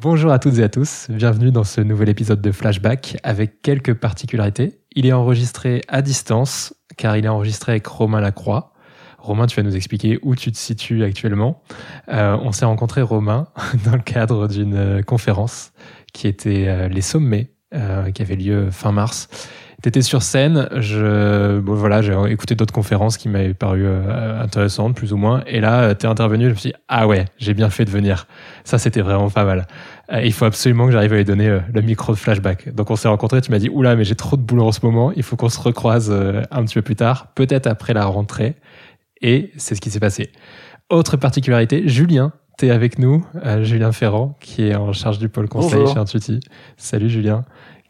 Bonjour 0.00 0.32
à 0.32 0.38
toutes 0.40 0.58
et 0.58 0.64
à 0.64 0.68
tous, 0.68 1.06
bienvenue 1.10 1.52
dans 1.52 1.62
ce 1.62 1.80
nouvel 1.80 2.08
épisode 2.08 2.40
de 2.42 2.50
Flashback 2.50 3.18
avec 3.22 3.62
quelques 3.62 3.94
particularités. 3.94 4.80
Il 4.96 5.06
est 5.06 5.12
enregistré 5.12 5.82
à 5.86 6.02
distance 6.02 6.74
car 6.96 7.16
il 7.16 7.24
est 7.24 7.28
enregistré 7.28 7.72
avec 7.72 7.86
Romain 7.86 8.20
Lacroix. 8.20 8.72
Romain, 9.18 9.46
tu 9.46 9.56
vas 9.56 9.62
nous 9.62 9.76
expliquer 9.76 10.18
où 10.22 10.34
tu 10.34 10.50
te 10.50 10.58
situes 10.58 11.04
actuellement. 11.04 11.62
Euh, 12.08 12.36
on 12.42 12.50
s'est 12.50 12.64
rencontré 12.64 13.00
Romain 13.00 13.46
dans 13.84 13.94
le 13.94 14.02
cadre 14.02 14.48
d'une 14.48 14.74
euh, 14.74 15.02
conférence 15.02 15.72
qui 16.12 16.26
était 16.26 16.66
euh, 16.66 16.88
les 16.88 17.02
sommets 17.02 17.50
qui 18.14 18.22
avait 18.22 18.36
lieu 18.36 18.70
fin 18.70 18.92
mars. 18.92 19.28
Tu 19.84 19.88
étais 19.90 20.00
sur 20.00 20.22
scène, 20.22 20.66
je, 20.76 21.58
bon, 21.58 21.74
voilà, 21.74 22.00
j'ai 22.00 22.16
écouté 22.30 22.54
d'autres 22.54 22.72
conférences 22.72 23.18
qui 23.18 23.28
m'avaient 23.28 23.52
paru 23.52 23.82
euh, 23.84 24.42
intéressantes, 24.42 24.96
plus 24.96 25.12
ou 25.12 25.18
moins. 25.18 25.42
Et 25.46 25.60
là, 25.60 25.94
tu 25.94 26.06
es 26.06 26.08
intervenu, 26.08 26.46
je 26.46 26.50
me 26.52 26.54
suis 26.54 26.70
dit, 26.70 26.76
ah 26.88 27.06
ouais, 27.06 27.26
j'ai 27.36 27.52
bien 27.52 27.68
fait 27.68 27.84
de 27.84 27.90
venir. 27.90 28.26
Ça, 28.64 28.78
c'était 28.78 29.02
vraiment 29.02 29.28
pas 29.28 29.44
mal. 29.44 29.66
Euh, 30.10 30.22
il 30.22 30.32
faut 30.32 30.46
absolument 30.46 30.86
que 30.86 30.92
j'arrive 30.92 31.12
à 31.12 31.16
lui 31.16 31.24
donner 31.26 31.48
euh, 31.50 31.60
le 31.70 31.82
micro 31.82 32.14
de 32.14 32.18
flashback. 32.18 32.74
Donc 32.74 32.90
on 32.90 32.96
s'est 32.96 33.08
rencontrés, 33.08 33.42
tu 33.42 33.50
m'as 33.50 33.58
dit, 33.58 33.68
oula, 33.68 33.94
mais 33.94 34.04
j'ai 34.04 34.14
trop 34.14 34.38
de 34.38 34.42
boulot 34.42 34.68
en 34.68 34.72
ce 34.72 34.80
moment, 34.82 35.12
il 35.16 35.22
faut 35.22 35.36
qu'on 35.36 35.50
se 35.50 35.60
recroise 35.60 36.08
euh, 36.10 36.40
un 36.50 36.64
petit 36.64 36.76
peu 36.76 36.82
plus 36.82 36.96
tard, 36.96 37.34
peut-être 37.34 37.66
après 37.66 37.92
la 37.92 38.06
rentrée. 38.06 38.54
Et 39.20 39.52
c'est 39.58 39.74
ce 39.74 39.82
qui 39.82 39.90
s'est 39.90 40.00
passé. 40.00 40.32
Autre 40.88 41.18
particularité, 41.18 41.86
Julien, 41.88 42.32
tu 42.58 42.66
es 42.66 42.70
avec 42.70 42.98
nous, 42.98 43.26
euh, 43.44 43.64
Julien 43.64 43.92
Ferrand, 43.92 44.36
qui 44.40 44.68
est 44.68 44.74
en 44.74 44.92
charge 44.92 45.18
du 45.18 45.28
pôle 45.28 45.48
conseil 45.48 45.80
Bonjour. 45.80 45.94
chez 45.94 45.98
Intuiti. 45.98 46.40
Salut 46.76 47.08
Julien, 47.08 47.44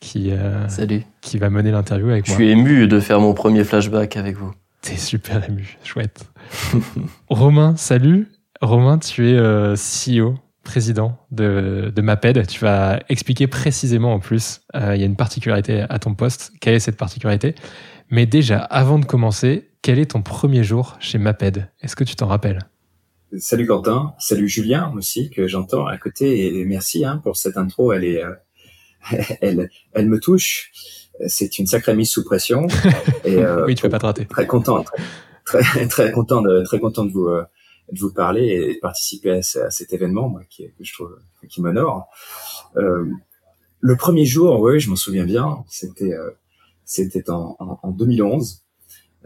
qui, 0.05 0.31
euh, 0.31 0.69
Salut. 0.69 1.03
qui 1.23 1.39
va 1.39 1.49
mener 1.49 1.71
l'interview 1.71 2.11
avec 2.11 2.27
Je 2.27 2.31
moi. 2.33 2.37
suis 2.37 2.51
ému 2.51 2.87
de 2.87 3.01
faire 3.01 3.21
mon 3.21 3.33
premier 3.33 3.65
flashback 3.65 4.17
avec 4.17 4.37
vous. 4.37 4.53
T'es 4.83 4.97
super 4.97 5.49
ému, 5.49 5.79
chouette. 5.83 6.27
Romain, 7.29 7.75
salut. 7.77 8.29
Romain, 8.61 8.99
tu 8.99 9.31
es 9.31 9.35
euh, 9.35 9.75
CEO, 9.75 10.35
président 10.63 11.17
de, 11.31 11.91
de 11.95 12.03
MAPED. 12.03 12.47
Tu 12.47 12.61
vas 12.61 13.01
expliquer 13.09 13.47
précisément 13.47 14.13
en 14.13 14.21
plus, 14.21 14.61
euh, 14.77 14.95
il 14.95 15.01
y 15.01 15.05
a 15.05 15.07
une 15.07 15.17
particularité 15.17 15.87
à 15.89 15.99
ton 15.99 16.15
poste. 16.15 16.53
Quelle 16.61 16.75
est 16.75 16.81
cette 16.81 16.99
particularité? 16.99 17.55
Mais 18.11 18.27
déjà, 18.27 18.59
avant 18.59 18.99
de 18.99 19.07
commencer, 19.07 19.71
quel 19.81 19.99
est 19.99 20.11
ton 20.11 20.21
premier 20.21 20.65
jour 20.65 20.97
chez 21.01 21.17
MAPED? 21.17 21.71
Est-ce 21.81 21.97
que 21.97 22.05
tu 22.05 22.15
t'en 22.15 22.27
rappelles? 22.27 22.59
Salut 23.39 23.67
Quentin, 23.67 24.15
salut 24.19 24.49
Julien 24.49 24.93
aussi 24.95 25.31
que 25.31 25.49
j'entends 25.49 25.87
à 25.87 25.97
côté 25.97 26.47
et 26.61 26.65
merci 26.67 27.05
hein, 27.05 27.21
pour 27.25 27.37
cette 27.37 27.57
intro, 27.57 27.93
elle 27.93 28.05
est, 28.05 28.23
euh, 28.23 28.31
elle, 29.41 29.71
elle 29.93 30.09
me 30.09 30.19
touche. 30.21 30.71
C'est 31.29 31.59
une 31.59 31.67
sacrée 31.67 31.95
mise 31.95 32.11
sous 32.11 32.25
pression 32.25 32.67
et 33.25 33.37
euh, 33.39 33.65
Oui, 33.67 33.75
tu 33.77 33.83
peux 33.83 33.89
pas 33.89 33.99
te 34.01 34.07
rater. 34.07 34.27
très 34.27 34.47
content, 34.47 34.85
très, 35.45 35.61
très, 35.63 35.87
très 35.89 36.11
content 36.13 36.43
de 36.43 36.63
très 36.65 36.81
content 36.81 37.05
de 37.05 37.13
vous 37.13 37.29
euh, 37.29 37.45
de 37.93 38.01
vous 38.01 38.13
parler 38.13 38.47
et 38.47 38.75
de 38.75 38.81
participer 38.81 39.31
à, 39.31 39.43
ce- 39.43 39.59
à 39.61 39.71
cet 39.71 39.93
événement 39.93 40.29
moi 40.29 40.41
qui 40.51 40.65
que 40.67 40.83
je 40.85 40.93
trouve 40.93 41.17
qui 41.49 41.63
m'honore. 41.63 42.09
Euh, 42.77 43.07
le 43.81 43.97
premier 43.97 44.25
jour, 44.25 44.59
oui, 44.61 44.81
je 44.81 44.91
m'en 44.91 44.97
souviens 44.97 45.25
bien, 45.25 45.65
c'était 45.69 46.13
euh, 46.15 46.31
c'était 46.85 47.31
en, 47.31 47.55
en, 47.61 47.79
en 47.83 47.91
2011. 47.91 48.63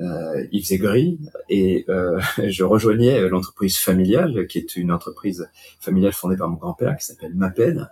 Euh, 0.00 0.46
il 0.52 0.62
faisait 0.62 0.78
gris 0.78 1.18
et 1.48 1.84
euh, 1.88 2.20
je 2.46 2.62
rejoignais 2.64 3.28
l'entreprise 3.28 3.78
familiale, 3.78 4.46
qui 4.46 4.58
est 4.58 4.76
une 4.76 4.92
entreprise 4.92 5.48
familiale 5.80 6.12
fondée 6.12 6.36
par 6.36 6.48
mon 6.48 6.56
grand-père, 6.56 6.96
qui 6.98 7.04
s'appelle 7.06 7.34
MAPED, 7.34 7.88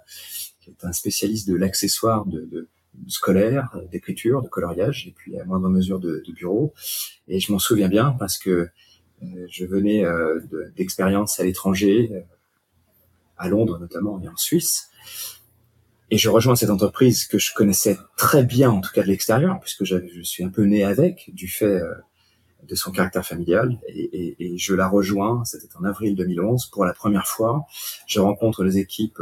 qui 0.67 0.70
est 0.84 0.84
un 0.86 0.92
spécialiste 0.92 1.48
de 1.48 1.55
l'accessoire 1.55 2.27
de, 2.27 2.41
de, 2.50 2.69
scolaire, 3.09 3.78
d'écriture, 3.92 4.42
de 4.42 4.48
coloriage, 4.48 5.06
et 5.06 5.12
puis 5.12 5.39
à 5.39 5.45
moindre 5.45 5.69
mesure 5.69 6.00
de, 6.00 6.23
de 6.27 6.33
bureau. 6.33 6.73
Et 7.28 7.41
je 7.41 7.53
m'en 7.53 7.58
souviens 7.58 7.89
bien 7.89 8.17
parce 8.19 8.39
que 8.39 8.50
euh, 9.23 9.47
je 9.50 9.64
venais 9.67 10.05
euh, 10.05 10.41
de- 10.50 10.73
d'expériences 10.77 11.39
à 11.39 11.45
l'étranger, 11.45 12.11
euh, 12.12 12.20
à 13.36 13.48
Londres 13.48 13.78
notamment 13.78 14.19
et 14.23 14.28
en 14.28 14.36
Suisse. 14.36 14.89
Et 16.11 16.19
je 16.19 16.28
rejoins 16.31 16.56
cette 16.56 16.70
entreprise 16.70 17.27
que 17.27 17.39
je 17.39 17.52
connaissais 17.52 17.98
très 18.17 18.45
bien, 18.45 18.70
en 18.70 18.80
tout 18.80 18.92
cas 18.95 19.02
de 19.02 19.08
l'extérieur, 19.08 19.58
puisque 19.61 19.85
je 19.85 19.96
suis 20.23 20.42
un 20.45 20.48
peu 20.51 20.62
né 20.64 20.83
avec, 20.85 21.30
du 21.35 21.48
fait 21.48 21.67
euh, 21.80 21.92
de 22.67 22.74
son 22.74 22.92
caractère 22.92 23.27
familial. 23.27 23.79
Et, 23.89 24.05
et- 24.05 24.36
et 24.55 24.58
je 24.58 24.74
la 24.74 24.89
rejoins, 24.89 25.45
c'était 25.45 25.68
en 25.77 25.85
avril 25.85 26.14
2011, 26.17 26.67
pour 26.67 26.85
la 26.86 26.95
première 26.95 27.27
fois. 27.27 27.67
Je 28.07 28.20
rencontre 28.20 28.64
les 28.64 28.79
équipes 28.79 29.20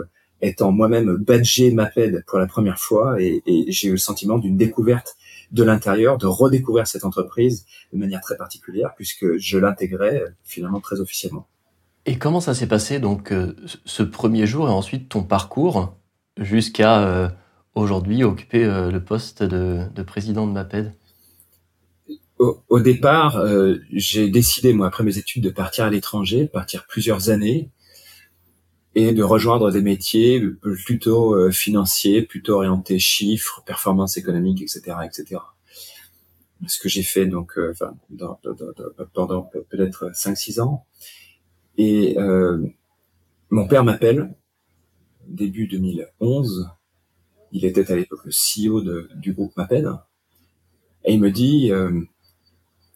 étant 0.48 0.72
moi-même 0.72 1.16
badgé 1.16 1.70
MAPED 1.70 2.24
pour 2.26 2.38
la 2.38 2.46
première 2.46 2.78
fois, 2.78 3.20
et, 3.20 3.42
et 3.46 3.72
j'ai 3.72 3.88
eu 3.88 3.92
le 3.92 3.96
sentiment 3.98 4.38
d'une 4.38 4.56
découverte 4.56 5.16
de 5.52 5.62
l'intérieur, 5.62 6.18
de 6.18 6.26
redécouvrir 6.26 6.86
cette 6.86 7.04
entreprise 7.04 7.66
de 7.92 7.98
manière 7.98 8.20
très 8.20 8.36
particulière, 8.36 8.92
puisque 8.96 9.36
je 9.36 9.58
l'intégrais 9.58 10.22
euh, 10.22 10.28
finalement 10.42 10.80
très 10.80 11.00
officiellement. 11.00 11.46
Et 12.06 12.18
comment 12.18 12.40
ça 12.40 12.54
s'est 12.54 12.66
passé 12.66 12.98
donc 12.98 13.32
euh, 13.32 13.54
ce 13.84 14.02
premier 14.02 14.46
jour 14.46 14.68
et 14.68 14.72
ensuite 14.72 15.08
ton 15.08 15.22
parcours 15.22 15.94
jusqu'à 16.38 17.06
euh, 17.06 17.28
aujourd'hui 17.74 18.24
occuper 18.24 18.64
euh, 18.64 18.90
le 18.90 19.02
poste 19.02 19.42
de, 19.42 19.84
de 19.94 20.02
président 20.02 20.46
de 20.46 20.52
MAPED? 20.52 20.92
Au, 22.38 22.58
au 22.68 22.80
départ, 22.80 23.36
euh, 23.36 23.76
j'ai 23.92 24.28
décidé, 24.28 24.72
moi, 24.72 24.88
après 24.88 25.04
mes 25.04 25.18
études, 25.18 25.44
de 25.44 25.50
partir 25.50 25.84
à 25.84 25.90
l'étranger, 25.90 26.46
partir 26.46 26.84
plusieurs 26.88 27.30
années 27.30 27.70
et 28.94 29.12
de 29.12 29.22
rejoindre 29.22 29.70
des 29.70 29.82
métiers 29.82 30.40
plutôt 30.84 31.34
euh, 31.34 31.50
financiers, 31.50 32.22
plutôt 32.22 32.54
orientés 32.54 32.98
chiffres, 32.98 33.62
performance 33.66 34.16
économique, 34.16 34.62
etc., 34.62 34.96
etc. 35.04 35.40
Ce 36.66 36.78
que 36.80 36.88
j'ai 36.88 37.02
fait 37.02 37.26
donc, 37.26 37.58
euh, 37.58 37.74
pendant 39.12 39.50
peut-être 39.68 40.10
5-6 40.12 40.60
ans. 40.60 40.86
Et 41.76 42.18
euh, 42.18 42.64
mon 43.50 43.66
père 43.66 43.84
m'appelle 43.84 44.34
début 45.26 45.66
2011. 45.66 46.70
Il 47.52 47.64
était 47.64 47.90
à 47.90 47.96
l'époque 47.96 48.24
le 48.24 48.30
CEO 48.32 48.82
du 49.14 49.32
groupe 49.32 49.56
MAPED. 49.56 49.88
Et 51.04 51.14
il 51.14 51.20
me 51.20 51.30
dit, 51.30 51.70
euh, 51.70 52.00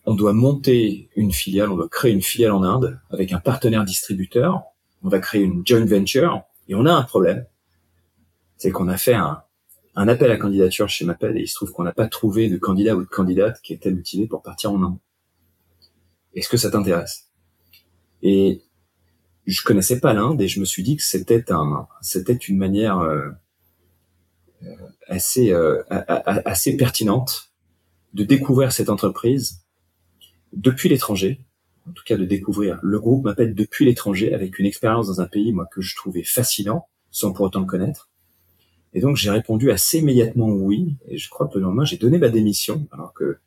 on 0.06 0.14
doit 0.14 0.32
monter 0.32 1.10
une 1.14 1.32
filiale, 1.32 1.70
on 1.70 1.76
doit 1.76 1.88
créer 1.88 2.12
une 2.12 2.22
filiale 2.22 2.52
en 2.52 2.62
Inde 2.62 3.00
avec 3.10 3.32
un 3.32 3.38
partenaire 3.38 3.84
distributeur. 3.84 4.62
On 5.02 5.08
va 5.08 5.20
créer 5.20 5.42
une 5.42 5.66
joint 5.66 5.84
venture 5.84 6.42
et 6.68 6.74
on 6.74 6.86
a 6.86 6.92
un 6.92 7.02
problème. 7.02 7.46
C'est 8.56 8.70
qu'on 8.70 8.88
a 8.88 8.96
fait 8.96 9.14
un, 9.14 9.42
appel 9.94 10.30
à 10.30 10.36
candidature 10.36 10.88
chez 10.88 11.04
Maped 11.04 11.36
et 11.36 11.40
il 11.40 11.48
se 11.48 11.54
trouve 11.54 11.72
qu'on 11.72 11.84
n'a 11.84 11.92
pas 11.92 12.08
trouvé 12.08 12.48
de 12.48 12.56
candidat 12.56 12.96
ou 12.96 13.02
de 13.02 13.08
candidate 13.08 13.60
qui 13.62 13.72
était 13.72 13.90
motivé 13.90 14.26
pour 14.26 14.42
partir 14.42 14.72
en 14.72 14.82
Inde. 14.82 14.98
Est-ce 16.34 16.48
que 16.48 16.56
ça 16.56 16.70
t'intéresse? 16.70 17.30
Et 18.22 18.62
je 19.46 19.62
connaissais 19.62 19.98
pas 20.00 20.12
l'Inde 20.12 20.40
et 20.40 20.48
je 20.48 20.60
me 20.60 20.64
suis 20.64 20.82
dit 20.82 20.96
que 20.96 21.02
c'était 21.02 21.50
un, 21.50 21.88
c'était 22.02 22.34
une 22.34 22.58
manière 22.58 22.98
euh, 22.98 23.30
euh, 24.62 24.74
assez, 25.06 25.52
euh, 25.52 25.82
assez 25.88 26.76
pertinente 26.76 27.52
de 28.12 28.24
découvrir 28.24 28.72
cette 28.72 28.90
entreprise 28.90 29.64
depuis 30.52 30.88
l'étranger, 30.88 31.40
en 31.88 31.92
tout 31.92 32.04
cas 32.04 32.16
de 32.16 32.24
découvrir 32.24 32.78
le 32.82 32.98
groupe 32.98 33.24
m'appelle 33.24 33.54
depuis 33.54 33.84
l'étranger 33.84 34.34
avec 34.34 34.58
une 34.58 34.66
expérience 34.66 35.06
dans 35.06 35.20
un 35.20 35.26
pays 35.26 35.52
moi 35.52 35.66
que 35.66 35.80
je 35.80 35.96
trouvais 35.96 36.22
fascinant 36.22 36.88
sans 37.10 37.32
pour 37.32 37.46
autant 37.46 37.60
le 37.60 37.66
connaître. 37.66 38.08
Et 38.94 39.00
donc 39.00 39.16
j'ai 39.16 39.30
répondu 39.30 39.70
assez 39.70 39.98
immédiatement 39.98 40.48
oui 40.48 40.96
et 41.08 41.18
je 41.18 41.28
crois 41.28 41.48
que 41.48 41.58
le 41.58 41.64
lendemain 41.64 41.84
j'ai 41.84 41.96
donné 41.96 42.18
ma 42.18 42.28
démission 42.28 42.86
alors 42.92 43.12
que 43.12 43.38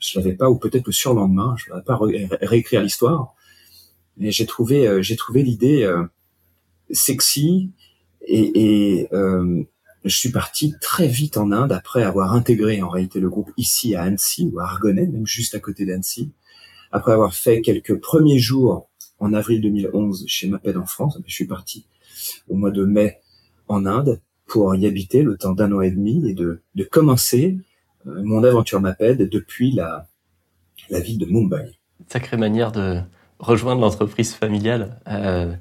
je 0.00 0.18
l'avais 0.18 0.34
pas 0.34 0.48
ou 0.48 0.56
peut-être 0.56 0.86
le 0.86 0.92
surlendemain, 0.92 1.56
je 1.58 1.72
ne 1.74 1.80
pas 1.80 1.96
ré- 1.96 2.26
ré- 2.26 2.46
réécrire 2.46 2.82
l'histoire. 2.82 3.34
Mais 4.16 4.30
j'ai 4.30 4.46
trouvé 4.46 4.86
euh, 4.86 5.02
j'ai 5.02 5.16
trouvé 5.16 5.42
l'idée 5.42 5.82
euh, 5.82 6.04
sexy 6.90 7.70
et, 8.22 8.98
et 9.00 9.08
euh, 9.12 9.62
je 10.04 10.16
suis 10.16 10.30
parti 10.30 10.74
très 10.80 11.08
vite 11.08 11.36
en 11.36 11.50
Inde 11.50 11.72
après 11.72 12.02
avoir 12.02 12.32
intégré 12.32 12.80
en 12.82 12.88
réalité 12.88 13.20
le 13.20 13.28
groupe 13.28 13.50
ici 13.56 13.94
à 13.94 14.02
Annecy 14.02 14.48
ou 14.52 14.60
à 14.60 14.64
Argonnet, 14.64 15.06
même 15.06 15.26
juste 15.26 15.54
à 15.54 15.60
côté 15.60 15.84
d'Annecy. 15.84 16.30
Après 16.92 17.12
avoir 17.12 17.34
fait 17.34 17.60
quelques 17.60 17.98
premiers 18.00 18.38
jours 18.38 18.88
en 19.18 19.32
avril 19.32 19.60
2011 19.60 20.24
chez 20.26 20.48
Maped 20.48 20.76
en 20.76 20.86
France, 20.86 21.18
je 21.26 21.32
suis 21.32 21.46
parti 21.46 21.86
au 22.48 22.54
mois 22.54 22.70
de 22.70 22.84
mai 22.84 23.18
en 23.68 23.86
Inde 23.86 24.20
pour 24.46 24.74
y 24.74 24.86
habiter 24.86 25.22
le 25.22 25.36
temps 25.36 25.52
d'un 25.52 25.72
an 25.72 25.80
et 25.80 25.90
demi 25.90 26.28
et 26.28 26.34
de, 26.34 26.62
de 26.74 26.84
commencer 26.84 27.58
euh, 28.06 28.22
mon 28.22 28.42
aventure 28.44 28.80
Maped 28.80 29.28
depuis 29.28 29.72
la, 29.72 30.08
la 30.90 31.00
ville 31.00 31.18
de 31.18 31.26
Mumbai. 31.26 31.78
Sacrée 32.08 32.36
manière 32.36 32.72
de 32.72 33.00
rejoindre 33.38 33.80
l'entreprise 33.80 34.34
familiale. 34.34 35.00
Euh, 35.08 35.54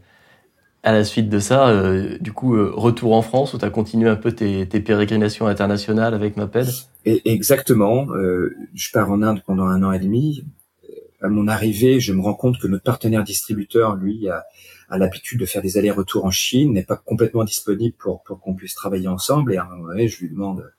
à 0.84 0.94
la 0.94 1.04
suite 1.04 1.28
de 1.28 1.40
ça, 1.40 1.68
euh, 1.68 2.18
du 2.20 2.32
coup, 2.32 2.56
euh, 2.56 2.72
retour 2.74 3.14
en 3.14 3.22
France 3.22 3.54
où 3.54 3.58
tu 3.58 3.66
as 3.66 3.70
continué 3.70 4.10
un 4.10 4.16
peu 4.16 4.32
tes, 4.32 4.66
tes 4.68 4.80
pérégrinations 4.80 5.48
internationales 5.48 6.14
avec 6.14 6.38
MAPED. 6.38 6.68
Et 7.04 7.30
exactement, 7.30 8.08
euh, 8.12 8.56
je 8.74 8.90
pars 8.92 9.12
en 9.12 9.22
Inde 9.22 9.42
pendant 9.46 9.66
un 9.66 9.84
an 9.84 9.92
et 9.92 10.00
demi. 10.00 10.46
À 11.22 11.30
mon 11.30 11.48
arrivée, 11.48 12.00
je 12.00 12.14
me 12.14 12.22
rends 12.22 12.36
compte 12.36 12.60
que 12.60 12.68
notre 12.68 12.84
partenaire 12.84 13.24
distributeur, 13.24 13.96
lui, 13.96 14.30
a, 14.30 14.46
a 14.90 14.98
l'habitude 14.98 15.40
de 15.40 15.46
faire 15.46 15.62
des 15.62 15.78
allers-retours 15.78 16.26
en 16.26 16.32
Chine, 16.32 16.74
n'est 16.74 16.84
pas 16.84 16.98
complètement 16.98 17.44
disponible 17.44 17.96
pour, 17.98 18.24
pour 18.24 18.40
qu'on 18.40 18.54
puisse 18.54 18.76
travailler 18.76 19.08
ensemble. 19.08 19.54
Et 19.54 19.58
à 19.58 19.64
un 19.64 19.70
moment 19.70 19.88
donné, 19.88 20.08
je 20.08 20.20
lui 20.22 20.30
demande 20.30 20.72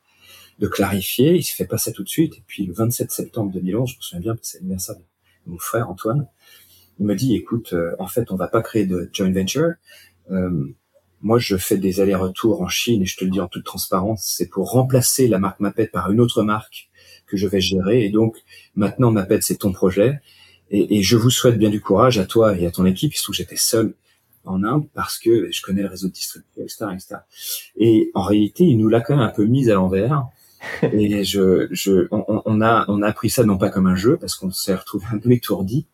de 0.59 0.67
clarifier. 0.67 1.35
Il 1.35 1.43
se 1.43 1.55
fait 1.55 1.67
pas 1.67 1.79
ça 1.79 1.93
tout 1.93 2.03
de 2.03 2.09
suite. 2.09 2.35
Et 2.37 2.45
puis 2.47 2.67
le 2.67 2.73
27 2.73 3.11
septembre 3.11 3.53
2011, 3.53 3.91
je 3.91 3.97
me 3.97 4.01
souviens 4.01 4.21
bien, 4.21 4.35
parce 4.35 4.49
c'est 4.49 4.59
l'anniversaire 4.59 4.97
de 4.97 5.03
mon 5.47 5.59
frère 5.59 5.91
Antoine. 5.91 6.27
il 6.99 7.07
me 7.07 7.15
dit, 7.15 7.35
écoute, 7.35 7.73
euh, 7.73 7.95
en 7.99 8.07
fait, 8.07 8.31
on 8.31 8.37
va 8.37 8.49
pas 8.49 8.63
créer 8.63 8.87
de 8.87 9.09
joint 9.13 9.33
venture. 9.33 9.73
Euh, 10.31 10.75
moi, 11.21 11.39
je 11.39 11.57
fais 11.57 11.77
des 11.77 12.01
allers-retours 12.01 12.63
en 12.63 12.69
Chine 12.69 13.03
et 13.03 13.07
je 13.07 13.17
te 13.17 13.25
le 13.25 13.31
dis 13.31 13.41
en 13.41 13.49
toute 13.49 13.65
transparence, 13.65 14.33
c'est 14.37 14.49
pour 14.49 14.71
remplacer 14.71 15.27
la 15.27 15.39
marque 15.39 15.59
Maped 15.59 15.91
par 15.91 16.11
une 16.13 16.21
autre 16.21 16.43
marque 16.43 16.91
que 17.27 17.37
je 17.37 17.49
vais 17.49 17.61
gérer. 17.61 18.05
Et 18.05 18.11
donc, 18.11 18.37
maintenant, 18.79 19.11
Maped, 19.11 19.43
c'est 19.43 19.59
ton 19.59 19.73
projet. 19.73 20.21
Et, 20.71 20.99
et, 20.99 21.03
je 21.03 21.17
vous 21.17 21.31
souhaite 21.31 21.59
bien 21.59 21.71
du 21.71 21.81
courage 21.81 22.19
à 22.19 22.27
toi 22.27 22.57
et 22.57 22.67
à 22.67 22.71
ton 22.71 22.87
équipe. 22.87 23.13
Il 23.15 23.17
se 23.17 23.23
trouve 23.23 23.35
que 23.35 23.39
j'étais 23.39 23.57
seul 23.57 23.95
en 24.45 24.65
Inde 24.65 24.87
parce 24.95 25.19
que 25.19 25.51
je 25.51 25.63
connais 25.63 25.83
le 25.83 25.89
réseau 25.89 26.09
de 26.09 26.13
distribution, 26.13 26.63
etc., 26.63 26.87
etc. 26.95 27.17
Et 27.77 28.11
en 28.15 28.23
réalité, 28.23 28.65
il 28.65 28.79
nous 28.79 28.89
l'a 28.89 29.01
quand 29.01 29.17
même 29.17 29.25
un 29.27 29.33
peu 29.33 29.45
mise 29.45 29.71
à 29.71 29.75
l'envers. 29.75 30.27
et 30.83 31.25
je, 31.25 31.69
je, 31.71 32.09
on, 32.11 32.43
on, 32.45 32.61
a, 32.61 32.85
on 32.89 33.03
a 33.03 33.13
pris 33.13 33.31
ça 33.31 33.45
non 33.45 33.59
pas 33.59 33.71
comme 33.71 33.87
un 33.87 33.95
jeu 33.95 34.17
parce 34.17 34.35
qu'on 34.35 34.51
s'est 34.51 34.75
retrouvé 34.75 35.07
un 35.13 35.19
peu 35.19 35.31
étourdi 35.31 35.87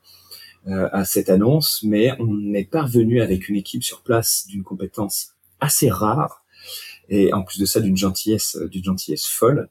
euh, 0.69 0.88
à 0.92 1.04
cette 1.04 1.28
annonce, 1.28 1.82
mais 1.82 2.12
on 2.19 2.54
est 2.54 2.64
parvenu 2.64 3.20
avec 3.20 3.50
une 3.50 3.56
équipe 3.56 3.84
sur 3.84 4.02
place 4.02 4.46
d'une 4.46 4.62
compétence 4.62 5.34
assez 5.60 5.90
rare 5.90 6.42
et 7.10 7.34
en 7.34 7.42
plus 7.42 7.58
de 7.58 7.66
ça 7.66 7.81
d'une 7.81 7.96
gentillesse, 7.96 8.56
d'une 8.70 8.84
gentillesse 8.84 9.26
folle. 9.26 9.69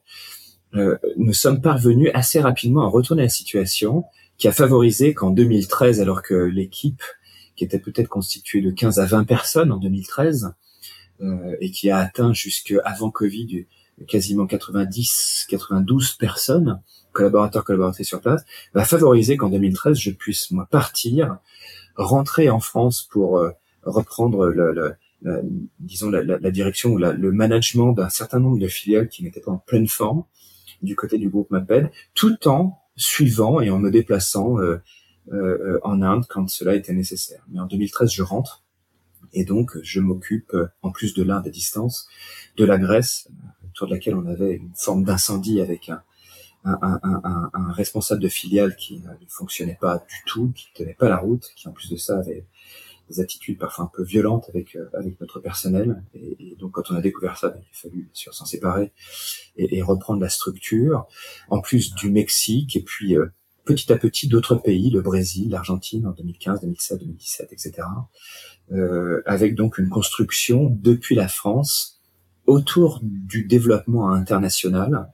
Euh, 0.74 0.96
nous 1.16 1.32
sommes 1.32 1.60
parvenus 1.60 2.10
assez 2.14 2.40
rapidement 2.40 2.82
à 2.82 2.88
retourner 2.88 3.22
la 3.22 3.28
situation 3.28 4.04
qui 4.38 4.48
a 4.48 4.52
favorisé 4.52 5.14
qu'en 5.14 5.30
2013, 5.30 6.00
alors 6.00 6.22
que 6.22 6.34
l'équipe 6.34 7.02
qui 7.54 7.64
était 7.64 7.78
peut-être 7.78 8.08
constituée 8.08 8.60
de 8.60 8.70
15 8.72 8.98
à 8.98 9.06
20 9.06 9.24
personnes 9.24 9.70
en 9.70 9.76
2013 9.76 10.52
euh, 11.20 11.56
et 11.60 11.70
qui 11.70 11.90
a 11.90 11.98
atteint 11.98 12.32
jusque 12.32 12.74
avant 12.84 13.10
Covid 13.10 13.66
quasiment 14.08 14.46
90, 14.46 15.46
92 15.48 16.14
personnes, 16.14 16.82
collaborateurs, 17.12 17.62
collaboratrices 17.62 18.08
sur 18.08 18.20
place, 18.20 18.44
va 18.72 18.84
favoriser 18.84 19.36
qu'en 19.36 19.50
2013, 19.50 19.96
je 19.96 20.10
puisse, 20.10 20.50
moi, 20.50 20.66
partir, 20.68 21.38
rentrer 21.94 22.50
en 22.50 22.58
France 22.58 23.06
pour 23.08 23.38
euh, 23.38 23.52
reprendre 23.84 24.46
le, 24.46 24.72
le, 24.72 24.96
disons, 25.78 26.10
la, 26.10 26.24
la, 26.24 26.50
direction 26.50 26.90
ou 26.90 26.98
le 26.98 27.32
management 27.32 27.92
d'un 27.92 28.08
certain 28.08 28.40
nombre 28.40 28.58
de 28.58 28.66
filiales 28.66 29.08
qui 29.08 29.22
n'étaient 29.22 29.40
pas 29.40 29.52
en 29.52 29.58
pleine 29.58 29.86
forme 29.86 30.24
du 30.84 30.96
côté 30.96 31.18
du 31.18 31.28
groupe 31.28 31.50
MAPED, 31.50 31.90
tout 32.14 32.48
en 32.48 32.80
suivant 32.96 33.60
et 33.60 33.70
en 33.70 33.78
me 33.78 33.90
déplaçant 33.90 34.58
euh, 34.58 34.80
euh, 35.32 35.80
en 35.82 36.02
Inde 36.02 36.24
quand 36.28 36.48
cela 36.48 36.74
était 36.74 36.92
nécessaire. 36.92 37.44
Mais 37.48 37.60
en 37.60 37.66
2013, 37.66 38.10
je 38.10 38.22
rentre 38.22 38.62
et 39.32 39.44
donc 39.44 39.76
je 39.82 40.00
m'occupe, 40.00 40.56
en 40.82 40.90
plus 40.92 41.14
de 41.14 41.22
l'Inde 41.22 41.46
à 41.46 41.50
distance, 41.50 42.08
de 42.56 42.64
la 42.64 42.78
Grèce, 42.78 43.28
autour 43.68 43.88
de 43.88 43.94
laquelle 43.94 44.14
on 44.14 44.26
avait 44.26 44.54
une 44.54 44.70
forme 44.76 45.02
d'incendie 45.02 45.60
avec 45.60 45.88
un, 45.88 46.02
un, 46.64 47.00
un, 47.02 47.50
un, 47.52 47.72
responsable 47.72 48.22
de 48.22 48.28
filiale 48.28 48.76
qui 48.76 49.00
ne 49.00 49.26
fonctionnait 49.28 49.78
pas 49.80 49.98
du 50.08 50.22
tout, 50.26 50.52
qui 50.54 50.68
tenait 50.74 50.94
pas 50.94 51.08
la 51.08 51.18
route, 51.18 51.50
qui 51.56 51.68
en 51.68 51.72
plus 51.72 51.90
de 51.90 51.96
ça 51.96 52.18
avait 52.18 52.46
des 53.08 53.20
attitudes 53.20 53.58
parfois 53.58 53.84
un 53.84 53.90
peu 53.92 54.02
violentes 54.02 54.48
avec 54.48 54.76
euh, 54.76 54.88
avec 54.94 55.20
notre 55.20 55.40
personnel. 55.40 56.02
Et, 56.14 56.56
donc 56.58 56.72
quand 56.72 56.90
on 56.90 56.94
a 56.94 57.00
découvert 57.00 57.36
ça, 57.36 57.50
ben, 57.50 57.60
il 57.60 57.70
a 57.70 57.76
fallu 57.76 58.02
bien 58.02 58.14
sûr 58.14 58.34
s'en 58.34 58.46
séparer 58.46 58.92
et, 59.56 59.78
et, 59.78 59.82
reprendre 59.82 60.20
la 60.20 60.28
structure. 60.28 61.06
En 61.48 61.60
plus 61.60 61.94
du 61.94 62.10
Mexique 62.10 62.76
et 62.76 62.82
puis 62.82 63.16
euh, 63.16 63.26
petit 63.64 63.92
à 63.92 63.96
petit 63.96 64.28
d'autres 64.28 64.56
pays, 64.56 64.90
le 64.90 65.00
Brésil, 65.00 65.50
l'Argentine 65.50 66.06
en 66.06 66.12
2015, 66.12 66.60
2016, 66.60 66.98
2017, 66.98 67.52
etc. 67.52 67.88
Euh, 68.72 69.22
avec 69.26 69.54
donc 69.54 69.78
une 69.78 69.88
construction 69.88 70.70
depuis 70.70 71.14
la 71.14 71.28
France 71.28 72.00
autour 72.46 73.00
du 73.02 73.44
développement 73.44 74.10
international 74.10 75.10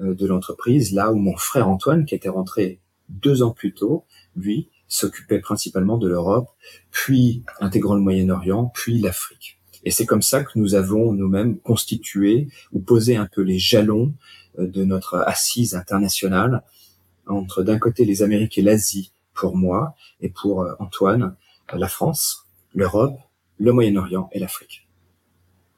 euh, 0.00 0.14
de 0.14 0.26
l'entreprise, 0.26 0.92
là 0.92 1.12
où 1.12 1.16
mon 1.16 1.36
frère 1.36 1.68
Antoine, 1.68 2.04
qui 2.04 2.14
était 2.14 2.28
rentré 2.28 2.80
deux 3.08 3.42
ans 3.42 3.52
plus 3.52 3.74
tôt, 3.74 4.04
lui, 4.36 4.70
s'occupait 4.90 5.38
principalement 5.38 5.96
de 5.96 6.08
l'Europe, 6.08 6.50
puis 6.90 7.44
intégrant 7.60 7.94
le 7.94 8.02
Moyen-Orient, 8.02 8.70
puis 8.74 8.98
l'Afrique. 8.98 9.58
Et 9.84 9.90
c'est 9.90 10.04
comme 10.04 10.20
ça 10.20 10.44
que 10.44 10.58
nous 10.58 10.74
avons 10.74 11.12
nous-mêmes 11.12 11.58
constitué 11.58 12.48
ou 12.72 12.80
posé 12.80 13.16
un 13.16 13.26
peu 13.26 13.40
les 13.40 13.58
jalons 13.58 14.12
euh, 14.58 14.66
de 14.66 14.84
notre 14.84 15.16
assise 15.26 15.74
internationale 15.74 16.62
entre 17.26 17.62
d'un 17.62 17.78
côté 17.78 18.04
les 18.04 18.22
Amériques 18.22 18.58
et 18.58 18.62
l'Asie 18.62 19.12
pour 19.32 19.56
moi 19.56 19.94
et 20.20 20.28
pour 20.28 20.62
euh, 20.62 20.74
Antoine, 20.80 21.36
la 21.72 21.88
France, 21.88 22.48
l'Europe, 22.74 23.16
le 23.58 23.72
Moyen-Orient 23.72 24.28
et 24.32 24.40
l'Afrique. 24.40 24.88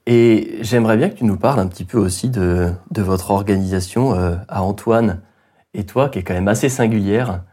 Et 0.06 0.58
j'aimerais 0.62 0.96
bien 0.96 1.10
que 1.10 1.18
tu 1.18 1.24
nous 1.24 1.36
parles 1.36 1.60
un 1.60 1.68
petit 1.68 1.84
peu 1.84 1.98
aussi 1.98 2.30
de, 2.30 2.72
de 2.90 3.02
votre 3.02 3.30
organisation 3.30 4.14
euh, 4.14 4.36
à 4.48 4.62
Antoine 4.62 5.22
et 5.74 5.84
toi, 5.84 6.08
qui 6.08 6.18
est 6.18 6.22
quand 6.22 6.34
même 6.34 6.48
assez 6.48 6.68
singulière, 6.68 7.44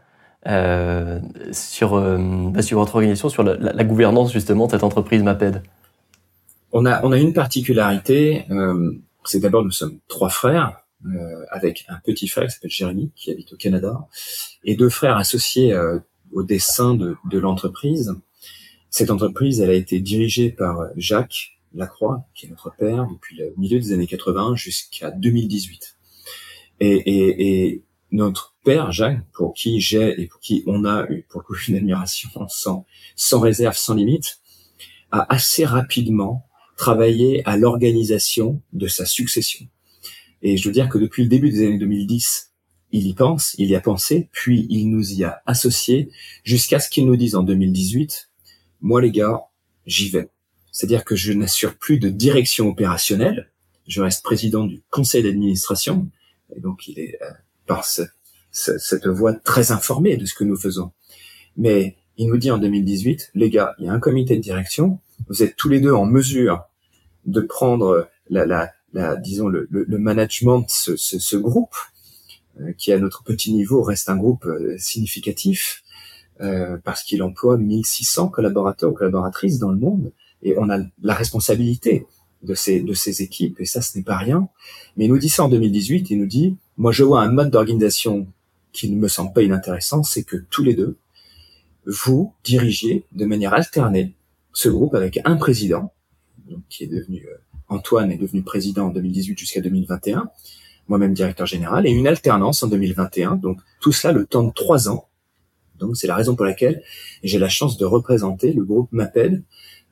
sur, 0.46 1.94
euh, 1.94 2.16
bah, 2.50 2.62
sur 2.62 2.78
votre 2.78 2.94
organisation, 2.94 3.28
sur 3.28 3.42
la, 3.42 3.56
la, 3.56 3.84
gouvernance 3.84 4.32
justement 4.32 4.66
de 4.66 4.72
cette 4.72 4.84
entreprise 4.84 5.22
MAPED. 5.22 5.62
On 6.72 6.86
a, 6.86 7.04
on 7.04 7.12
a 7.12 7.18
une 7.18 7.32
particularité, 7.32 8.44
euh, 8.50 8.92
c'est 9.24 9.40
d'abord 9.40 9.64
nous 9.64 9.70
sommes 9.70 9.98
trois 10.08 10.30
frères, 10.30 10.82
euh, 11.06 11.44
avec 11.50 11.84
un 11.88 11.98
petit 12.04 12.28
frère 12.28 12.46
qui 12.46 12.52
s'appelle 12.52 12.70
Jérémy, 12.70 13.10
qui 13.16 13.30
habite 13.30 13.52
au 13.52 13.56
Canada, 13.56 14.06
et 14.64 14.76
deux 14.76 14.88
frères 14.88 15.16
associés 15.16 15.74
au 16.32 16.42
dessin 16.42 16.94
de, 16.94 17.16
de 17.30 17.38
l'entreprise. 17.38 18.14
Cette 18.88 19.10
entreprise, 19.10 19.60
elle 19.60 19.70
a 19.70 19.74
été 19.74 20.00
dirigée 20.00 20.50
par 20.50 20.88
Jacques, 20.96 21.58
Lacroix, 21.74 22.24
qui 22.34 22.46
est 22.46 22.48
notre 22.48 22.74
père, 22.74 23.06
depuis 23.10 23.36
le 23.36 23.52
milieu 23.56 23.78
des 23.78 23.92
années 23.92 24.06
80 24.06 24.56
jusqu'à 24.56 25.10
2018. 25.10 25.96
Et, 26.80 26.88
et, 26.88 27.68
et, 27.68 27.82
notre 28.12 28.56
père, 28.64 28.92
Jacques, 28.92 29.24
pour 29.32 29.54
qui 29.54 29.80
j'ai 29.80 30.20
et 30.20 30.26
pour 30.26 30.40
qui 30.40 30.62
on 30.66 30.84
a 30.84 31.06
eu 31.10 31.24
pour 31.28 31.40
le 31.40 31.46
coup 31.46 31.54
une 31.68 31.76
admiration 31.76 32.28
sans, 32.48 32.86
sans 33.16 33.40
réserve, 33.40 33.76
sans 33.76 33.94
limite, 33.94 34.40
a 35.10 35.32
assez 35.32 35.64
rapidement 35.64 36.46
travaillé 36.76 37.46
à 37.46 37.56
l'organisation 37.56 38.62
de 38.72 38.86
sa 38.86 39.06
succession. 39.06 39.66
Et 40.42 40.56
je 40.56 40.68
veux 40.68 40.72
dire 40.72 40.88
que 40.88 40.98
depuis 40.98 41.22
le 41.22 41.28
début 41.28 41.50
des 41.50 41.66
années 41.66 41.78
2010, 41.78 42.52
il 42.92 43.06
y 43.06 43.14
pense, 43.14 43.54
il 43.58 43.68
y 43.68 43.76
a 43.76 43.80
pensé, 43.80 44.28
puis 44.32 44.66
il 44.70 44.90
nous 44.90 45.12
y 45.12 45.24
a 45.24 45.42
associés 45.46 46.10
jusqu'à 46.42 46.80
ce 46.80 46.88
qu'il 46.88 47.06
nous 47.06 47.16
dise 47.16 47.34
en 47.36 47.42
2018, 47.42 48.30
moi 48.80 49.00
les 49.00 49.10
gars, 49.10 49.42
j'y 49.86 50.08
vais 50.08 50.30
c'est-à-dire 50.72 51.04
que 51.04 51.16
je 51.16 51.32
n'assure 51.32 51.76
plus 51.76 51.98
de 51.98 52.08
direction 52.08 52.68
opérationnelle, 52.68 53.50
je 53.86 54.00
reste 54.00 54.22
président 54.22 54.64
du 54.64 54.82
conseil 54.90 55.22
d'administration, 55.22 56.08
et 56.54 56.60
donc 56.60 56.86
il 56.88 56.98
est 56.98 57.18
par 57.70 57.84
cette 58.50 59.06
voix 59.06 59.32
très 59.32 59.70
informée 59.70 60.16
de 60.16 60.26
ce 60.26 60.34
que 60.34 60.42
nous 60.42 60.56
faisons. 60.56 60.90
Mais 61.56 61.96
il 62.16 62.26
nous 62.26 62.36
dit 62.36 62.50
en 62.50 62.58
2018, 62.58 63.30
les 63.36 63.48
gars, 63.48 63.76
il 63.78 63.84
y 63.86 63.88
a 63.88 63.92
un 63.92 64.00
comité 64.00 64.34
de 64.34 64.40
direction, 64.40 64.98
vous 65.28 65.44
êtes 65.44 65.54
tous 65.54 65.68
les 65.68 65.78
deux 65.78 65.92
en 65.92 66.04
mesure 66.04 66.64
de 67.26 67.40
prendre 67.40 68.08
la, 68.28 68.44
la, 68.44 68.72
la 68.92 69.14
disons 69.14 69.46
le, 69.46 69.68
le, 69.70 69.98
management 69.98 70.62
de 70.62 70.66
ce, 70.68 70.96
ce, 70.96 71.20
ce 71.20 71.36
groupe, 71.36 71.76
euh, 72.60 72.72
qui 72.72 72.92
à 72.92 72.98
notre 72.98 73.22
petit 73.22 73.52
niveau 73.54 73.82
reste 73.82 74.08
un 74.08 74.16
groupe 74.16 74.46
euh, 74.46 74.76
significatif, 74.76 75.84
euh, 76.40 76.76
parce 76.82 77.04
qu'il 77.04 77.22
emploie 77.22 77.56
1600 77.56 78.30
collaborateurs 78.30 78.90
ou 78.90 78.94
collaboratrices 78.94 79.60
dans 79.60 79.70
le 79.70 79.78
monde 79.78 80.12
et 80.42 80.58
on 80.58 80.70
a 80.70 80.78
la 81.02 81.14
responsabilité 81.14 82.04
de 82.42 82.54
ces, 82.54 82.80
de 82.80 82.94
ces 82.94 83.22
équipes, 83.22 83.60
et 83.60 83.66
ça, 83.66 83.80
ce 83.80 83.96
n'est 83.96 84.04
pas 84.04 84.16
rien. 84.16 84.48
Mais 84.96 85.04
il 85.04 85.08
nous 85.08 85.18
dit 85.18 85.28
ça 85.28 85.44
en 85.44 85.48
2018, 85.48 86.10
il 86.10 86.18
nous 86.18 86.26
dit, 86.26 86.56
moi, 86.80 86.92
je 86.92 87.04
vois 87.04 87.20
un 87.20 87.30
mode 87.30 87.50
d'organisation 87.50 88.26
qui 88.72 88.88
ne 88.88 88.96
me 88.96 89.06
semble 89.06 89.34
pas 89.34 89.42
inintéressant, 89.42 90.02
c'est 90.02 90.22
que 90.22 90.38
tous 90.48 90.64
les 90.64 90.72
deux, 90.72 90.96
vous 91.84 92.32
dirigiez 92.42 93.04
de 93.12 93.26
manière 93.26 93.52
alternée 93.52 94.14
ce 94.54 94.70
groupe 94.70 94.94
avec 94.94 95.20
un 95.26 95.36
président, 95.36 95.92
donc, 96.48 96.60
qui 96.70 96.84
est 96.84 96.86
devenu, 96.86 97.26
euh, 97.30 97.36
Antoine 97.68 98.10
est 98.10 98.16
devenu 98.16 98.42
président 98.42 98.86
en 98.86 98.90
2018 98.92 99.38
jusqu'à 99.38 99.60
2021, 99.60 100.30
moi-même 100.88 101.12
directeur 101.12 101.46
général, 101.46 101.86
et 101.86 101.90
une 101.90 102.06
alternance 102.06 102.62
en 102.62 102.68
2021, 102.68 103.36
donc 103.36 103.60
tout 103.82 103.92
cela 103.92 104.14
le 104.14 104.24
temps 104.24 104.44
de 104.44 104.52
trois 104.52 104.88
ans. 104.88 105.06
Donc 105.78 105.98
c'est 105.98 106.06
la 106.06 106.16
raison 106.16 106.34
pour 106.34 106.46
laquelle 106.46 106.82
j'ai 107.22 107.38
la 107.38 107.50
chance 107.50 107.76
de 107.76 107.84
représenter 107.84 108.54
le 108.54 108.64
groupe 108.64 108.90
MAPED, 108.90 109.42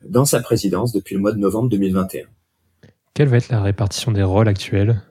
dans 0.05 0.25
sa 0.25 0.41
présidence 0.41 0.91
depuis 0.91 1.13
le 1.13 1.21
mois 1.21 1.33
de 1.33 1.37
novembre 1.37 1.69
2021. 1.69 2.25
Quelle 3.13 3.27
va 3.27 3.37
être 3.37 3.49
la 3.49 3.61
répartition 3.61 4.11
des 4.11 4.23
rôles 4.23 4.47
actuels? 4.47 5.03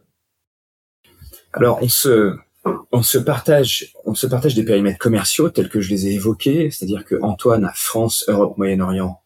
Alors, 1.58 1.82
on 1.82 1.88
se, 1.88 2.36
on 2.92 3.02
se 3.02 3.18
partage, 3.18 3.92
on 4.04 4.14
se 4.14 4.28
partage 4.28 4.54
des 4.54 4.64
périmètres 4.64 4.98
commerciaux 4.98 5.50
tels 5.50 5.68
que 5.68 5.80
je 5.80 5.90
les 5.90 6.06
ai 6.06 6.12
évoqués, 6.12 6.70
c'est-à-dire 6.70 7.04
que 7.04 7.16
Antoine 7.20 7.64
a 7.64 7.72
France, 7.74 8.24
Europe, 8.28 8.56
Moyen-Orient, 8.58 9.20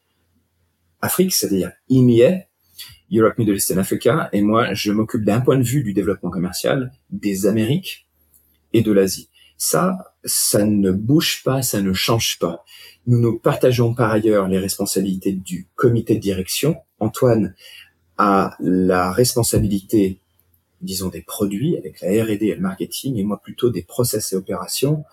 Afrique, 1.03 1.35
c'est-à-dire 1.35 1.73
IMIA, 1.91 2.47
Europe, 3.13 3.37
Middle 3.37 3.57
East 3.57 3.71
and 3.73 3.77
Africa, 3.77 4.31
et 4.33 4.41
moi, 4.41 4.73
je 4.73 4.93
m'occupe 4.93 5.25
d'un 5.25 5.43
point 5.43 5.59
de 5.59 5.63
vue 5.63 5.83
du 5.83 5.93
développement 5.93 6.31
commercial 6.31 6.91
des 7.11 7.45
Amériques 7.45 8.09
et 8.73 8.81
de 8.81 8.93
l'Asie. 8.93 9.29
Ça, 9.59 10.15
ça 10.25 10.65
ne 10.65 10.91
bouge 10.91 11.43
pas, 11.45 11.61
ça 11.61 11.83
ne 11.83 11.93
change 11.93 12.39
pas. 12.39 12.65
Nous 13.07 13.19
nous 13.19 13.39
partageons 13.39 13.93
par 13.93 14.11
ailleurs 14.11 14.49
les 14.49 14.59
responsabilités 14.59 15.33
du 15.33 15.69
comité 15.75 16.15
de 16.15 16.21
direction. 16.21 16.77
Antoine 16.99 17.55
a 18.17 18.57
la 18.59 19.13
responsabilité, 19.13 20.22
disons, 20.83 21.09
des 21.09 21.23
produits 21.23 21.77
avec 21.77 22.01
la 22.01 22.09
R&D 22.25 22.47
et 22.47 22.55
le 22.55 22.61
marketing, 22.61 23.17
et 23.17 23.25
moi 23.25 23.41
plutôt 23.41 23.71
des 23.71 23.83
process 23.83 24.33
et 24.33 24.37
opérations. 24.37 25.05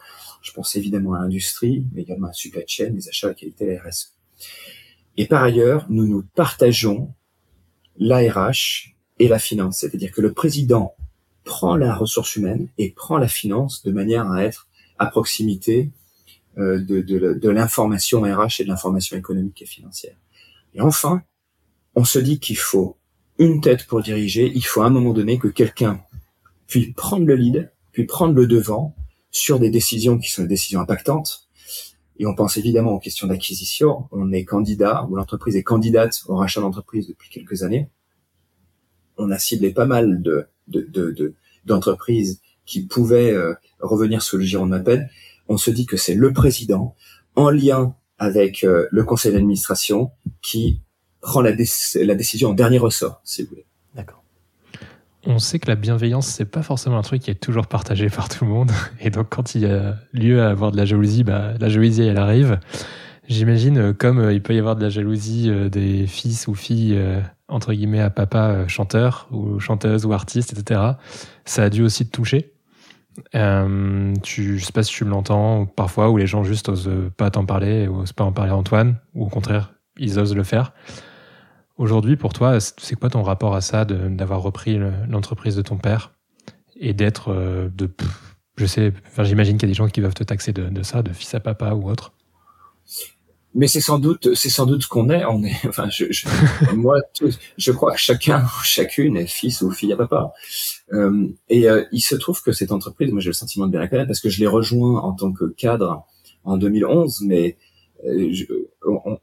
Je 0.42 0.52
pense 0.52 0.76
évidemment 0.76 1.14
à 1.14 1.20
l'industrie, 1.20 1.86
mais 1.94 2.02
également 2.02 2.28
à 2.28 2.30
la 2.30 2.34
supply 2.34 2.64
chain, 2.68 2.92
les 2.94 3.08
achats, 3.08 3.28
la 3.28 3.34
qualité, 3.34 3.66
la 3.66 3.82
RSE. 3.82 4.16
Et 5.18 5.26
par 5.28 5.44
ailleurs, 5.44 5.86
nous 5.90 6.08
nous 6.08 6.24
partageons 6.36 7.14
l'ARH 7.98 8.96
et 9.20 9.28
la 9.28 9.40
finance. 9.40 9.80
C'est-à-dire 9.80 10.12
que 10.12 10.22
le 10.22 10.34
président 10.34 10.96
prend 11.44 11.76
la 11.76 11.94
ressource 11.94 12.36
humaine 12.36 12.70
et 12.78 12.92
prend 12.92 13.18
la 13.18 13.28
finance 13.28 13.84
de 13.84 13.92
manière 13.92 14.32
à 14.32 14.44
être 14.44 14.68
à 14.98 15.08
proximité 15.08 15.92
euh, 16.58 16.80
de, 16.80 17.02
de 17.02 17.50
l'information 17.50 18.22
RH 18.22 18.62
et 18.62 18.64
de 18.64 18.70
l'information 18.70 19.18
économique 19.18 19.62
et 19.62 19.66
financière. 19.66 20.16
Et 20.74 20.82
enfin, 20.82 21.24
on 21.96 22.06
se 22.06 22.20
dit 22.20 22.40
qu'il 22.40 22.58
faut 22.58 22.99
une 23.40 23.62
tête 23.62 23.88
pour 23.88 24.04
diriger, 24.04 24.52
il 24.54 24.64
faut 24.66 24.82
à 24.82 24.86
un 24.86 24.90
moment 24.90 25.14
donné 25.14 25.40
que 25.40 25.48
quelqu'un 25.48 26.02
puisse 26.68 26.94
prendre 26.94 27.26
le 27.26 27.36
lead, 27.36 27.72
puis 27.94 28.06
prendre 28.06 28.34
le 28.34 28.46
devant 28.46 28.96
sur 29.32 29.60
des 29.60 29.72
décisions 29.72 30.20
qui 30.20 30.30
sont 30.30 30.44
des 30.44 30.50
décisions 30.50 30.82
impactantes. 30.82 31.50
Et 32.20 32.26
on 32.26 32.36
pense 32.36 32.58
évidemment 32.58 32.92
aux 32.92 33.00
questions 33.00 33.28
d'acquisition. 33.28 34.10
On 34.12 34.32
est 34.34 34.44
candidat, 34.44 35.08
ou 35.10 35.16
l'entreprise 35.16 35.56
est 35.56 35.64
candidate 35.64 36.22
au 36.28 36.36
rachat 36.36 36.60
d'entreprise 36.60 37.08
depuis 37.08 37.30
quelques 37.30 37.64
années. 37.64 37.90
On 39.18 39.32
a 39.32 39.40
ciblé 39.40 39.72
pas 39.72 39.86
mal 39.86 40.22
de, 40.22 40.50
de, 40.68 41.36
d'entreprises 41.66 42.42
qui 42.66 42.86
pouvaient 42.86 43.32
euh, 43.32 43.54
revenir 43.80 44.22
sous 44.22 44.38
le 44.38 44.44
giron 44.44 44.68
de 44.68 44.78
peine. 44.80 45.10
On 45.48 45.58
se 45.58 45.72
dit 45.72 45.86
que 45.86 45.98
c'est 45.98 46.14
le 46.14 46.34
président, 46.34 46.96
en 47.36 47.50
lien 47.50 47.96
avec 48.18 48.66
euh, 48.66 48.88
le 48.92 49.04
conseil 49.04 49.32
d'administration, 49.32 50.12
qui 50.42 50.82
prend 51.22 51.42
la, 51.42 51.52
décision 51.52 52.50
en 52.50 52.54
dernier 52.54 52.78
ressort, 52.78 53.22
si 53.24 53.44
vous 53.44 53.50
voulez. 53.50 53.66
D'accord. 53.96 54.24
On 55.26 55.40
sait 55.40 55.60
que 55.60 55.68
la 55.68 55.76
bienveillance, 55.76 56.28
c'est 56.28 56.46
pas 56.46 56.64
forcément 56.64 56.98
un 56.98 57.02
truc 57.02 57.22
qui 57.22 57.32
est 57.32 57.36
toujours 57.36 57.68
partagé 57.68 58.10
par 58.10 58.30
tout 58.30 58.46
le 58.46 58.52
monde. 58.52 58.72
Et 59.02 59.10
donc, 59.10 59.28
quand 59.30 59.56
il 59.56 59.62
y 59.62 59.66
a 59.66 59.98
lieu 60.14 60.42
à 60.42 60.50
avoir 60.50 60.72
de 60.72 60.78
la 60.78 60.86
jalousie, 60.86 61.24
bah, 61.24 61.54
la 61.60 61.70
jalousie, 61.70 62.04
elle 62.04 62.18
arrive. 62.18 62.60
J'imagine, 63.28 63.78
euh, 63.78 63.94
comme 63.94 64.20
euh, 64.20 64.34
il 64.34 64.42
peut 64.42 64.56
y 64.56 64.60
avoir 64.60 64.76
de 64.76 64.82
la 64.82 64.90
jalousie 64.90 65.50
euh, 65.50 65.70
des 65.70 66.08
fils 66.08 66.48
ou 66.48 66.56
filles, 66.56 67.00
entre 67.48 67.74
guillemets, 67.74 68.02
à 68.02 68.10
papa 68.10 68.68
chanteur 68.68 69.28
ou 69.32 69.60
chanteuse 69.60 70.06
ou 70.06 70.14
artiste, 70.14 70.54
etc., 70.58 70.82
ça 71.46 71.64
a 71.64 71.70
dû 71.70 71.84
aussi 71.84 72.08
te 72.08 72.12
toucher. 72.12 72.54
Tu, 73.34 74.58
je 74.58 74.66
sais 74.66 74.72
pas 74.72 74.84
si 74.84 74.94
tu 74.94 75.04
l'entends 75.04 75.66
parfois, 75.66 76.10
où 76.10 76.18
les 76.18 76.28
gens 76.28 76.44
juste 76.44 76.70
osent 76.70 76.90
pas 77.18 77.30
t'en 77.30 77.46
parler, 77.46 77.88
ou 77.88 77.98
osent 77.98 78.14
pas 78.14 78.24
en 78.24 78.32
parler 78.32 78.52
à 78.52 78.56
Antoine, 78.56 78.96
ou 79.14 79.26
au 79.26 79.30
contraire, 79.30 79.74
ils 79.98 80.18
osent 80.20 80.36
le 80.36 80.44
faire. 80.44 80.74
Aujourd'hui, 81.80 82.18
pour 82.18 82.34
toi, 82.34 82.60
c'est 82.60 83.00
quoi 83.00 83.10
ton 83.10 83.24
rapport 83.24 83.56
à 83.56 83.62
ça, 83.62 83.86
d'avoir 83.86 84.42
repris 84.42 84.78
l'entreprise 85.08 85.56
de 85.56 85.62
ton 85.62 85.78
père 85.78 86.14
et 86.76 86.94
d'être 86.94 87.30
euh, 87.30 87.70
de, 87.74 87.90
je 88.58 88.66
sais, 88.66 88.92
enfin, 89.08 89.24
j'imagine 89.24 89.58
qu'il 89.58 89.70
y 89.70 89.72
a 89.72 89.74
des 89.74 89.78
gens 89.78 89.88
qui 89.88 90.02
peuvent 90.02 90.14
te 90.14 90.26
taxer 90.26 90.52
de, 90.52 90.84
ça, 90.84 91.04
de 91.04 91.14
fils 91.14 91.34
à 91.36 91.40
papa 91.40 91.72
ou 91.72 91.90
autre. 91.90 92.12
Mais 93.56 93.68
c'est 93.68 93.80
sans 93.80 93.98
doute, 93.98 94.36
c'est 94.36 94.50
sans 94.50 94.66
doute 94.66 94.84
ce 94.84 94.90
qu'on 94.90 95.10
est. 95.10 95.24
On 95.24 95.42
est, 95.42 95.56
enfin, 95.70 95.90
je, 95.90 96.12
je 96.12 96.28
moi, 96.76 97.00
je 97.58 97.72
crois 97.72 97.94
que 97.94 98.00
chacun, 98.00 98.46
chacune 98.62 99.16
est 99.16 99.28
fils 99.28 99.62
ou 99.62 99.72
fille 99.72 99.94
à 99.94 99.96
papa. 99.96 100.34
Euh, 100.92 101.30
et 101.48 101.70
euh, 101.70 101.86
il 101.94 102.02
se 102.02 102.16
trouve 102.16 102.42
que 102.44 102.52
cette 102.52 102.74
entreprise, 102.74 103.10
moi, 103.14 103.22
j'ai 103.22 103.30
le 103.30 103.34
sentiment 103.34 103.68
de 103.68 103.72
bien 103.72 103.80
la 103.80 103.88
connaître 103.88 104.08
parce 104.08 104.20
que 104.20 104.30
je 104.30 104.42
l'ai 104.42 104.48
rejoint 104.48 105.00
en 105.00 105.14
tant 105.14 105.32
que 105.32 105.46
cadre 105.46 106.06
en 106.44 106.58
2011, 106.58 107.22
mais 107.22 107.56
euh, 108.06 108.34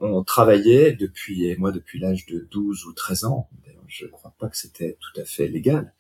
on, 0.01 0.25
travaillait 0.25 0.93
depuis, 0.93 1.57
moi 1.59 1.73
depuis 1.73 1.99
l'âge 1.99 2.27
de 2.27 2.47
12 2.51 2.87
ou 2.87 2.93
13 2.93 3.25
ans, 3.25 3.49
je 3.89 4.07
ne 4.07 4.11
crois 4.11 4.35
pas 4.39 4.49
que 4.49 4.57
c'était 4.57 4.97
tout 5.01 5.21
à 5.21 5.25
fait 5.25 5.49
légal 5.49 5.93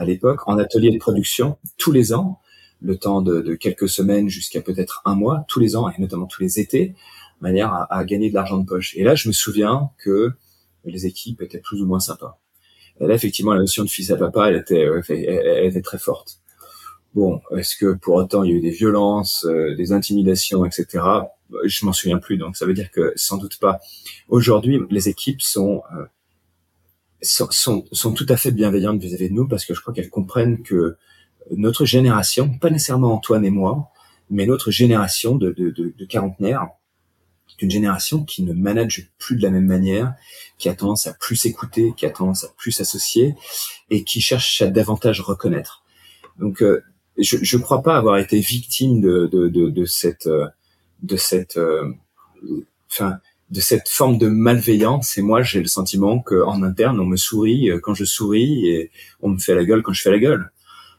à 0.00 0.04
l'époque, 0.04 0.40
en 0.46 0.58
atelier 0.58 0.90
de 0.90 0.98
production, 0.98 1.58
tous 1.76 1.92
les 1.92 2.14
ans, 2.14 2.40
le 2.80 2.96
temps 2.96 3.20
de, 3.20 3.54
quelques 3.54 3.88
semaines 3.88 4.30
jusqu'à 4.30 4.62
peut-être 4.62 5.02
un 5.04 5.14
mois, 5.14 5.44
tous 5.46 5.60
les 5.60 5.76
ans, 5.76 5.90
et 5.90 6.00
notamment 6.00 6.26
tous 6.26 6.42
les 6.42 6.58
étés, 6.58 6.88
de 6.88 7.42
manière 7.42 7.86
à, 7.90 8.04
gagner 8.04 8.30
de 8.30 8.34
l'argent 8.34 8.56
de 8.56 8.64
poche. 8.64 8.96
Et 8.96 9.04
là, 9.04 9.14
je 9.14 9.28
me 9.28 9.32
souviens 9.34 9.90
que 9.98 10.32
les 10.84 11.04
équipes 11.04 11.42
étaient 11.42 11.58
plus 11.58 11.82
ou 11.82 11.86
moins 11.86 12.00
sympas. 12.00 12.40
Et 12.98 13.06
là, 13.06 13.14
effectivement, 13.14 13.52
la 13.52 13.60
notion 13.60 13.84
de 13.84 13.90
fils 13.90 14.10
à 14.10 14.16
papa, 14.16 14.48
elle 14.48 14.56
était, 14.56 14.88
elle 15.08 15.66
était 15.66 15.82
très 15.82 15.98
forte. 15.98 16.39
Bon, 17.14 17.40
est-ce 17.56 17.76
que 17.76 17.94
pour 17.94 18.14
autant 18.14 18.44
il 18.44 18.50
y 18.50 18.54
a 18.54 18.56
eu 18.56 18.60
des 18.60 18.70
violences, 18.70 19.44
euh, 19.44 19.74
des 19.74 19.92
intimidations, 19.92 20.64
etc. 20.64 21.04
Je 21.64 21.84
m'en 21.84 21.92
souviens 21.92 22.18
plus, 22.18 22.36
donc 22.36 22.56
ça 22.56 22.66
veut 22.66 22.74
dire 22.74 22.90
que 22.90 23.12
sans 23.16 23.36
doute 23.36 23.58
pas. 23.58 23.80
Aujourd'hui, 24.28 24.80
les 24.90 25.08
équipes 25.08 25.42
sont, 25.42 25.82
euh, 25.96 26.04
sont, 27.20 27.50
sont, 27.50 27.84
sont 27.90 28.12
tout 28.12 28.26
à 28.28 28.36
fait 28.36 28.52
bienveillantes 28.52 29.00
vis-à-vis 29.00 29.28
de 29.28 29.34
nous 29.34 29.48
parce 29.48 29.64
que 29.64 29.74
je 29.74 29.80
crois 29.80 29.92
qu'elles 29.92 30.10
comprennent 30.10 30.62
que 30.62 30.96
notre 31.50 31.84
génération, 31.84 32.56
pas 32.58 32.70
nécessairement 32.70 33.14
Antoine 33.14 33.44
et 33.44 33.50
moi, 33.50 33.90
mais 34.30 34.46
notre 34.46 34.70
génération 34.70 35.34
de, 35.34 35.50
de, 35.50 35.70
de, 35.70 35.92
de 35.98 36.04
quarantenaires, 36.04 36.68
une 37.60 37.70
génération 37.70 38.24
qui 38.24 38.42
ne 38.42 38.52
manage 38.52 39.10
plus 39.18 39.36
de 39.36 39.42
la 39.42 39.50
même 39.50 39.66
manière, 39.66 40.14
qui 40.58 40.68
a 40.68 40.74
tendance 40.74 41.06
à 41.06 41.14
plus 41.14 41.44
écouter, 41.46 41.92
qui 41.96 42.06
a 42.06 42.10
tendance 42.10 42.44
à 42.44 42.48
plus 42.56 42.72
s'associer 42.72 43.34
et 43.90 44.04
qui 44.04 44.20
cherche 44.20 44.62
à 44.62 44.68
davantage 44.68 45.20
reconnaître. 45.20 45.82
Donc 46.38 46.62
euh, 46.62 46.82
je 47.20 47.56
ne 47.56 47.62
crois 47.62 47.82
pas 47.82 47.96
avoir 47.96 48.18
été 48.18 48.40
victime 48.40 49.00
de, 49.00 49.26
de, 49.26 49.48
de, 49.48 49.70
de 49.70 49.84
cette 49.84 50.28
de 51.02 51.16
cette 51.16 51.56
euh, 51.56 51.92
de 53.50 53.60
cette 53.60 53.88
forme 53.88 54.18
de 54.18 54.28
malveillance 54.28 55.18
et 55.18 55.22
moi 55.22 55.42
j'ai 55.42 55.60
le 55.60 55.68
sentiment 55.68 56.20
que 56.20 56.42
en 56.44 56.62
interne 56.62 57.00
on 57.00 57.06
me 57.06 57.16
sourit 57.16 57.70
euh, 57.70 57.80
quand 57.80 57.94
je 57.94 58.04
souris 58.04 58.68
et 58.68 58.90
on 59.22 59.30
me 59.30 59.38
fait 59.38 59.54
la 59.54 59.64
gueule 59.64 59.82
quand 59.82 59.92
je 59.92 60.02
fais 60.02 60.10
la 60.10 60.18
gueule 60.18 60.50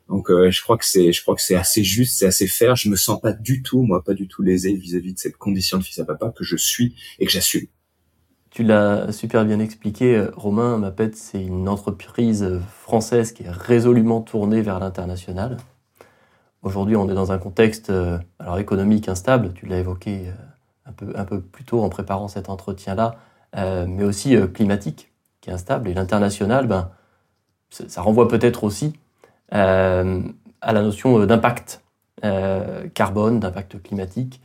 donc 0.10 0.30
euh, 0.30 0.51
je 0.51 0.62
crois 0.62 0.78
que 0.78 0.86
c'est 0.86 1.12
je 1.13 1.22
crois 1.22 1.36
que 1.36 1.42
c'est 1.42 1.56
assez 1.56 1.84
juste 1.84 2.18
c'est 2.20 2.25
assez 2.25 2.48
fair 2.48 2.75
je 2.75 2.90
me 2.90 2.96
sens 2.96 3.22
pas 3.22 3.34
du 3.34 3.62
tout 3.62 3.84
moi 3.84 4.04
pas 4.04 4.13
du 4.13 4.28
tout 4.28 4.42
lésé 4.42 4.74
vis-à-vis 4.74 5.13
de 5.13 5.20
cette 5.20 5.38
condition 5.38 5.78
de 5.78 5.84
fils 5.84 6.00
à 6.00 6.06
papa 6.06 6.34
que 6.36 6.44
je 6.44 6.58
suis 6.58 6.96
et 7.20 7.25
que 7.25 7.32
j'assume 7.32 7.68
tu 8.50 8.63
l'as 8.63 9.13
super 9.13 9.46
bien 9.46 9.62
expliqué, 9.62 10.28
Romain. 10.36 10.78
Mapet, 10.78 11.12
c'est 11.13 11.42
une 11.42 11.70
entreprise 11.70 12.60
française 12.82 13.32
qui 13.32 13.44
est 13.44 13.50
résolument 13.50 14.20
tournée 14.20 14.62
vers 14.62 14.78
l'international. 14.78 15.56
Aujourd'hui, 16.63 16.96
on 16.96 17.10
est 17.10 17.15
dans 17.15 17.32
un 17.32 17.39
contexte 17.39 17.89
euh, 17.89 18.20
alors 18.38 18.60
économique 18.60 19.10
instable, 19.10 19.51
tu 19.53 19.65
l'as 19.65 19.80
évoqué 19.80 20.27
euh, 20.27 20.32
un, 20.86 20.91
peu, 20.91 21.12
un 21.15 21.25
peu 21.25 21.41
plus 21.41 21.63
tôt 21.63 21.82
en 21.82 21.89
préparant 21.89 22.27
cet 22.27 22.50
entretien-là, 22.50 23.15
euh, 23.58 23.88
mais 23.88 24.03
aussi 24.03 24.38
climatique, 24.53 25.12
qui 25.41 25.50
est 25.50 25.53
instable. 25.53 25.89
Et 25.89 25.96
l'international, 25.96 26.68
ben, 26.68 26.91
ça, 27.72 28.01
renvoie 28.01 28.27
peut-être 28.27 28.63
aussi 28.63 28.94
à 29.50 30.03
la 30.74 30.82
notion 30.82 31.25
d'impact 31.25 31.84
carbone, 32.94 33.39
d'impact 33.41 33.82
climatique 33.82 34.41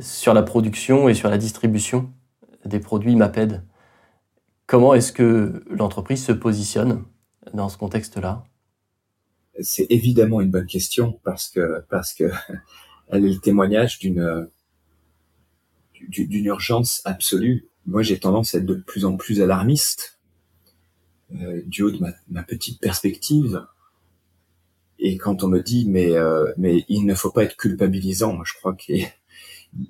sur 0.00 0.32
la 0.32 0.42
production 0.42 1.10
et 1.10 1.14
sur 1.14 1.28
la 1.28 1.36
distribution 1.36 2.08
des 2.64 2.78
produits 2.78 3.14
MAPED. 3.14 3.62
Comment 4.66 4.94
est-ce 4.94 5.12
que 5.12 5.64
l'entreprise 5.68 6.24
se 6.24 6.32
positionne 6.32 7.02
dans 7.52 7.68
ce 7.68 7.76
contexte-là? 7.76 8.44
C'est 9.58 9.86
évidemment 9.90 10.40
une 10.40 10.50
bonne 10.50 10.66
question 10.66 11.20
parce 11.24 11.48
que 11.48 11.82
parce 11.88 12.14
que 12.14 12.30
elle 13.08 13.24
est 13.24 13.34
le 13.34 13.40
témoignage 13.40 13.98
d'une 13.98 14.48
d'une 16.08 16.46
urgence 16.46 17.02
absolue. 17.04 17.68
Moi, 17.86 18.02
j'ai 18.02 18.18
tendance 18.18 18.54
à 18.54 18.58
être 18.58 18.66
de 18.66 18.74
plus 18.74 19.04
en 19.04 19.16
plus 19.16 19.40
alarmiste 19.42 20.18
euh, 21.34 21.62
du 21.66 21.82
haut 21.82 21.90
de 21.90 22.00
ma, 22.28 22.42
petite 22.42 22.80
perspective. 22.80 23.64
Et 24.98 25.16
quand 25.16 25.44
on 25.44 25.48
me 25.48 25.60
dit 25.60 25.88
mais 25.88 26.16
euh, 26.16 26.52
mais 26.56 26.84
il 26.88 27.06
ne 27.06 27.14
faut 27.14 27.30
pas 27.30 27.44
être 27.44 27.56
culpabilisant, 27.56 28.42
je 28.44 28.54
crois 28.54 28.74
qu'il 28.74 29.06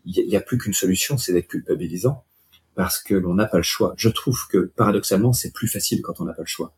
y, 0.04 0.36
a 0.36 0.40
plus 0.40 0.58
qu'une 0.58 0.74
solution, 0.74 1.18
c'est 1.18 1.32
d'être 1.32 1.48
culpabilisant 1.48 2.24
parce 2.74 3.02
que 3.02 3.14
l'on 3.14 3.34
n'a 3.34 3.46
pas 3.46 3.56
le 3.56 3.62
choix. 3.62 3.94
Je 3.96 4.08
trouve 4.08 4.46
que 4.48 4.58
paradoxalement, 4.76 5.32
c'est 5.32 5.52
plus 5.52 5.68
facile 5.68 6.00
quand 6.02 6.20
on 6.20 6.24
n'a 6.24 6.32
pas 6.32 6.42
le 6.42 6.46
choix. 6.46 6.74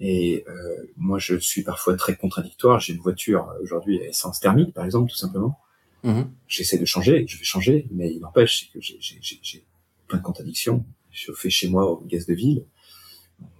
Et 0.00 0.44
euh, 0.48 0.86
moi, 0.96 1.18
je 1.18 1.36
suis 1.36 1.62
parfois 1.62 1.96
très 1.96 2.16
contradictoire. 2.16 2.80
J'ai 2.80 2.94
une 2.94 3.00
voiture 3.00 3.52
aujourd'hui 3.62 4.00
à 4.00 4.06
essence 4.06 4.40
thermique, 4.40 4.72
par 4.72 4.84
exemple, 4.84 5.10
tout 5.10 5.16
simplement. 5.16 5.58
Mmh. 6.04 6.22
J'essaie 6.46 6.78
de 6.78 6.84
changer, 6.84 7.26
je 7.26 7.36
vais 7.36 7.44
changer, 7.44 7.88
mais 7.90 8.12
il 8.12 8.20
n'empêche 8.20 8.70
que 8.72 8.78
j'ai 8.80 9.64
plein 10.06 10.18
de 10.18 10.22
contradictions. 10.22 10.84
Je 11.10 11.32
fais 11.32 11.50
chez 11.50 11.68
moi 11.68 11.90
au 11.90 12.00
gaz 12.04 12.26
de 12.26 12.34
ville. 12.34 12.64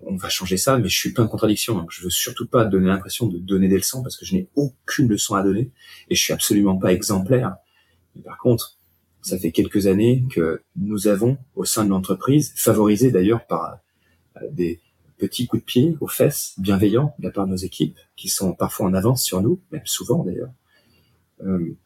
On 0.02 0.16
va 0.16 0.28
changer 0.28 0.56
ça, 0.56 0.78
mais 0.78 0.88
je 0.88 0.96
suis 0.96 1.12
plein 1.12 1.24
de 1.24 1.30
contradictions. 1.30 1.74
Donc 1.74 1.90
je 1.90 2.02
veux 2.02 2.10
surtout 2.10 2.46
pas 2.46 2.64
donner 2.64 2.86
l'impression 2.86 3.26
de 3.26 3.38
donner 3.38 3.68
des 3.68 3.76
leçons 3.76 4.02
parce 4.02 4.16
que 4.16 4.24
je 4.24 4.34
n'ai 4.34 4.48
aucune 4.54 5.08
leçon 5.08 5.34
à 5.34 5.42
donner 5.42 5.70
et 6.08 6.14
je 6.14 6.22
suis 6.22 6.32
absolument 6.32 6.76
pas 6.76 6.92
exemplaire. 6.92 7.56
Mais 8.14 8.22
par 8.22 8.38
contre, 8.38 8.78
ça 9.22 9.38
fait 9.38 9.52
quelques 9.52 9.86
années 9.86 10.24
que 10.30 10.62
nous 10.76 11.08
avons, 11.08 11.38
au 11.54 11.64
sein 11.64 11.84
de 11.84 11.90
l'entreprise, 11.90 12.52
favorisé 12.56 13.10
d'ailleurs 13.10 13.46
par 13.46 13.78
euh, 14.36 14.40
des, 14.50 14.80
petits 15.18 15.46
coups 15.46 15.62
de 15.62 15.66
pied 15.66 15.96
aux 16.00 16.06
fesses 16.06 16.54
bienveillants 16.58 17.14
de 17.18 17.24
la 17.26 17.30
part 17.30 17.46
de 17.46 17.50
nos 17.50 17.56
équipes, 17.56 17.98
qui 18.16 18.28
sont 18.28 18.54
parfois 18.54 18.86
en 18.86 18.94
avance 18.94 19.22
sur 19.22 19.42
nous, 19.42 19.60
même 19.70 19.84
souvent 19.84 20.24
d'ailleurs. 20.24 20.52
Euh, 21.42 21.76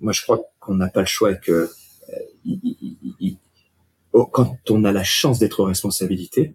moi, 0.00 0.12
je 0.12 0.22
crois 0.22 0.40
qu'on 0.60 0.74
n'a 0.74 0.88
pas 0.88 1.00
le 1.00 1.06
choix 1.06 1.32
et 1.32 1.40
que 1.40 1.70
euh, 2.10 3.30
oh, 4.12 4.26
quand 4.26 4.58
on 4.70 4.84
a 4.84 4.92
la 4.92 5.04
chance 5.04 5.38
d'être 5.38 5.60
aux 5.60 5.64
responsabilités, 5.64 6.54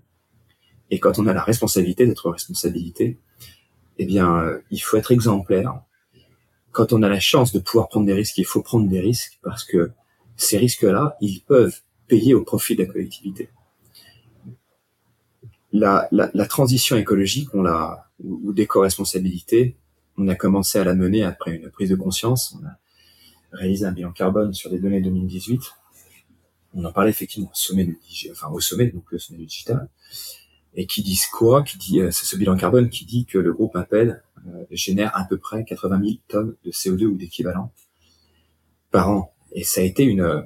et 0.92 1.00
quand 1.00 1.20
on 1.20 1.28
a 1.28 1.34
la 1.34 1.44
responsabilité 1.44 2.06
d'être 2.06 2.28
aux 2.28 2.32
responsabilités, 2.32 3.20
eh 3.98 4.06
bien, 4.06 4.38
euh, 4.38 4.60
il 4.70 4.80
faut 4.80 4.98
être 4.98 5.12
exemplaire. 5.12 5.82
quand 6.72 6.94
on 6.94 7.02
a 7.02 7.10
la 7.10 7.20
chance 7.20 7.52
de 7.54 7.60
pouvoir 7.60 7.90
prendre 7.90 8.06
des 8.06 8.14
risques, 8.14 8.38
il 8.38 8.46
faut 8.46 8.62
prendre 8.62 8.88
des 8.88 9.00
risques 9.00 9.40
parce 9.42 9.64
que 9.64 9.92
ces 10.36 10.60
risques-là, 10.60 11.18
ils 11.22 11.42
peuvent 11.42 11.82
payer 12.08 12.36
au 12.36 12.44
profit 12.44 12.76
de 12.76 12.84
la 12.84 12.90
collectivité. 12.90 13.50
La, 15.74 16.08
la, 16.12 16.32
la 16.34 16.46
transition 16.46 16.96
écologique, 16.96 17.54
on 17.54 17.62
l'a, 17.62 18.10
ou, 18.24 18.54
d'éco-responsabilité, 18.54 19.78
on 20.18 20.28
a 20.28 20.36
commencé 20.36 20.80
à 20.80 20.84
la 20.84 20.96
mener 20.96 21.24
après 21.24 21.56
une 21.56 21.70
prise 21.70 21.90
de 21.90 21.96
conscience. 21.96 22.56
On 22.60 22.66
a 22.66 22.78
réalisé 23.52 23.86
un 23.86 23.92
bilan 23.92 24.12
carbone 24.12 24.54
sur 24.54 24.72
les 24.72 24.80
données 24.80 25.02
2018. 25.02 25.62
On 26.74 26.86
en 26.86 26.92
parlait 26.92 27.10
effectivement 27.10 27.50
au 27.50 27.56
sommet 27.56 27.86
du, 27.86 27.98
enfin 28.32 28.50
au 28.50 28.60
sommet, 28.60 28.88
donc 28.88 29.12
le 29.12 29.20
sommet 29.20 29.40
du 29.40 29.46
digital. 29.46 29.90
Et 30.76 30.86
qui 30.86 31.02
disent 31.02 31.28
quoi 31.28 31.64
Qui 31.64 31.78
dit, 31.78 32.02
euh, 32.02 32.12
c'est 32.12 32.26
ce 32.26 32.36
bilan 32.36 32.56
carbone 32.56 32.90
qui 32.90 33.06
dit 33.06 33.26
que 33.26 33.38
le 33.38 33.54
groupe 33.54 33.76
Appel 33.76 34.24
euh, 34.48 34.66
génère 34.72 35.16
à 35.16 35.26
peu 35.26 35.38
près 35.38 35.64
80 35.64 36.00
000 36.00 36.12
tonnes 36.28 36.56
de 36.64 36.72
CO2 36.72 37.06
ou 37.06 37.16
d'équivalent 37.16 37.72
par 38.92 39.10
an. 39.10 39.34
Et 39.54 39.64
ça 39.64 39.82
a 39.82 39.84
été 39.84 40.04
une, 40.04 40.44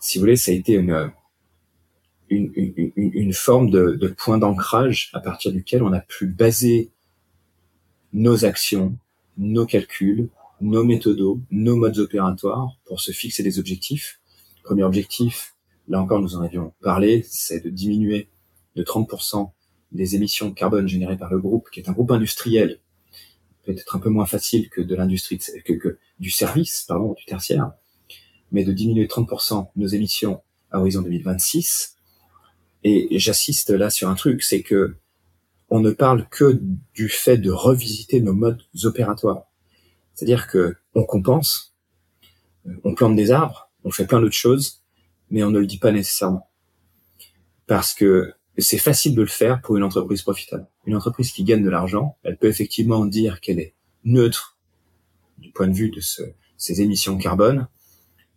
si 0.00 0.18
vous 0.18 0.22
voulez, 0.22 0.36
ça 0.36 0.52
a 0.52 0.54
été 0.54 0.74
une, 0.74 1.12
une, 2.30 2.52
une, 2.56 2.92
une 2.96 3.32
forme 3.32 3.70
de, 3.70 3.92
de 3.92 4.08
point 4.08 4.38
d'ancrage 4.38 5.10
à 5.12 5.20
partir 5.20 5.52
duquel 5.52 5.82
on 5.82 5.92
a 5.92 6.00
pu 6.00 6.26
baser 6.26 6.90
nos 8.12 8.44
actions, 8.44 8.96
nos 9.36 9.66
calculs, 9.66 10.28
nos 10.60 10.84
méthodos, 10.84 11.40
nos 11.50 11.76
modes 11.76 11.98
opératoires 11.98 12.78
pour 12.84 13.00
se 13.00 13.12
fixer 13.12 13.42
des 13.42 13.58
objectifs. 13.58 14.20
Premier 14.62 14.84
objectif, 14.84 15.54
là 15.88 16.00
encore 16.00 16.20
nous 16.20 16.36
en 16.36 16.42
avions 16.42 16.72
parlé, 16.80 17.24
c'est 17.28 17.62
de 17.62 17.70
diminuer 17.70 18.28
de 18.76 18.82
30% 18.82 19.50
les 19.92 20.16
émissions 20.16 20.48
de 20.48 20.54
carbone 20.54 20.88
générées 20.88 21.16
par 21.16 21.30
le 21.30 21.38
groupe, 21.38 21.70
qui 21.70 21.80
est 21.80 21.88
un 21.88 21.92
groupe 21.92 22.10
industriel, 22.10 22.80
peut-être 23.64 23.96
un 23.96 24.00
peu 24.00 24.10
moins 24.10 24.26
facile 24.26 24.68
que 24.68 24.80
de 24.80 24.94
l'industrie, 24.94 25.38
que, 25.38 25.98
du 26.18 26.30
service, 26.30 26.84
pardon, 26.86 27.12
du 27.12 27.24
tertiaire, 27.24 27.72
mais 28.52 28.64
de 28.64 28.72
diminuer 28.72 29.06
30% 29.06 29.68
nos 29.76 29.86
émissions 29.86 30.42
à 30.70 30.80
horizon 30.80 31.02
2026. 31.02 31.93
Et 32.84 33.18
j'assiste 33.18 33.70
là 33.70 33.90
sur 33.90 34.08
un 34.08 34.14
truc, 34.14 34.42
c'est 34.42 34.62
que 34.62 34.96
on 35.70 35.80
ne 35.80 35.90
parle 35.90 36.28
que 36.28 36.60
du 36.94 37.08
fait 37.08 37.38
de 37.38 37.50
revisiter 37.50 38.20
nos 38.20 38.34
modes 38.34 38.62
opératoires. 38.84 39.44
C'est-à-dire 40.12 40.46
que 40.46 40.76
on 40.94 41.04
compense, 41.04 41.74
on 42.84 42.94
plante 42.94 43.16
des 43.16 43.30
arbres, 43.32 43.70
on 43.82 43.90
fait 43.90 44.06
plein 44.06 44.20
d'autres 44.20 44.34
choses, 44.34 44.82
mais 45.30 45.42
on 45.42 45.50
ne 45.50 45.58
le 45.58 45.66
dit 45.66 45.78
pas 45.78 45.90
nécessairement. 45.90 46.48
Parce 47.66 47.94
que 47.94 48.34
c'est 48.58 48.78
facile 48.78 49.14
de 49.14 49.22
le 49.22 49.28
faire 49.28 49.60
pour 49.62 49.76
une 49.76 49.82
entreprise 49.82 50.22
profitable. 50.22 50.66
Une 50.86 50.94
entreprise 50.94 51.32
qui 51.32 51.42
gagne 51.42 51.64
de 51.64 51.70
l'argent, 51.70 52.16
elle 52.22 52.36
peut 52.36 52.46
effectivement 52.46 53.04
dire 53.04 53.40
qu'elle 53.40 53.58
est 53.58 53.74
neutre 54.04 54.58
du 55.38 55.50
point 55.50 55.66
de 55.66 55.72
vue 55.72 55.90
de 55.90 56.00
ses 56.00 56.80
émissions 56.80 57.18
carbone. 57.18 57.66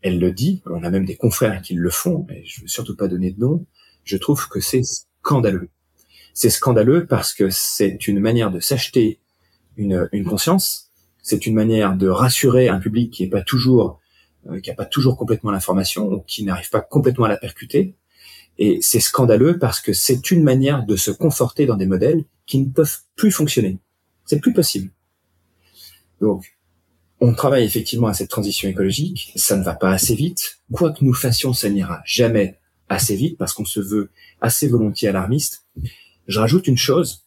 Elle 0.01 0.19
le 0.19 0.31
dit, 0.31 0.61
on 0.65 0.83
a 0.83 0.89
même 0.89 1.05
des 1.05 1.17
confrères 1.17 1.61
qui 1.61 1.73
le 1.73 1.89
font, 1.89 2.25
mais 2.27 2.43
je 2.45 2.61
veux 2.61 2.67
surtout 2.67 2.95
pas 2.95 3.07
donner 3.07 3.31
de 3.31 3.39
nom. 3.39 3.65
Je 4.07 4.15
trouve 4.15 4.47
que 4.47 4.61
c'est 4.61 4.83
scandaleux. 4.83 5.69
C'est 6.33 6.49
scandaleux 6.49 7.05
parce 7.05 7.33
que 7.33 7.49
c'est 7.49 8.07
une 8.07 8.19
manière 8.19 8.51
de 8.51 8.61
s'acheter 8.61 9.19
une, 9.75 10.09
conscience. 10.25 10.91
C'est 11.21 11.45
une 11.45 11.53
manière 11.53 11.95
de 11.95 12.07
rassurer 12.07 12.69
un 12.69 12.79
public 12.79 13.11
qui 13.11 13.25
est 13.25 13.29
pas 13.29 13.41
toujours, 13.41 13.99
euh, 14.49 14.61
qui 14.61 14.71
a 14.71 14.73
pas 14.73 14.85
toujours 14.85 15.17
complètement 15.17 15.51
l'information 15.51 16.07
ou 16.07 16.19
qui 16.21 16.43
n'arrive 16.43 16.69
pas 16.69 16.79
complètement 16.79 17.25
à 17.25 17.29
la 17.29 17.37
percuter. 17.37 17.95
Et 18.57 18.79
c'est 18.81 19.01
scandaleux 19.01 19.59
parce 19.59 19.81
que 19.81 19.91
c'est 19.91 20.31
une 20.31 20.41
manière 20.41 20.85
de 20.85 20.95
se 20.95 21.11
conforter 21.11 21.65
dans 21.65 21.75
des 21.75 21.85
modèles 21.85 22.23
qui 22.45 22.59
ne 22.59 22.69
peuvent 22.69 22.99
plus 23.17 23.31
fonctionner. 23.31 23.77
C'est 24.25 24.39
plus 24.39 24.53
possible. 24.53 24.89
Donc, 26.21 26.57
on 27.19 27.33
travaille 27.33 27.65
effectivement 27.65 28.07
à 28.07 28.13
cette 28.13 28.29
transition 28.29 28.69
écologique. 28.69 29.33
Ça 29.35 29.57
ne 29.57 29.63
va 29.63 29.75
pas 29.75 29.91
assez 29.91 30.15
vite. 30.15 30.59
Quoi 30.71 30.91
que 30.91 31.03
nous 31.03 31.13
fassions, 31.13 31.51
ça 31.51 31.69
n'ira 31.69 32.01
jamais 32.05 32.57
assez 32.89 33.15
vite 33.15 33.38
parce 33.38 33.53
qu'on 33.53 33.65
se 33.65 33.80
veut 33.80 34.10
assez 34.41 34.67
volontiers 34.67 35.10
alarmiste. 35.10 35.65
Je 36.28 36.39
rajoute 36.39 36.67
une 36.67 36.78
chose 36.78 37.26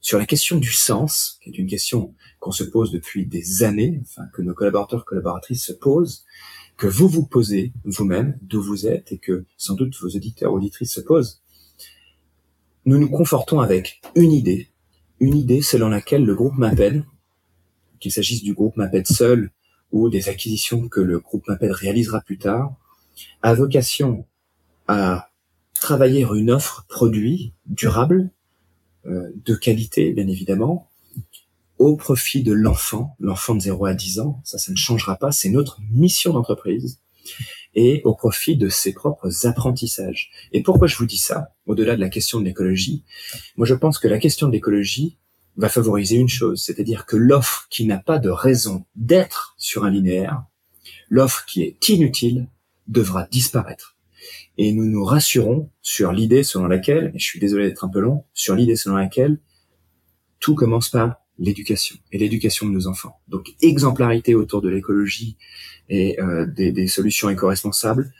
sur 0.00 0.18
la 0.18 0.26
question 0.26 0.58
du 0.58 0.72
sens, 0.72 1.38
qui 1.42 1.50
est 1.50 1.58
une 1.58 1.66
question 1.66 2.14
qu'on 2.38 2.52
se 2.52 2.64
pose 2.64 2.92
depuis 2.92 3.26
des 3.26 3.62
années, 3.62 4.00
enfin 4.02 4.26
que 4.34 4.42
nos 4.42 4.52
collaborateurs 4.52 5.04
collaboratrices 5.04 5.64
se 5.64 5.72
posent 5.72 6.24
que 6.76 6.86
vous 6.86 7.08
vous 7.08 7.24
posez 7.24 7.72
vous-même, 7.84 8.38
d'où 8.42 8.60
vous 8.60 8.86
êtes, 8.86 9.12
et 9.12 9.18
que 9.18 9.44
sans 9.56 9.74
doute 9.74 9.94
vos 10.00 10.08
auditeurs 10.08 10.52
auditrices 10.52 10.92
se 10.92 11.00
posent, 11.00 11.40
nous 12.84 12.98
nous 12.98 13.08
confortons 13.08 13.60
avec 13.60 14.02
une 14.14 14.32
idée, 14.32 14.68
une 15.20 15.36
idée 15.36 15.62
selon 15.62 15.88
laquelle 15.88 16.24
le 16.24 16.34
groupe 16.34 16.58
m'appelle, 16.58 17.06
qu'il 18.00 18.12
s'agisse 18.12 18.42
du 18.42 18.52
groupe 18.52 18.76
m'appelle 18.76 19.06
seul 19.06 19.50
ou 19.92 20.10
des 20.10 20.28
acquisitions 20.28 20.88
que 20.88 21.00
le 21.00 21.20
groupe 21.20 21.46
m'appelle 21.48 21.72
réalisera 21.72 22.20
plus 22.20 22.38
tard, 22.38 22.74
a 23.42 23.54
vocation 23.54 24.26
à 24.88 25.30
travailler 25.74 26.26
une 26.34 26.50
offre 26.50 26.86
produit 26.88 27.52
durable, 27.66 28.30
euh, 29.06 29.30
de 29.44 29.54
qualité 29.54 30.12
bien 30.12 30.28
évidemment, 30.28 30.90
au 31.78 31.96
profit 31.96 32.42
de 32.42 32.52
l'enfant, 32.52 33.16
l'enfant 33.18 33.54
de 33.54 33.60
0 33.60 33.86
à 33.86 33.94
10 33.94 34.20
ans, 34.20 34.40
ça, 34.44 34.58
ça 34.58 34.72
ne 34.72 34.76
changera 34.76 35.16
pas, 35.16 35.32
c'est 35.32 35.50
notre 35.50 35.80
mission 35.90 36.32
d'entreprise, 36.32 37.00
et 37.74 38.02
au 38.04 38.14
profit 38.14 38.56
de 38.56 38.68
ses 38.68 38.92
propres 38.92 39.46
apprentissages. 39.46 40.30
Et 40.52 40.62
pourquoi 40.62 40.86
je 40.86 40.96
vous 40.96 41.06
dis 41.06 41.18
ça, 41.18 41.52
au-delà 41.66 41.96
de 41.96 42.00
la 42.00 42.08
question 42.08 42.40
de 42.40 42.44
l'écologie 42.44 43.04
Moi, 43.56 43.66
je 43.66 43.74
pense 43.74 43.98
que 43.98 44.08
la 44.08 44.18
question 44.18 44.46
de 44.46 44.52
l'écologie 44.52 45.18
va 45.56 45.68
favoriser 45.68 46.16
une 46.16 46.28
chose, 46.28 46.62
c'est-à-dire 46.62 47.06
que 47.06 47.16
l'offre 47.16 47.66
qui 47.70 47.86
n'a 47.86 47.98
pas 47.98 48.18
de 48.18 48.30
raison 48.30 48.84
d'être 48.96 49.54
sur 49.58 49.84
un 49.84 49.90
linéaire, 49.90 50.44
l'offre 51.08 51.44
qui 51.46 51.62
est 51.62 51.88
inutile, 51.88 52.48
devra 52.86 53.26
disparaître. 53.30 53.93
Et 54.58 54.72
nous 54.72 54.86
nous 54.86 55.04
rassurons 55.04 55.70
sur 55.82 56.12
l'idée 56.12 56.42
selon 56.42 56.66
laquelle, 56.66 57.12
et 57.14 57.18
je 57.18 57.24
suis 57.24 57.40
désolé 57.40 57.68
d'être 57.68 57.84
un 57.84 57.88
peu 57.88 58.00
long, 58.00 58.24
sur 58.32 58.54
l'idée 58.54 58.76
selon 58.76 58.96
laquelle 58.96 59.38
tout 60.40 60.54
commence 60.54 60.88
par 60.88 61.16
l'éducation 61.38 61.96
et 62.12 62.18
l'éducation 62.18 62.66
de 62.66 62.72
nos 62.72 62.86
enfants. 62.86 63.20
Donc 63.28 63.54
exemplarité 63.60 64.34
autour 64.34 64.62
de 64.62 64.68
l'écologie 64.68 65.36
et 65.88 66.20
euh, 66.20 66.46
des, 66.46 66.86
solutions 66.86 67.28
éco-responsables, 67.28 68.12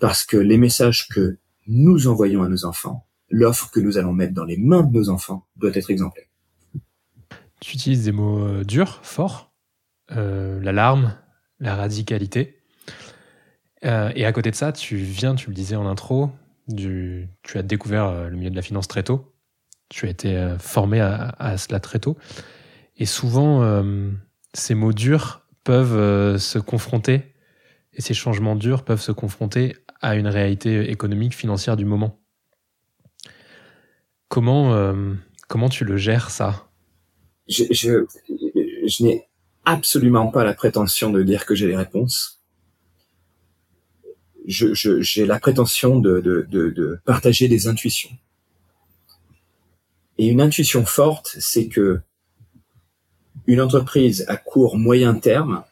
parce 0.00 0.24
que 0.24 0.36
les 0.36 0.58
messages 0.58 1.08
que 1.08 1.38
nous 1.66 2.08
envoyons 2.08 2.42
à 2.42 2.48
nos 2.48 2.64
enfants, 2.64 3.06
l'offre 3.30 3.70
que 3.70 3.80
nous 3.80 3.98
allons 3.98 4.12
mettre 4.12 4.34
dans 4.34 4.44
les 4.44 4.56
mains 4.56 4.82
de 4.82 4.92
nos 4.92 5.08
enfants 5.08 5.46
doit 5.56 5.70
être 5.74 5.90
exemplaire. 5.90 6.26
Tu 7.60 7.76
utilises 7.76 8.04
des 8.04 8.12
mots 8.12 8.44
euh, 8.44 8.64
durs, 8.64 9.00
forts, 9.04 9.52
euh, 10.10 10.60
l'alarme, 10.60 11.16
la 11.60 11.76
radicalité. 11.76 12.61
Euh, 13.84 14.12
et 14.14 14.24
à 14.24 14.32
côté 14.32 14.50
de 14.50 14.56
ça, 14.56 14.72
tu 14.72 14.96
viens, 14.96 15.34
tu 15.34 15.48
le 15.48 15.54
disais 15.54 15.76
en 15.76 15.86
intro, 15.86 16.30
du, 16.68 17.28
tu 17.42 17.58
as 17.58 17.62
découvert 17.62 18.06
euh, 18.06 18.28
le 18.28 18.36
milieu 18.36 18.50
de 18.50 18.56
la 18.56 18.62
finance 18.62 18.88
très 18.88 19.02
tôt 19.02 19.28
tu 19.88 20.06
as 20.06 20.08
été 20.08 20.38
euh, 20.38 20.56
formé 20.58 21.00
à, 21.00 21.58
cela 21.58 21.78
très 21.78 21.98
tôt. 21.98 22.16
Et 22.96 23.04
souvent, 23.04 23.82
ces 24.54 24.74
mots 24.74 24.94
durs 24.94 25.46
peuvent 25.64 26.38
se 26.38 26.58
confronter, 26.58 27.34
et 27.92 28.00
ces 28.00 28.14
changements 28.14 28.56
durs 28.56 28.84
peuvent 28.84 29.02
se 29.02 29.12
confronter 29.12 29.76
à 30.00 30.16
une 30.16 30.28
réalité 30.28 30.90
économique, 30.90 31.34
financière 31.34 31.76
du 31.76 31.84
moment. 31.84 32.18
Comment, 34.28 34.94
comment 35.46 35.68
tu 35.68 35.84
le 35.84 35.98
gères, 35.98 36.30
ça? 36.30 36.70
Je, 37.48 37.64
je, 37.70 39.02
n'ai 39.02 39.28
absolument 39.66 40.28
pas 40.28 40.44
la 40.44 40.54
prétention 40.54 41.10
de 41.10 41.22
dire 41.22 41.44
que 41.44 41.54
j'ai 41.54 41.66
les 41.66 41.76
réponses. 41.76 42.41
J'ai 44.46 44.74
je, 44.74 45.22
la 45.22 45.38
prétention 45.38 45.98
de, 45.98 46.20
de, 46.20 46.46
de, 46.50 46.70
de 46.70 46.98
partager 47.04 47.48
des 47.48 47.68
intuitions. 47.68 48.10
Et 50.18 50.26
une 50.26 50.40
intuition 50.40 50.84
forte, 50.84 51.36
c'est 51.38 51.68
que 51.68 52.00
une 53.46 53.60
entreprise 53.60 54.24
à 54.28 54.36
court 54.36 54.76
moyen 54.78 55.14
terme, 55.14 55.64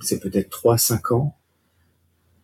c'est 0.00 0.20
peut-être 0.20 0.50
3 0.50 0.78
5 0.78 1.12
ans 1.12 1.36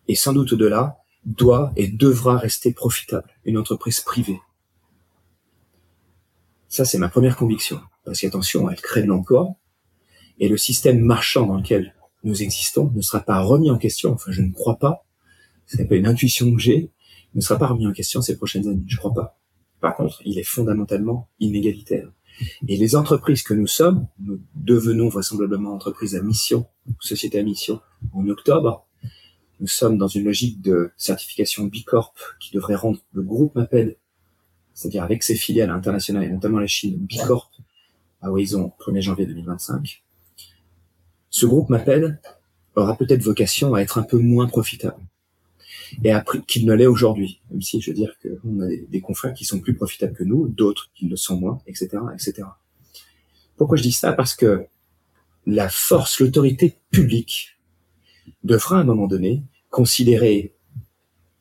et 0.07 0.15
sans 0.15 0.33
doute 0.33 0.53
au-delà, 0.53 0.97
doit 1.25 1.71
et 1.75 1.87
devra 1.87 2.37
rester 2.37 2.73
profitable, 2.73 3.29
une 3.45 3.57
entreprise 3.57 4.01
privée. 4.01 4.39
Ça, 6.67 6.85
c'est 6.85 6.97
ma 6.97 7.09
première 7.09 7.37
conviction. 7.37 7.79
Parce 8.03 8.19
qu'attention, 8.19 8.69
elle 8.69 8.81
crée 8.81 9.03
de 9.03 9.07
l'emploi, 9.07 9.55
et 10.39 10.49
le 10.49 10.57
système 10.57 10.99
marchand 10.99 11.45
dans 11.45 11.57
lequel 11.57 11.95
nous 12.23 12.41
existons 12.41 12.91
ne 12.93 13.01
sera 13.01 13.21
pas 13.21 13.39
remis 13.39 13.71
en 13.71 13.77
question, 13.77 14.11
enfin 14.11 14.31
je 14.31 14.41
ne 14.41 14.51
crois 14.51 14.77
pas, 14.77 15.05
c'est 15.65 15.87
pas 15.87 15.95
une 15.95 16.07
intuition 16.07 16.53
que 16.53 16.61
j'ai, 16.61 16.91
ne 17.35 17.41
sera 17.41 17.57
pas 17.57 17.67
remis 17.67 17.87
en 17.87 17.91
question 17.91 18.21
ces 18.21 18.37
prochaines 18.37 18.67
années, 18.67 18.83
je 18.87 18.97
crois 18.97 19.13
pas. 19.13 19.39
Par 19.81 19.95
contre, 19.95 20.21
il 20.25 20.37
est 20.39 20.43
fondamentalement 20.43 21.29
inégalitaire. 21.39 22.09
Et 22.67 22.77
les 22.77 22.95
entreprises 22.95 23.43
que 23.43 23.53
nous 23.53 23.67
sommes, 23.67 24.07
nous 24.19 24.39
devenons 24.55 25.09
vraisemblablement 25.09 25.73
entreprises 25.73 26.15
à 26.15 26.21
mission, 26.21 26.67
société 26.99 27.39
à 27.39 27.43
mission, 27.43 27.81
en 28.13 28.27
octobre. 28.27 28.87
Nous 29.59 29.67
sommes 29.67 29.97
dans 29.97 30.07
une 30.07 30.25
logique 30.25 30.61
de 30.61 30.91
certification 30.97 31.65
Bicorp 31.65 32.13
qui 32.39 32.51
devrait 32.53 32.75
rendre 32.75 32.99
le 33.13 33.21
groupe 33.21 33.55
MAPED, 33.55 33.97
c'est-à-dire 34.73 35.03
avec 35.03 35.21
ses 35.23 35.35
filiales 35.35 35.69
internationales 35.69 36.23
et 36.23 36.29
notamment 36.29 36.59
la 36.59 36.67
Chine, 36.67 36.97
Bicorp 36.97 37.51
à 38.21 38.31
horizon 38.31 38.71
1er 38.79 39.01
janvier 39.01 39.25
2025, 39.25 40.03
ce 41.29 41.45
groupe 41.45 41.69
m'appelle 41.69 42.21
aura 42.75 42.97
peut-être 42.97 43.21
vocation 43.21 43.75
à 43.75 43.81
être 43.81 43.97
un 43.97 44.03
peu 44.03 44.17
moins 44.17 44.47
profitable 44.47 45.03
et 46.03 46.13
qu'il 46.47 46.65
ne 46.65 46.73
l'est 46.73 46.87
aujourd'hui. 46.87 47.41
Même 47.51 47.61
si 47.61 47.81
je 47.81 47.91
veux 47.91 47.95
dire 47.95 48.15
qu'on 48.21 48.61
a 48.61 48.67
des, 48.89 49.01
confrères 49.01 49.33
qui 49.33 49.45
sont 49.45 49.59
plus 49.59 49.75
profitables 49.75 50.13
que 50.13 50.23
nous, 50.23 50.47
d'autres 50.47 50.91
qui 50.95 51.07
le 51.07 51.15
sont 51.15 51.39
moins, 51.39 51.59
etc., 51.67 51.97
etc. 52.13 52.43
Pourquoi 53.57 53.77
je 53.77 53.83
dis 53.83 53.91
ça? 53.91 54.13
Parce 54.13 54.35
que 54.35 54.65
la 55.45 55.69
force, 55.69 56.19
l'autorité 56.19 56.79
publique 56.91 57.57
devra 58.43 58.77
à 58.77 58.81
un 58.81 58.85
moment 58.85 59.07
donné 59.07 59.43
considérer 59.69 60.55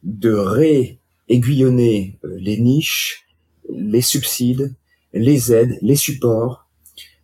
de 0.03 0.33
réaiguillonner 0.33 2.19
euh, 2.25 2.37
les 2.39 2.59
niches, 2.59 3.27
les 3.69 4.01
subsides, 4.01 4.75
les 5.13 5.53
aides, 5.53 5.79
les 5.83 5.97
supports 5.97 6.69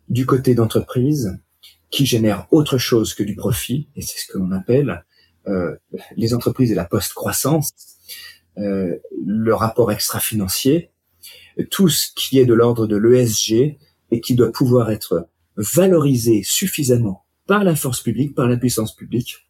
du 0.07 0.25
côté 0.25 0.55
d'entreprises 0.55 1.37
qui 1.89 2.05
génèrent 2.05 2.47
autre 2.51 2.77
chose 2.77 3.13
que 3.13 3.23
du 3.23 3.35
profit, 3.35 3.89
et 3.95 4.01
c'est 4.01 4.19
ce 4.19 4.27
que 4.31 4.37
l'on 4.37 4.51
appelle 4.51 5.03
les 6.15 6.33
entreprises 6.33 6.71
et 6.71 6.75
la 6.75 6.85
post-croissance, 6.85 7.71
euh, 8.57 8.97
le 9.25 9.53
rapport 9.53 9.91
extra-financier, 9.91 10.91
tout 11.71 11.87
ce 11.87 12.07
qui 12.15 12.39
est 12.39 12.45
de 12.45 12.53
l'ordre 12.53 12.87
de 12.87 12.97
l'ESG 12.97 13.77
et 14.11 14.21
qui 14.21 14.35
doit 14.35 14.51
pouvoir 14.51 14.91
être 14.91 15.29
valorisé 15.55 16.41
suffisamment 16.43 17.25
par 17.47 17.63
la 17.63 17.75
force 17.75 18.01
publique, 18.01 18.35
par 18.35 18.47
la 18.47 18.57
puissance 18.57 18.95
publique, 18.95 19.47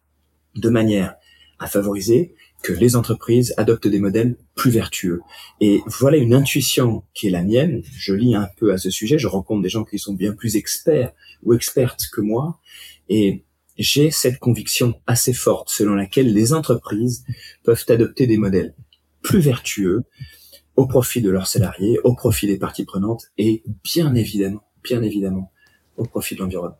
de 0.54 0.68
manière 0.68 1.14
à 1.58 1.66
favoriser 1.66 2.34
que 2.62 2.72
les 2.72 2.94
entreprises 2.94 3.54
adoptent 3.56 3.88
des 3.88 3.98
modèles 3.98 4.36
plus 4.54 4.70
vertueux. 4.70 5.20
Et 5.60 5.80
voilà 5.86 6.16
une 6.16 6.34
intuition 6.34 7.04
qui 7.14 7.28
est 7.28 7.30
la 7.30 7.42
mienne. 7.42 7.82
Je 7.96 8.14
lis 8.14 8.34
un 8.34 8.48
peu 8.58 8.72
à 8.72 8.78
ce 8.78 8.90
sujet, 8.90 9.18
je 9.18 9.26
rencontre 9.26 9.62
des 9.62 9.68
gens 9.68 9.84
qui 9.84 9.98
sont 9.98 10.14
bien 10.14 10.32
plus 10.32 10.56
experts 10.56 11.12
ou 11.42 11.54
expertes 11.54 12.08
que 12.12 12.20
moi, 12.20 12.60
et 13.08 13.44
j'ai 13.82 14.10
cette 14.10 14.38
conviction 14.38 14.94
assez 15.06 15.32
forte 15.32 15.70
selon 15.70 15.94
laquelle 15.94 16.32
les 16.32 16.52
entreprises 16.52 17.24
peuvent 17.64 17.84
adopter 17.88 18.26
des 18.26 18.36
modèles 18.36 18.74
plus 19.22 19.40
vertueux 19.40 20.04
au 20.76 20.86
profit 20.86 21.20
de 21.20 21.30
leurs 21.30 21.46
salariés, 21.46 21.98
au 22.04 22.14
profit 22.14 22.46
des 22.46 22.58
parties 22.58 22.84
prenantes 22.84 23.26
et 23.38 23.62
bien 23.82 24.14
évidemment, 24.14 24.62
bien 24.82 25.02
évidemment, 25.02 25.52
au 25.96 26.04
profit 26.04 26.34
de 26.34 26.40
l'environnement. 26.40 26.78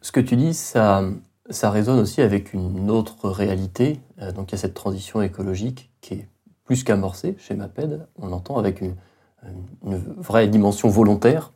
Ce 0.00 0.12
que 0.12 0.20
tu 0.20 0.36
dis, 0.36 0.54
ça, 0.54 1.04
ça 1.50 1.70
résonne 1.70 1.98
aussi 1.98 2.20
avec 2.20 2.52
une 2.52 2.90
autre 2.90 3.28
réalité. 3.28 4.00
Euh, 4.20 4.32
donc 4.32 4.50
il 4.50 4.52
y 4.52 4.54
a 4.54 4.58
cette 4.58 4.74
transition 4.74 5.22
écologique 5.22 5.90
qui 6.00 6.14
est 6.14 6.28
plus 6.64 6.84
qu'amorcée 6.84 7.34
chez 7.38 7.54
MAPED. 7.54 8.06
On 8.16 8.28
l'entend 8.28 8.58
avec 8.58 8.80
une, 8.80 8.94
vraie 9.82 10.48
dimension 10.48 10.88
volontaire. 10.88 11.52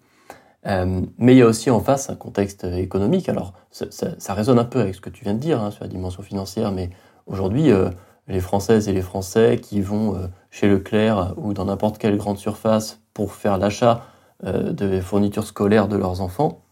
Euh, 0.67 1.03
mais 1.19 1.35
il 1.35 1.39
y 1.39 1.43
a 1.43 1.47
aussi 1.47 1.71
en 1.71 1.81
face 1.81 2.09
un 2.11 2.17
contexte 2.17 2.65
économique. 2.65 3.29
Alors 3.29 3.53
ça, 3.71 4.35
résonne 4.35 4.59
un 4.59 4.65
peu 4.65 4.81
avec 4.81 4.95
ce 4.95 5.01
que 5.01 5.11
tu 5.11 5.25
viens 5.25 5.35
de 5.35 5.39
dire 5.39 5.61
hein, 5.61 5.71
sur 5.71 5.85
la 5.85 5.89
dimension 5.89 6.23
financière, 6.23 6.73
mais 6.73 6.91
aujourd'hui, 7.27 7.71
euh, 7.71 7.91
les 8.29 8.41
Françaises 8.41 8.89
et 8.89 8.93
les 8.93 9.03
Français 9.03 9.59
qui 9.61 9.81
vont 9.81 10.17
chez 10.51 10.69
Leclerc 10.69 11.35
ou 11.37 11.55
dans 11.55 11.65
n'importe 11.65 11.99
quelle 11.99 12.17
grande 12.17 12.39
surface 12.39 13.01
pour 13.15 13.35
faire 13.35 13.59
l'achat 13.59 14.05
de 14.45 15.01
fournitures 15.01 15.45
scolaires 15.45 15.89
de 15.89 15.97
leurs 15.97 16.21
enfants, 16.21 16.63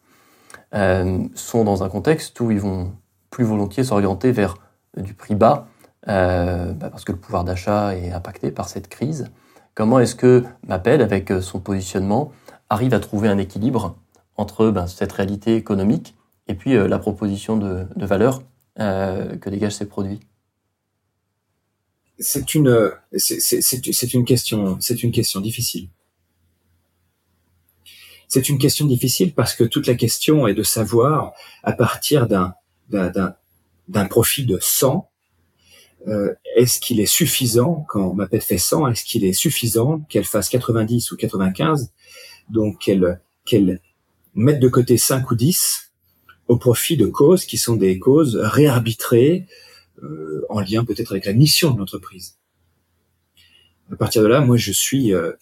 sont 0.72 1.64
dans 1.64 1.82
un 1.82 1.88
contexte 1.88 2.38
où 2.38 2.52
ils 2.52 2.60
vont 2.60 2.92
plus 3.30 3.42
volontiers 3.44 3.82
s'orienter 3.82 4.30
vers 4.30 4.54
du 4.96 5.12
prix 5.12 5.34
bas, 5.34 5.66
euh, 6.08 6.72
bah, 6.72 6.90
parce 6.90 7.04
que 7.04 7.12
le 7.12 7.18
pouvoir 7.18 7.44
d'achat 7.44 7.94
est 7.96 8.12
impacté 8.12 8.50
par 8.50 8.68
cette 8.68 8.88
crise. 8.88 9.30
Comment 9.74 10.00
est-ce 10.00 10.14
que 10.14 10.44
Maped, 10.66 11.00
avec 11.00 11.30
euh, 11.30 11.40
son 11.40 11.60
positionnement, 11.60 12.32
arrive 12.70 12.94
à 12.94 13.00
trouver 13.00 13.28
un 13.28 13.38
équilibre 13.38 13.98
entre 14.36 14.70
ben, 14.70 14.86
cette 14.86 15.12
réalité 15.12 15.56
économique 15.56 16.14
et 16.48 16.54
puis 16.54 16.74
euh, 16.74 16.88
la 16.88 16.98
proposition 16.98 17.56
de, 17.56 17.86
valeur 17.96 18.42
que 18.76 19.50
dégagent 19.50 19.74
ces 19.74 19.86
produits 19.86 20.20
C'est 22.18 22.54
une, 22.54 22.92
c'est 23.18 24.14
une 24.14 24.24
question, 24.24 24.78
c'est 24.80 25.02
une 25.02 25.12
question 25.12 25.40
difficile. 25.40 25.90
C'est 28.26 28.48
une 28.48 28.58
question 28.58 28.86
difficile 28.86 29.34
parce 29.34 29.54
que 29.54 29.64
toute 29.64 29.86
la 29.86 29.94
question 29.94 30.46
est 30.46 30.54
de 30.54 30.62
savoir, 30.62 31.34
à 31.62 31.72
partir 31.72 32.26
d'un 32.26 32.54
d'un 32.88 34.06
profit 34.06 34.46
de 34.46 34.58
100, 34.60 35.10
euh, 36.06 36.32
est-ce 36.56 36.80
qu'il 36.80 37.00
est 37.00 37.06
suffisant, 37.06 37.84
quand 37.88 38.14
ma 38.14 38.26
pète 38.26 38.44
fait 38.44 38.58
100, 38.58 38.88
est-ce 38.88 39.04
qu'il 39.04 39.24
est 39.24 39.32
suffisant 39.32 40.00
qu'elle 40.08 40.24
fasse 40.24 40.48
90 40.48 41.10
ou 41.12 41.16
95, 41.16 41.92
donc 42.50 42.78
qu'elle 42.78 43.20
qu'elle 43.44 43.80
mette 44.34 44.60
de 44.60 44.68
côté 44.68 44.96
5 44.96 45.30
ou 45.30 45.34
10 45.34 45.92
au 46.48 46.56
profit 46.56 46.96
de 46.96 47.06
causes 47.06 47.44
qui 47.44 47.58
sont 47.58 47.76
des 47.76 47.98
causes 47.98 48.36
réarbitrées 48.36 49.46
euh, 50.02 50.44
en 50.48 50.60
lien 50.60 50.84
peut-être 50.84 51.12
avec 51.12 51.26
la 51.26 51.32
mission 51.32 51.70
de 51.70 51.78
l'entreprise. 51.78 52.38
À 53.92 53.96
partir 53.96 54.22
de 54.22 54.28
là, 54.28 54.40
moi 54.40 54.56
je 54.56 54.72
suis 54.72 55.12
euh, 55.14 55.32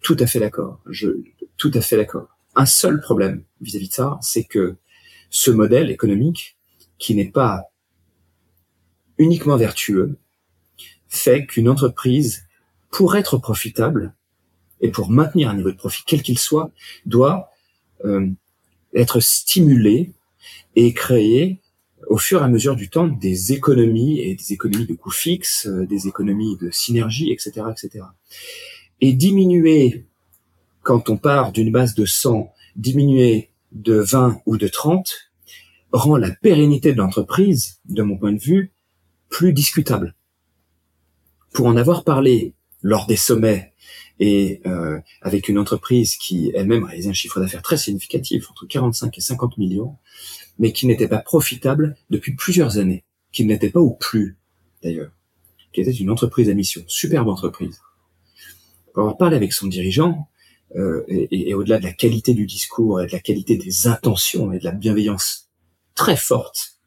tout 0.00 0.16
à 0.20 0.26
fait 0.26 0.40
d'accord. 0.40 0.80
Je 0.88 1.08
tout 1.56 1.70
à 1.74 1.80
fait 1.80 1.96
d'accord. 1.96 2.28
Un 2.54 2.66
seul 2.66 3.00
problème 3.00 3.44
vis-à-vis 3.60 3.86
-vis 3.86 3.90
de 3.90 3.94
ça, 3.94 4.18
c'est 4.22 4.44
que 4.44 4.76
ce 5.30 5.50
modèle 5.50 5.90
économique 5.90 6.56
qui 6.98 7.14
n'est 7.14 7.30
pas 7.30 7.70
uniquement 9.18 9.56
vertueux 9.56 10.16
fait 11.08 11.46
qu'une 11.46 11.68
entreprise, 11.68 12.46
pour 12.90 13.16
être 13.16 13.38
profitable 13.38 14.14
et 14.80 14.90
pour 14.90 15.10
maintenir 15.10 15.50
un 15.50 15.54
niveau 15.54 15.70
de 15.70 15.76
profit 15.76 16.02
quel 16.06 16.22
qu'il 16.22 16.38
soit, 16.38 16.70
doit 17.06 17.50
euh, 18.04 18.28
être 18.94 19.20
stimulée 19.20 20.12
et 20.76 20.92
créer 20.92 21.60
au 22.06 22.16
fur 22.16 22.40
et 22.40 22.44
à 22.44 22.48
mesure 22.48 22.76
du 22.76 22.88
temps 22.88 23.08
des 23.08 23.52
économies 23.52 24.20
et 24.20 24.34
des 24.34 24.52
économies 24.52 24.86
de 24.86 24.94
coûts 24.94 25.10
fixes, 25.10 25.66
euh, 25.66 25.86
des 25.86 26.06
économies 26.06 26.56
de 26.56 26.70
synergie, 26.70 27.32
etc., 27.32 27.66
etc. 27.70 28.04
Et 29.00 29.12
diminuer 29.12 30.06
quand 30.82 31.10
on 31.10 31.16
part 31.16 31.52
d'une 31.52 31.70
base 31.70 31.94
de 31.94 32.06
100, 32.06 32.52
diminuer 32.76 33.50
de 33.72 33.94
20 33.94 34.40
ou 34.46 34.56
de 34.56 34.68
30, 34.68 35.30
rend 35.92 36.16
la 36.16 36.30
pérennité 36.30 36.92
de 36.92 36.98
l'entreprise, 36.98 37.80
de 37.86 38.02
mon 38.02 38.16
point 38.16 38.32
de 38.32 38.38
vue, 38.38 38.72
plus 39.28 39.52
discutable. 39.52 40.14
Pour 41.52 41.66
en 41.66 41.76
avoir 41.76 42.04
parlé 42.04 42.54
lors 42.82 43.06
des 43.06 43.16
sommets 43.16 43.74
et 44.20 44.60
euh, 44.66 44.98
avec 45.22 45.48
une 45.48 45.58
entreprise 45.58 46.16
qui 46.16 46.50
elle-même 46.54 46.84
réalisait 46.84 47.10
un 47.10 47.14
chiffre 47.14 47.40
d'affaires 47.40 47.62
très 47.62 47.76
significatif, 47.76 48.50
entre 48.50 48.66
45 48.66 49.16
et 49.16 49.20
50 49.20 49.58
millions, 49.58 49.96
mais 50.58 50.72
qui 50.72 50.86
n'était 50.86 51.08
pas 51.08 51.18
profitable 51.18 51.96
depuis 52.10 52.34
plusieurs 52.34 52.78
années, 52.78 53.04
qui 53.32 53.44
n'était 53.44 53.70
pas 53.70 53.80
ou 53.80 53.94
plus 53.94 54.36
d'ailleurs, 54.82 55.12
qui 55.72 55.80
était 55.80 55.92
une 55.92 56.10
entreprise 56.10 56.48
à 56.48 56.54
mission, 56.54 56.82
superbe 56.86 57.28
entreprise. 57.28 57.80
Pour 58.92 59.02
avoir 59.02 59.16
parlé 59.16 59.36
avec 59.36 59.52
son 59.52 59.66
dirigeant, 59.66 60.28
euh, 60.76 61.04
et, 61.08 61.48
et 61.48 61.54
au-delà 61.54 61.78
de 61.78 61.84
la 61.84 61.92
qualité 61.92 62.34
du 62.34 62.44
discours 62.44 63.00
et 63.00 63.06
de 63.06 63.12
la 63.12 63.20
qualité 63.20 63.56
des 63.56 63.86
intentions 63.86 64.52
et 64.52 64.58
de 64.58 64.64
la 64.64 64.72
bienveillance 64.72 65.48
très 65.94 66.16
forte 66.16 66.78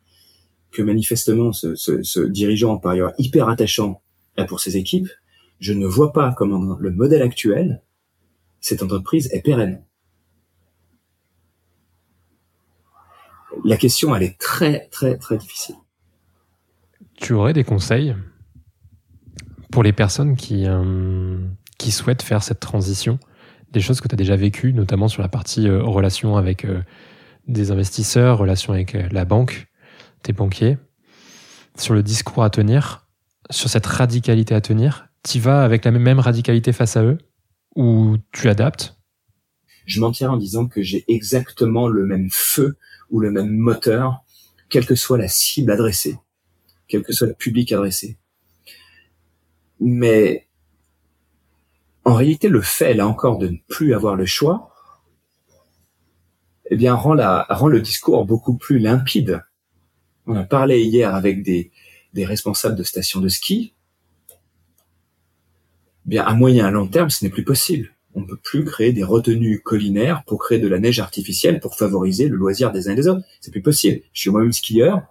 que 0.71 0.81
manifestement 0.81 1.51
ce, 1.51 1.75
ce, 1.75 2.19
dirigeant, 2.21 2.77
par 2.77 2.93
ailleurs 2.93 3.13
hyper 3.17 3.49
attachant 3.49 4.01
pour 4.47 4.59
ses 4.59 4.77
équipes, 4.77 5.09
je 5.61 5.73
ne 5.73 5.85
vois 5.85 6.11
pas 6.11 6.33
comment 6.33 6.75
le 6.79 6.91
modèle 6.91 7.21
actuel, 7.21 7.83
cette 8.59 8.81
entreprise 8.81 9.29
est 9.31 9.41
pérenne. 9.41 9.85
La 13.63 13.77
question, 13.77 14.15
elle 14.15 14.23
est 14.23 14.39
très, 14.39 14.87
très, 14.89 15.17
très 15.17 15.37
difficile. 15.37 15.75
Tu 17.15 17.33
aurais 17.33 17.53
des 17.53 17.63
conseils 17.63 18.15
pour 19.71 19.83
les 19.83 19.93
personnes 19.93 20.35
qui, 20.35 20.65
euh, 20.67 21.37
souhaitent 21.79 22.23
faire 22.23 22.41
cette 22.41 22.59
transition? 22.59 23.19
Des 23.71 23.81
choses 23.81 24.01
que 24.01 24.07
tu 24.07 24.15
as 24.15 24.17
déjà 24.17 24.35
vécues, 24.35 24.73
notamment 24.73 25.07
sur 25.07 25.21
la 25.21 25.29
partie 25.29 25.67
euh, 25.67 25.83
relation 25.83 26.37
avec 26.37 26.65
euh, 26.65 26.81
des 27.47 27.69
investisseurs, 27.69 28.39
relation 28.39 28.73
avec 28.73 28.93
la 29.11 29.25
banque, 29.25 29.67
tes 30.23 30.33
banquiers, 30.33 30.77
sur 31.77 31.93
le 31.93 32.01
discours 32.01 32.43
à 32.43 32.49
tenir, 32.49 33.07
sur 33.51 33.69
cette 33.69 33.85
radicalité 33.85 34.55
à 34.55 34.61
tenir, 34.61 35.10
tu 35.23 35.39
vas 35.39 35.63
avec 35.63 35.85
la 35.85 35.91
même 35.91 36.19
radicalité 36.19 36.73
face 36.73 36.97
à 36.97 37.03
eux 37.03 37.17
ou 37.75 38.17
tu 38.31 38.49
adaptes? 38.49 38.97
Je 39.85 39.99
m'en 39.99 40.11
tiens 40.11 40.31
en 40.31 40.37
disant 40.37 40.67
que 40.67 40.81
j'ai 40.81 41.03
exactement 41.07 41.87
le 41.87 42.05
même 42.05 42.29
feu 42.31 42.77
ou 43.09 43.19
le 43.19 43.31
même 43.31 43.55
moteur, 43.55 44.23
quelle 44.69 44.85
que 44.85 44.95
soit 44.95 45.17
la 45.17 45.27
cible 45.27 45.71
adressée, 45.71 46.17
quel 46.87 47.03
que 47.03 47.13
soit 47.13 47.27
le 47.27 47.33
public 47.33 47.71
adressé. 47.71 48.17
Mais 49.79 50.47
en 52.05 52.13
réalité, 52.13 52.47
le 52.47 52.61
fait, 52.61 52.93
là 52.93 53.07
encore, 53.07 53.37
de 53.37 53.49
ne 53.49 53.57
plus 53.67 53.93
avoir 53.93 54.15
le 54.15 54.25
choix, 54.25 54.73
eh 56.69 56.77
bien, 56.77 56.93
rend, 56.93 57.15
le 57.15 57.81
discours 57.81 58.25
beaucoup 58.25 58.55
plus 58.55 58.79
limpide. 58.79 59.43
On 60.25 60.35
a 60.35 60.43
parlé 60.43 60.81
hier 60.83 61.13
avec 61.13 61.43
des 61.43 61.71
responsables 62.15 62.75
de 62.75 62.83
stations 62.83 63.19
de 63.19 63.27
ski. 63.27 63.73
Bien, 66.05 66.23
à 66.23 66.33
moyen 66.33 66.65
à 66.65 66.71
long 66.71 66.87
terme, 66.87 67.09
ce 67.09 67.23
n'est 67.23 67.31
plus 67.31 67.43
possible. 67.43 67.93
on 68.13 68.25
peut 68.25 68.37
plus 68.37 68.65
créer 68.65 68.91
des 68.91 69.03
retenues 69.03 69.61
collinaires 69.61 70.23
pour 70.25 70.39
créer 70.39 70.59
de 70.59 70.67
la 70.67 70.79
neige 70.79 70.99
artificielle 70.99 71.59
pour 71.59 71.75
favoriser 71.75 72.27
le 72.27 72.35
loisir 72.35 72.71
des 72.71 72.89
uns 72.89 72.93
et 72.93 72.95
des 72.95 73.07
autres. 73.07 73.23
C'est 73.39 73.51
plus 73.51 73.61
possible. 73.61 74.01
Je 74.13 74.21
suis 74.21 74.29
moi-même 74.29 74.51
skieur. 74.51 75.01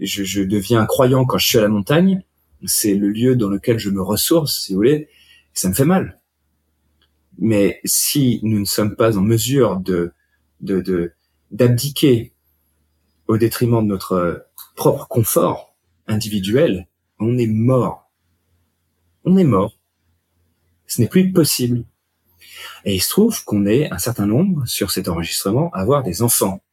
Je, 0.00 0.24
je 0.24 0.42
deviens 0.42 0.84
croyant 0.86 1.24
quand 1.24 1.38
je 1.38 1.46
suis 1.46 1.58
à 1.58 1.62
la 1.62 1.68
montagne. 1.68 2.22
C'est 2.64 2.94
le 2.94 3.08
lieu 3.08 3.36
dans 3.36 3.48
lequel 3.48 3.78
je 3.78 3.90
me 3.90 4.02
ressource, 4.02 4.64
si 4.64 4.72
vous 4.72 4.78
voulez. 4.78 5.08
Ça 5.54 5.68
me 5.68 5.74
fait 5.74 5.84
mal. 5.84 6.20
Mais 7.38 7.80
si 7.84 8.40
nous 8.42 8.58
ne 8.58 8.64
sommes 8.64 8.96
pas 8.96 9.16
en 9.16 9.22
mesure 9.22 9.78
de, 9.78 10.12
de, 10.60 11.12
d'abdiquer 11.50 12.32
au 13.28 13.38
détriment 13.38 13.82
de 13.82 13.88
notre 13.88 14.46
propre 14.76 15.06
confort 15.08 15.74
individuel, 16.06 16.88
on 17.18 17.38
est 17.38 17.46
mort. 17.46 18.10
On 19.24 19.36
est 19.36 19.44
mort. 19.44 19.79
Ce 20.90 21.00
n'est 21.00 21.08
plus 21.08 21.32
possible. 21.32 21.84
Et 22.84 22.96
il 22.96 23.00
se 23.00 23.10
trouve 23.10 23.44
qu'on 23.44 23.64
est 23.64 23.88
un 23.92 23.98
certain 23.98 24.26
nombre 24.26 24.66
sur 24.66 24.90
cet 24.90 25.06
enregistrement 25.08 25.70
à 25.72 25.78
avoir 25.78 26.02
des 26.02 26.20
enfants, 26.20 26.64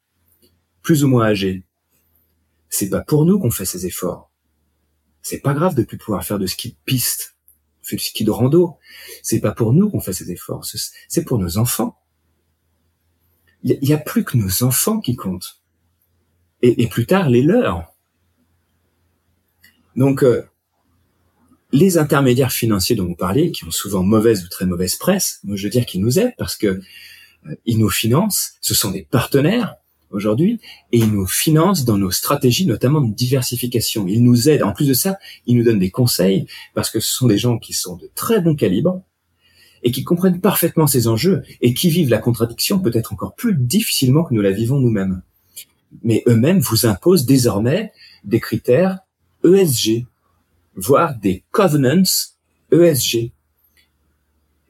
plus 0.81 1.03
ou 1.03 1.07
moins 1.07 1.27
âgés. 1.27 1.63
C'est 2.67 2.89
pas 2.89 3.01
pour 3.01 3.25
nous 3.25 3.39
qu'on 3.39 3.51
fait 3.51 3.65
ces 3.65 3.85
efforts. 3.85 4.31
C'est 5.21 5.39
pas 5.39 5.53
grave 5.53 5.75
de 5.75 5.83
plus 5.83 5.99
pouvoir 5.99 6.25
faire 6.25 6.39
de 6.39 6.47
ski 6.47 6.71
de 6.71 6.77
piste, 6.83 7.37
on 7.83 7.85
fait 7.85 7.95
du 7.95 8.03
ski 8.03 8.23
de 8.23 8.31
rando. 8.31 8.79
C'est 9.21 9.39
pas 9.39 9.51
pour 9.51 9.71
nous 9.71 9.91
qu'on 9.91 10.01
fait 10.01 10.13
ces 10.13 10.31
efforts. 10.31 10.65
C'est 11.07 11.23
pour 11.23 11.37
nos 11.37 11.59
enfants. 11.59 12.01
Il 13.61 13.77
y, 13.87 13.93
a 13.93 13.97
plus 13.99 14.23
que 14.23 14.35
nos 14.35 14.63
enfants 14.63 14.99
qui 14.99 15.15
comptent. 15.15 15.61
Et, 16.63 16.81
et 16.81 16.87
plus 16.87 17.05
tard, 17.05 17.29
les 17.29 17.43
leurs. 17.43 17.93
Donc, 19.95 20.23
euh, 20.23 20.43
les 21.71 21.97
intermédiaires 21.97 22.51
financiers 22.51 22.95
dont 22.95 23.05
vous 23.05 23.15
parlez, 23.15 23.51
qui 23.51 23.65
ont 23.65 23.71
souvent 23.71 24.03
mauvaise 24.03 24.43
ou 24.43 24.47
très 24.47 24.65
mauvaise 24.65 24.95
presse, 24.95 25.39
moi 25.43 25.55
je 25.55 25.63
veux 25.63 25.69
dire 25.69 25.85
qu'ils 25.85 26.01
nous 26.01 26.19
aident 26.19 26.33
parce 26.37 26.55
que 26.55 26.67
euh, 27.47 27.55
ils 27.65 27.77
nous 27.77 27.89
financent, 27.89 28.53
ce 28.61 28.73
sont 28.73 28.91
des 28.91 29.03
partenaires 29.03 29.75
aujourd'hui, 30.09 30.59
et 30.91 30.99
ils 30.99 31.11
nous 31.11 31.27
financent 31.27 31.85
dans 31.85 31.97
nos 31.97 32.11
stratégies, 32.11 32.65
notamment 32.65 33.01
de 33.01 33.13
diversification. 33.13 34.07
Ils 34.07 34.23
nous 34.23 34.49
aident. 34.49 34.63
En 34.63 34.71
plus 34.71 34.87
de 34.87 34.93
ça, 34.93 35.17
ils 35.45 35.57
nous 35.57 35.63
donnent 35.63 35.79
des 35.79 35.91
conseils 35.91 36.47
parce 36.73 36.89
que 36.89 36.99
ce 36.99 37.11
sont 37.11 37.27
des 37.27 37.37
gens 37.37 37.57
qui 37.57 37.73
sont 37.73 37.97
de 37.97 38.09
très 38.15 38.39
bon 38.39 38.55
calibre 38.55 39.01
et 39.83 39.91
qui 39.91 40.03
comprennent 40.03 40.39
parfaitement 40.39 40.87
ces 40.87 41.07
enjeux 41.07 41.43
et 41.61 41.73
qui 41.73 41.89
vivent 41.89 42.09
la 42.09 42.17
contradiction 42.19 42.79
peut-être 42.79 43.13
encore 43.13 43.35
plus 43.35 43.55
difficilement 43.55 44.23
que 44.23 44.33
nous 44.33 44.41
la 44.41 44.51
vivons 44.51 44.79
nous-mêmes. 44.79 45.21
Mais 46.03 46.23
eux-mêmes 46.27 46.59
vous 46.59 46.85
imposent 46.85 47.25
désormais 47.25 47.91
des 48.23 48.39
critères 48.39 48.99
ESG, 49.43 50.05
voire 50.77 51.15
des 51.15 51.43
covenants 51.51 52.03
ESG. 52.71 53.31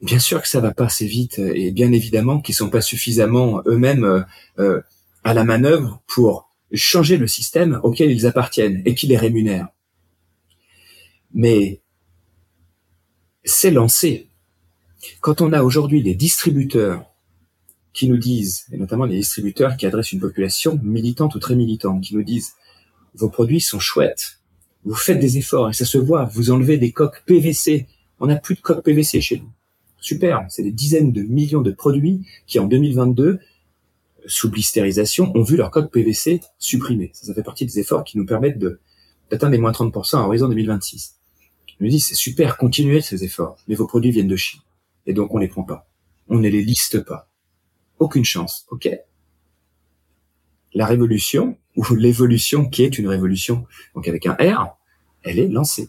Bien 0.00 0.18
sûr 0.18 0.40
que 0.40 0.48
ça 0.48 0.60
va 0.60 0.72
pas 0.72 0.86
assez 0.86 1.06
vite 1.06 1.38
et 1.38 1.70
bien 1.70 1.92
évidemment 1.92 2.40
qu'ils 2.40 2.54
sont 2.54 2.70
pas 2.70 2.80
suffisamment 2.80 3.62
eux-mêmes 3.66 4.04
euh, 4.04 4.22
euh, 4.58 4.80
à 5.24 5.34
la 5.34 5.44
manœuvre 5.44 6.02
pour 6.06 6.48
changer 6.72 7.16
le 7.16 7.26
système 7.26 7.80
auquel 7.82 8.10
ils 8.10 8.26
appartiennent 8.26 8.82
et 8.84 8.94
qui 8.94 9.06
les 9.06 9.16
rémunère. 9.16 9.68
Mais 11.34 11.82
c'est 13.44 13.70
lancé. 13.70 14.30
Quand 15.20 15.40
on 15.40 15.52
a 15.52 15.62
aujourd'hui 15.62 16.02
des 16.02 16.14
distributeurs 16.14 17.04
qui 17.92 18.08
nous 18.08 18.16
disent, 18.16 18.66
et 18.72 18.76
notamment 18.76 19.04
les 19.04 19.16
distributeurs 19.16 19.76
qui 19.76 19.86
adressent 19.86 20.12
une 20.12 20.20
population 20.20 20.78
militante 20.82 21.34
ou 21.34 21.38
très 21.40 21.56
militante, 21.56 22.02
qui 22.02 22.14
nous 22.14 22.22
disent 22.22 22.54
vos 23.14 23.28
produits 23.28 23.60
sont 23.60 23.80
chouettes, 23.80 24.37
vous 24.84 24.94
faites 24.94 25.18
des 25.18 25.38
efforts 25.38 25.70
et 25.70 25.72
ça 25.72 25.84
se 25.84 25.98
voit. 25.98 26.24
Vous 26.24 26.50
enlevez 26.50 26.78
des 26.78 26.92
coques 26.92 27.22
PVC. 27.26 27.86
On 28.20 28.26
n'a 28.26 28.36
plus 28.36 28.54
de 28.54 28.60
coques 28.60 28.84
PVC 28.84 29.20
chez 29.20 29.38
nous. 29.38 29.50
Super. 30.00 30.46
C'est 30.48 30.62
des 30.62 30.72
dizaines 30.72 31.12
de 31.12 31.22
millions 31.22 31.60
de 31.60 31.72
produits 31.72 32.26
qui, 32.46 32.58
en 32.58 32.66
2022, 32.66 33.40
sous 34.26 34.50
blisterisation, 34.50 35.32
ont 35.36 35.42
vu 35.42 35.56
leur 35.56 35.70
coque 35.70 35.92
PVC 35.92 36.40
supprimée. 36.58 37.10
Ça, 37.12 37.26
ça 37.26 37.34
fait 37.34 37.42
partie 37.42 37.66
des 37.66 37.78
efforts 37.78 38.04
qui 38.04 38.18
nous 38.18 38.26
permettent 38.26 38.58
de, 38.58 38.80
d'atteindre 39.30 39.52
les 39.52 39.58
moins 39.58 39.72
30% 39.72 40.16
à 40.16 40.20
horizon 40.26 40.48
2026. 40.48 41.16
Je 41.66 41.84
me 41.84 41.90
dis, 41.90 42.00
c'est 42.00 42.14
super, 42.14 42.56
continuez 42.56 43.00
ces 43.00 43.24
efforts, 43.24 43.56
mais 43.68 43.74
vos 43.74 43.86
produits 43.86 44.10
viennent 44.10 44.28
de 44.28 44.36
Chine. 44.36 44.60
Et 45.06 45.12
donc, 45.12 45.34
on 45.34 45.38
les 45.38 45.48
prend 45.48 45.62
pas. 45.62 45.88
On 46.28 46.38
ne 46.38 46.48
les 46.48 46.62
liste 46.62 47.04
pas. 47.04 47.28
Aucune 47.98 48.24
chance. 48.24 48.66
OK? 48.70 48.88
La 50.78 50.86
révolution, 50.86 51.58
ou 51.74 51.84
l'évolution 51.96 52.64
qui 52.64 52.84
est 52.84 53.00
une 53.00 53.08
révolution, 53.08 53.66
donc 53.96 54.06
avec 54.06 54.26
un 54.26 54.34
R, 54.34 54.76
elle 55.24 55.40
est 55.40 55.48
lancée. 55.48 55.88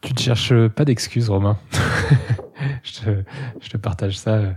Tu 0.00 0.12
ne 0.12 0.18
cherches 0.18 0.66
pas 0.66 0.84
d'excuses, 0.84 1.30
Romain. 1.30 1.56
je, 2.82 3.68
te, 3.68 3.76
partage 3.76 4.18
ça 4.18 4.56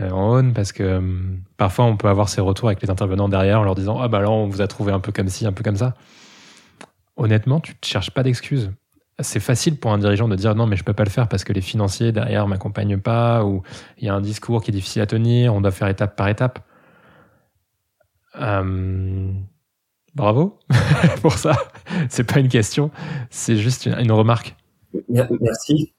euh, 0.00 0.10
en 0.10 0.44
on 0.44 0.52
parce 0.52 0.72
que 0.72 0.82
euh, 0.82 1.00
parfois 1.56 1.86
on 1.86 1.96
peut 1.96 2.08
avoir 2.08 2.28
ces 2.28 2.42
retours 2.42 2.68
avec 2.68 2.82
les 2.82 2.90
intervenants 2.90 3.30
derrière 3.30 3.60
en 3.60 3.64
leur 3.64 3.74
disant 3.74 3.98
Ah 3.98 4.08
bah 4.08 4.20
là 4.20 4.30
on 4.30 4.48
vous 4.48 4.60
a 4.60 4.66
trouvé 4.66 4.92
un 4.92 5.00
peu 5.00 5.10
comme 5.10 5.30
ci, 5.30 5.46
un 5.46 5.52
peu 5.52 5.62
comme 5.62 5.76
ça. 5.76 5.94
Honnêtement, 7.16 7.58
tu 7.58 7.72
ne 7.72 7.86
cherches 7.86 8.10
pas 8.10 8.22
d'excuses. 8.22 8.70
C'est 9.18 9.40
facile 9.40 9.78
pour 9.78 9.94
un 9.94 9.98
dirigeant 9.98 10.28
de 10.28 10.36
dire 10.36 10.54
non 10.54 10.66
mais 10.66 10.76
je 10.76 10.84
peux 10.84 10.92
pas 10.92 11.04
le 11.04 11.10
faire 11.10 11.26
parce 11.26 11.42
que 11.42 11.54
les 11.54 11.62
financiers 11.62 12.12
derrière 12.12 12.46
m'accompagnent 12.48 13.00
pas 13.00 13.46
ou 13.46 13.62
il 13.96 14.04
y 14.04 14.10
a 14.10 14.14
un 14.14 14.20
discours 14.20 14.62
qui 14.62 14.72
est 14.72 14.74
difficile 14.74 15.00
à 15.00 15.06
tenir, 15.06 15.54
on 15.54 15.62
doit 15.62 15.70
faire 15.70 15.88
étape 15.88 16.16
par 16.16 16.28
étape. 16.28 16.58
Euh, 18.36 19.32
bravo 20.14 20.58
pour 21.22 21.38
ça. 21.38 21.56
C'est 22.08 22.24
pas 22.24 22.40
une 22.40 22.48
question, 22.48 22.90
c'est 23.30 23.56
juste 23.56 23.86
une, 23.86 24.12
remarque. 24.12 24.56
Merci, 25.08 25.92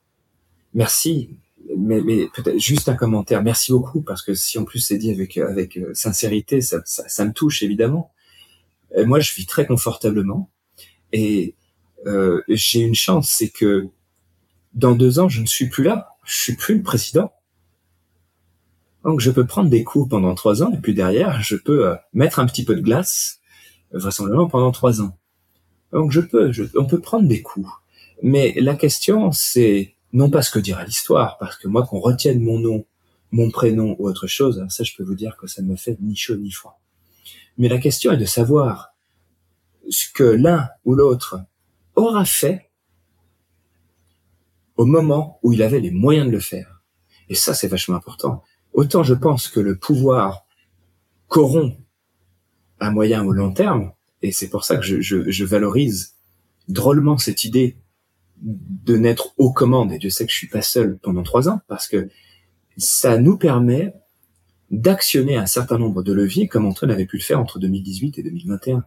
merci. 0.74 1.38
Mais, 1.78 2.02
peut-être 2.34 2.60
juste 2.60 2.90
un 2.90 2.96
commentaire. 2.96 3.42
Merci 3.44 3.72
beaucoup 3.72 4.02
parce 4.02 4.22
que 4.22 4.34
si 4.34 4.58
en 4.58 4.66
plus 4.66 4.80
c'est 4.80 4.98
dit 4.98 5.12
avec 5.12 5.38
avec 5.38 5.78
euh, 5.78 5.94
sincérité, 5.94 6.62
ça, 6.62 7.26
me 7.26 7.32
touche 7.32 7.64
évidemment. 7.64 8.12
moi, 9.06 9.20
je 9.20 9.34
vis 9.34 9.46
très 9.46 9.66
confortablement 9.66 10.50
et 11.12 11.56
euh, 12.06 12.42
j'ai 12.48 12.82
une 12.82 12.96
chance, 12.96 13.30
c'est 13.30 13.50
que 13.50 13.88
dans 14.74 14.96
deux 14.96 15.20
ans, 15.20 15.30
je 15.30 15.42
ne 15.42 15.46
suis 15.46 15.70
plus 15.70 15.84
là. 15.84 16.10
Je 16.26 16.36
suis 16.36 16.56
plus 16.56 16.76
le 16.76 16.84
président. 16.84 17.32
Donc 19.06 19.20
je 19.20 19.30
peux 19.30 19.46
prendre 19.46 19.70
des 19.70 19.84
coups 19.84 20.10
pendant 20.10 20.34
trois 20.34 20.64
ans 20.64 20.72
et 20.74 20.78
puis 20.78 20.96
derrière 20.96 21.42
je 21.42 21.56
peux 21.56 21.88
euh, 21.88 21.96
mettre 22.14 22.40
un 22.40 22.48
petit 22.48 22.66
peu 22.66 22.76
de 22.76 22.82
glace 22.82 23.40
euh, 23.94 24.00
vraisemblablement 24.00 24.48
pendant 24.48 24.72
trois 24.72 25.00
ans. 25.02 25.16
Donc 25.94 26.12
je 26.12 26.20
peux, 26.20 26.52
on 26.76 26.86
peut 26.86 27.00
prendre 27.00 27.28
des 27.28 27.42
coups. 27.44 27.70
Mais 28.24 28.56
la 28.58 28.76
question 28.76 29.32
c'est 29.32 29.96
non 30.12 30.30
pas 30.30 30.42
ce 30.42 30.50
que 30.50 30.60
dira 30.60 30.84
l'histoire, 30.84 31.38
parce 31.38 31.56
que 31.58 31.68
moi 31.68 31.86
qu'on 31.86 32.00
retienne 32.00 32.42
mon 32.42 32.58
nom, 32.58 32.86
mon 33.32 33.52
prénom 33.52 33.96
ou 34.00 34.08
autre 34.08 34.28
chose, 34.28 34.66
ça 34.70 34.84
je 34.84 34.94
peux 34.98 35.04
vous 35.04 35.16
dire 35.16 35.38
que 35.38 35.46
ça 35.46 35.62
ne 35.62 35.68
me 35.68 35.76
fait 35.76 35.98
ni 36.02 36.16
chaud 36.16 36.38
ni 36.38 36.52
froid. 36.52 36.82
Mais 37.58 37.70
la 37.70 37.78
question 37.78 38.12
est 38.12 38.18
de 38.18 38.26
savoir 38.26 38.90
ce 39.90 40.10
que 40.12 40.24
l'un 40.24 40.68
ou 40.84 40.96
l'autre 40.96 41.40
aura 41.96 42.26
fait 42.26 42.72
au 44.78 44.86
moment 44.86 45.40
où 45.44 45.54
il 45.54 45.62
avait 45.62 45.80
les 45.80 45.92
moyens 45.92 46.26
de 46.26 46.32
le 46.32 46.40
faire. 46.40 46.82
Et 47.30 47.36
ça, 47.36 47.54
c'est 47.54 47.68
vachement 47.68 47.96
important. 47.96 48.44
Autant 48.76 49.04
je 49.04 49.14
pense 49.14 49.48
que 49.48 49.62
le 49.62 49.78
pouvoir 49.78 50.46
corrompt 51.30 51.78
à 52.80 52.92
moyen 52.92 53.24
ou 53.24 53.32
long 53.32 53.54
terme, 53.54 53.94
et 54.22 54.34
c'est 54.34 54.50
pour 54.50 54.66
ça 54.66 54.76
que 54.76 54.84
je, 54.84 55.44
valorise 55.46 56.16
drôlement 56.68 57.18
cette 57.18 57.46
idée 57.46 57.78
de 58.42 58.98
n'être 58.98 59.34
aux 59.38 59.54
commandes, 59.54 59.94
et 59.94 59.98
Dieu 59.98 60.10
sait 60.10 60.26
que 60.26 60.32
je 60.32 60.38
suis 60.38 60.50
pas 60.50 60.62
seul 60.62 61.00
pendant 61.02 61.24
trois 61.24 61.48
ans, 61.48 61.62
parce 61.70 61.88
que 61.88 62.10
ça 62.76 63.18
nous 63.18 63.38
permet 63.38 63.94
d'actionner 64.72 65.38
un 65.38 65.46
certain 65.46 65.78
nombre 65.78 66.04
de 66.04 66.12
leviers 66.12 66.50
comme 66.50 66.66
Antoine 66.66 66.92
avait 66.92 67.06
pu 67.06 67.16
le 67.16 67.24
faire 67.24 67.40
entre 67.40 67.60
2018 67.60 68.20
et 68.20 68.24
2021. 68.24 68.84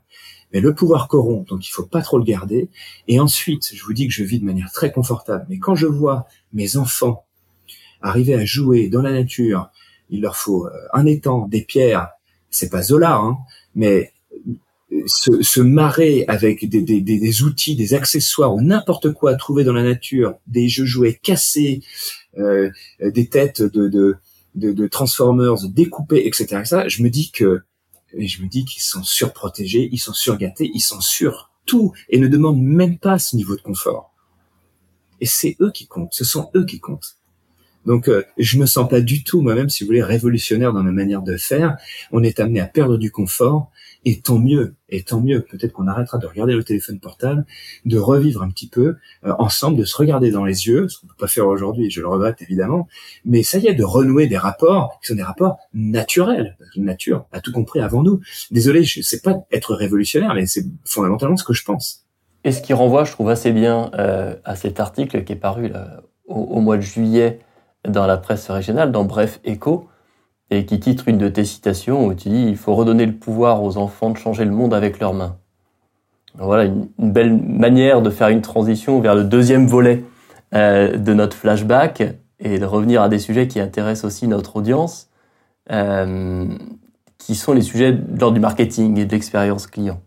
Mais 0.53 0.61
le 0.61 0.74
pouvoir 0.74 1.09
corrompt, 1.09 1.48
donc 1.48 1.66
il 1.66 1.70
faut 1.70 1.87
pas 1.87 2.03
trop 2.03 2.18
le 2.18 2.24
garder. 2.24 2.68
Et 3.07 3.20
ensuite, 3.20 3.70
je 3.72 3.83
vous 3.85 3.94
dis 3.94 4.07
que 4.07 4.12
je 4.12 4.24
vis 4.24 4.38
de 4.38 4.44
manière 4.44 4.70
très 4.70 4.92
confortable, 4.92 5.46
mais 5.48 5.59
quand 5.59 5.77
je 5.77 5.87
vois 5.87 6.27
mes 6.53 6.77
enfants 6.77 7.27
arriver 8.00 8.34
à 8.34 8.44
jouer 8.44 8.88
dans 8.88 9.02
la 9.02 9.12
nature, 9.12 9.70
il 10.11 10.22
leur 10.22 10.37
faut 10.37 10.66
euh, 10.66 10.70
un 10.92 11.06
étang, 11.06 11.46
des 11.48 11.62
pierres, 11.62 12.08
c'est 12.50 12.70
pas 12.70 12.82
Zola, 12.82 13.16
hein, 13.16 13.38
mais 13.74 14.12
euh, 14.92 15.02
se, 15.06 15.42
se 15.42 15.61
marrer 15.61 16.24
avec 16.28 16.68
des, 16.68 16.82
des, 16.82 17.00
des, 17.00 17.42
outils, 17.42 17.76
des 17.76 17.94
accessoires 17.94 18.54
ou 18.54 18.62
n'importe 18.62 19.12
quoi 19.12 19.34
trouvé 19.34 19.64
dans 19.64 19.72
la 19.72 19.82
nature, 19.82 20.34
des 20.46 20.68
jeux 20.68 20.87
jouets 20.87 21.18
cassés, 21.22 21.82
euh, 22.38 22.70
des 23.00 23.28
têtes 23.28 23.62
de, 23.62 23.88
de, 23.88 24.16
de, 24.54 24.72
de, 24.72 24.87
Transformers 24.87 25.68
découpées, 25.68 26.26
etc., 26.26 26.44
etc. 26.61 26.82
Je 26.88 27.02
me 27.02 27.11
dis 27.11 27.30
que 27.30 27.62
je 28.16 28.42
me 28.42 28.48
dis 28.48 28.64
qu'ils 28.64 28.82
sont 28.82 29.02
surprotégés, 29.02 29.88
ils 29.92 29.98
sont 29.98 30.14
surgâtés, 30.14 30.70
ils 30.72 30.80
sont 30.80 31.02
sur 31.02 31.50
tout 31.66 31.92
et 32.08 32.18
ne 32.18 32.26
demandent 32.26 32.62
même 32.62 32.98
pas 32.98 33.18
ce 33.18 33.37
niveau 33.37 33.54
de 33.54 33.61
confort. 33.61 34.14
Et 35.20 35.26
c'est 35.26 35.56
eux 35.61 35.70
qui 35.70 35.87
comptent, 35.87 36.14
ce 36.14 36.24
sont 36.24 36.50
eux 36.54 36.64
qui 36.64 36.80
comptent. 36.80 37.17
Donc, 37.88 38.11
euh, 38.11 38.22
je 38.37 38.59
me 38.59 38.66
sens 38.66 38.87
pas 38.87 39.01
du 39.01 39.24
tout 39.24 39.40
moi-même, 39.40 39.70
si 39.70 39.83
vous 39.83 39.88
voulez, 39.88 40.03
révolutionnaire 40.03 40.74
dans 40.74 40.83
ma 40.83 40.92
manière 40.92 41.22
de 41.22 41.38
faire. 41.38 41.79
On 42.12 42.22
est 42.22 42.38
amené 42.38 42.61
à 42.61 42.66
perdre 42.66 42.98
du 42.98 43.11
confort 43.11 43.70
Et 44.05 44.20
tant 44.20 44.38
mieux, 44.38 44.74
et 44.90 45.03
tant 45.03 45.22
mieux. 45.22 45.40
Peut-être 45.40 45.72
qu'on 45.72 45.87
arrêtera 45.87 46.18
de 46.18 46.27
regarder 46.27 46.55
le 46.55 46.62
téléphone 46.62 47.01
portable, 47.01 47.46
de 47.87 47.96
revivre 47.96 48.42
un 48.42 48.51
petit 48.51 48.68
peu 48.68 48.96
euh, 49.24 49.33
ensemble, 49.38 49.79
de 49.79 49.85
se 49.85 49.96
regarder 49.96 50.31
dans 50.31 50.44
les 50.44 50.66
yeux, 50.66 50.87
ce 50.88 51.01
qu'on 51.01 51.07
peut 51.07 51.14
pas 51.18 51.29
faire 51.29 51.46
aujourd'hui, 51.46 51.90
je 51.90 52.03
le 52.03 52.09
regrette 52.09 52.42
évidemment. 52.42 52.88
Mais 53.24 53.42
ça 53.42 53.57
y 53.57 53.66
est, 53.68 53.74
de 53.74 53.85
renouer 53.85 54.27
des 54.27 54.37
rapports 54.37 55.01
qui 55.01 55.09
sont 55.09 55.14
des 55.14 55.22
rapports 55.22 55.57
naturels. 55.72 56.59
La 56.77 56.83
nature 56.83 57.24
a 57.33 57.40
tout 57.40 57.53
compris 57.53 57.81
avant 57.81 58.03
nous. 58.03 58.20
Désolé, 58.51 58.85
je 58.85 59.01
sais 59.01 59.20
pas 59.22 59.46
être 59.51 59.74
révolutionnaire, 59.74 60.35
mais 60.35 60.44
c'est 60.44 60.66
fondamentalement 60.85 61.38
ce 61.38 61.44
que 61.44 61.55
je 61.55 61.64
pense. 61.64 62.05
Et 62.44 62.53
ce 62.53 62.61
qui 62.61 62.74
renvoie, 62.74 63.05
je 63.05 63.12
trouve 63.12 63.31
assez 63.31 63.51
bien 63.51 63.90
euh, 63.94 64.37
à 64.44 64.57
cet 64.57 64.79
article 64.79 65.24
qui 65.24 65.33
est 65.33 65.37
paru 65.37 65.72
au, 66.27 66.61
mois 66.61 66.77
de 66.77 66.83
juillet 66.83 67.40
dans 67.86 68.06
la 68.06 68.16
presse 68.16 68.50
régionale, 68.50 68.92
dans 68.92 69.04
Bref 69.04 69.40
Écho, 69.44 69.88
et 70.50 70.64
qui 70.64 70.80
titre 70.80 71.08
une 71.08 71.18
de 71.18 71.28
tes 71.28 71.44
citations 71.44 72.06
où 72.06 72.14
tu 72.14 72.28
dis 72.28 72.46
il 72.46 72.56
faut 72.56 72.74
redonner 72.74 73.06
le 73.06 73.14
pouvoir 73.14 73.62
aux 73.62 73.76
enfants 73.76 74.10
de 74.10 74.16
changer 74.16 74.44
le 74.44 74.50
monde 74.50 74.72
avec 74.72 74.98
leurs 74.98 75.12
mains. 75.14 75.36
voilà 76.36 76.64
une, 76.64 76.88
belle 76.98 77.36
manière 77.36 78.00
de 78.00 78.10
faire 78.10 78.28
une 78.28 78.40
transition 78.40 79.00
vers 79.00 79.14
le 79.14 79.24
deuxième 79.24 79.66
volet 79.66 80.04
euh, 80.54 80.96
de 80.96 81.12
notre 81.12 81.36
flashback 81.36 82.02
et 82.40 82.58
de 82.58 82.64
revenir 82.64 83.02
à 83.02 83.08
des 83.08 83.18
sujets 83.18 83.48
qui 83.48 83.60
intéressent 83.60 84.04
aussi 84.04 84.28
notre 84.28 84.56
audience, 84.56 85.10
euh, 85.70 86.46
qui 87.18 87.34
sont 87.34 87.52
les 87.52 87.62
sujets 87.62 87.98
lors 88.18 88.32
du 88.32 88.40
marketing 88.40 88.96
et 88.98 89.04
de 89.04 89.12
l'expérience 89.12 89.66
client. 89.66 90.00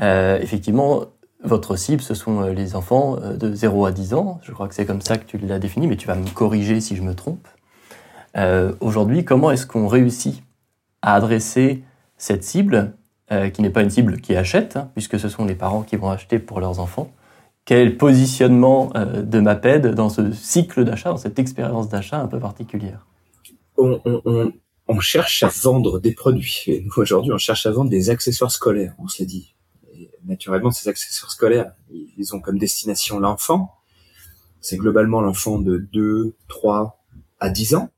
Euh, 0.00 0.38
effectivement, 0.40 1.06
votre 1.46 1.76
cible, 1.76 2.02
ce 2.02 2.14
sont 2.14 2.42
les 2.42 2.76
enfants 2.76 3.16
de 3.16 3.54
0 3.54 3.86
à 3.86 3.92
10 3.92 4.14
ans. 4.14 4.40
Je 4.42 4.52
crois 4.52 4.68
que 4.68 4.74
c'est 4.74 4.86
comme 4.86 5.00
ça 5.00 5.16
que 5.16 5.24
tu 5.24 5.38
l'as 5.38 5.58
défini, 5.58 5.86
mais 5.86 5.96
tu 5.96 6.06
vas 6.06 6.14
me 6.14 6.28
corriger 6.28 6.80
si 6.80 6.96
je 6.96 7.02
me 7.02 7.14
trompe. 7.14 7.46
Euh, 8.36 8.72
Aujourd'hui, 8.80 9.24
comment 9.24 9.50
est-ce 9.50 9.66
qu'on 9.66 9.88
réussit 9.88 10.42
à 11.02 11.14
adresser 11.14 11.82
cette 12.16 12.44
cible, 12.44 12.94
euh, 13.32 13.50
qui 13.50 13.62
n'est 13.62 13.70
pas 13.70 13.82
une 13.82 13.90
cible 13.90 14.20
qui 14.20 14.36
achète, 14.36 14.76
hein, 14.76 14.90
puisque 14.94 15.18
ce 15.18 15.28
sont 15.28 15.44
les 15.44 15.54
parents 15.54 15.82
qui 15.82 15.96
vont 15.96 16.10
acheter 16.10 16.38
pour 16.38 16.60
leurs 16.60 16.80
enfants? 16.80 17.10
Quel 17.64 17.96
positionnement 17.96 18.92
euh, 18.94 19.22
de 19.22 19.40
MAPED 19.40 19.88
dans 19.88 20.08
ce 20.08 20.32
cycle 20.32 20.84
d'achat, 20.84 21.10
dans 21.10 21.16
cette 21.16 21.38
expérience 21.38 21.88
d'achat 21.88 22.20
un 22.20 22.28
peu 22.28 22.38
particulière? 22.38 23.06
On, 23.78 25.00
cherche 25.00 25.42
à 25.42 25.48
vendre 25.48 25.98
des 25.98 26.12
produits. 26.12 26.64
Aujourd'hui, 26.96 27.32
on 27.32 27.38
cherche 27.38 27.66
à 27.66 27.72
vendre 27.72 27.90
des 27.90 28.08
accessoires 28.08 28.52
scolaires, 28.52 28.94
on 28.98 29.08
se 29.08 29.24
dit. 29.24 29.55
Naturellement, 30.26 30.70
ces 30.70 30.88
accessoires 30.88 31.30
scolaires, 31.30 31.72
ils 31.90 32.34
ont 32.34 32.40
comme 32.40 32.58
destination 32.58 33.20
l'enfant. 33.20 33.72
C'est 34.60 34.76
globalement 34.76 35.20
l'enfant 35.20 35.58
de 35.58 35.78
2, 35.78 36.34
3 36.48 37.04
à 37.38 37.50
10 37.50 37.76
ans. 37.76 37.90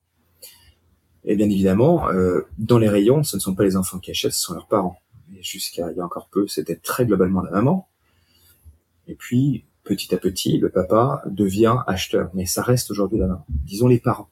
Et 1.25 1.37
bien 1.37 1.49
évidemment, 1.49 2.09
euh, 2.11 2.43
dans 2.59 2.79
les 2.79 2.89
rayons, 2.89 3.23
ce 3.23 3.37
ne 3.37 3.41
sont 3.41 3.55
pas 3.55 3.65
les 3.65 3.77
enfants 3.77 3.99
qui 3.99 4.11
achètent, 4.11 4.33
ce 4.33 4.41
sont 4.41 4.55
leurs 4.55 4.69
parents. 4.69 4.99
Et 5.37 5.43
jusqu'à 5.43 5.91
il 5.91 5.97
y 5.97 6.01
a 6.01 6.05
encore 6.05 6.29
peu, 6.31 6.47
c'était 6.47 6.77
très 6.77 7.07
globalement 7.07 7.43
la 7.43 7.51
maman. 7.51 7.89
Et 9.07 9.15
puis, 9.15 9.65
petit 9.85 10.15
à 10.15 10.19
petit, 10.19 10.59
le 10.59 10.69
papa 10.69 11.23
devient 11.27 11.79
acheteur. 11.87 12.31
Mais 12.35 12.47
ça 12.47 12.63
reste 12.63 12.91
aujourd'hui 12.91 13.19
la 13.19 13.27
maman. 13.27 13.47
Disons 13.49 13.89
les 13.89 14.01
parents. 14.01 14.29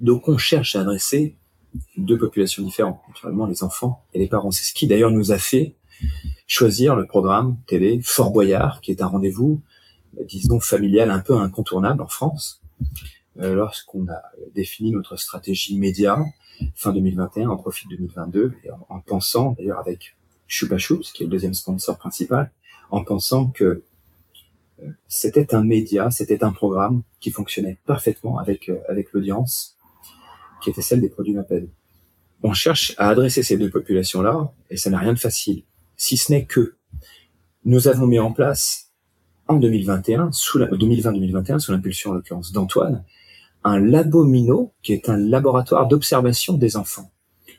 Donc 0.00 0.28
on 0.28 0.36
cherche 0.36 0.76
à 0.76 0.80
adresser 0.80 1.36
deux 1.96 2.18
populations 2.18 2.62
différentes, 2.62 3.00
naturellement 3.08 3.46
les 3.46 3.62
enfants 3.62 4.04
et 4.12 4.18
les 4.18 4.28
parents. 4.28 4.50
C'est 4.50 4.64
ce 4.64 4.74
qui 4.74 4.86
d'ailleurs 4.86 5.10
nous 5.10 5.32
a 5.32 5.38
fait 5.38 5.76
choisir 6.46 6.96
le 6.96 7.06
programme 7.06 7.56
télé 7.66 8.00
Fort 8.02 8.32
Boyard, 8.32 8.80
qui 8.80 8.90
est 8.90 9.02
un 9.02 9.06
rendez-vous, 9.06 9.62
disons, 10.24 10.60
familial 10.60 11.10
un 11.10 11.20
peu 11.20 11.36
incontournable 11.36 12.02
en 12.02 12.08
France, 12.08 12.62
euh, 13.38 13.54
lorsqu'on 13.54 14.08
a 14.08 14.22
défini 14.54 14.92
notre 14.92 15.16
stratégie 15.16 15.78
média 15.78 16.18
fin 16.74 16.92
2021 16.92 17.50
en 17.50 17.56
profil 17.58 17.88
2022 17.90 18.54
et 18.64 18.70
en, 18.70 18.86
en 18.88 19.00
pensant 19.00 19.52
d'ailleurs 19.58 19.78
avec 19.78 20.16
Chupa 20.46 20.78
Chups 20.78 21.12
qui 21.12 21.22
est 21.22 21.26
le 21.26 21.32
deuxième 21.32 21.52
sponsor 21.52 21.98
principal 21.98 22.50
en 22.90 23.04
pensant 23.04 23.48
que 23.48 23.84
euh, 24.82 24.88
c'était 25.06 25.54
un 25.54 25.62
média, 25.62 26.10
c'était 26.10 26.44
un 26.44 26.52
programme 26.52 27.02
qui 27.20 27.30
fonctionnait 27.30 27.78
parfaitement 27.84 28.38
avec 28.38 28.70
euh, 28.70 28.78
avec 28.88 29.12
l'audience 29.12 29.76
qui 30.62 30.70
était 30.70 30.82
celle 30.82 31.02
des 31.02 31.10
produits 31.10 31.34
Maped. 31.34 31.68
On 32.42 32.54
cherche 32.54 32.94
à 32.96 33.08
adresser 33.10 33.42
ces 33.42 33.58
deux 33.58 33.70
populations-là 33.70 34.50
et 34.70 34.78
ça 34.78 34.88
n'a 34.88 34.98
rien 34.98 35.12
de 35.12 35.18
facile, 35.18 35.64
si 35.96 36.16
ce 36.16 36.32
n'est 36.32 36.44
que 36.44 36.76
nous 37.64 37.88
avons 37.88 38.06
mis 38.06 38.18
en 38.18 38.32
place 38.32 38.92
en 39.48 39.56
2021, 39.56 40.32
sous 40.32 40.58
la, 40.58 40.66
2020-2021, 40.68 41.58
sous 41.58 41.72
l'impulsion 41.72 42.10
en 42.10 42.14
l'occurrence 42.14 42.52
d'Antoine, 42.52 43.04
un 43.64 43.80
labomino, 43.80 44.72
qui 44.82 44.92
est 44.92 45.08
un 45.08 45.16
laboratoire 45.16 45.88
d'observation 45.88 46.56
des 46.56 46.76
enfants. 46.76 47.10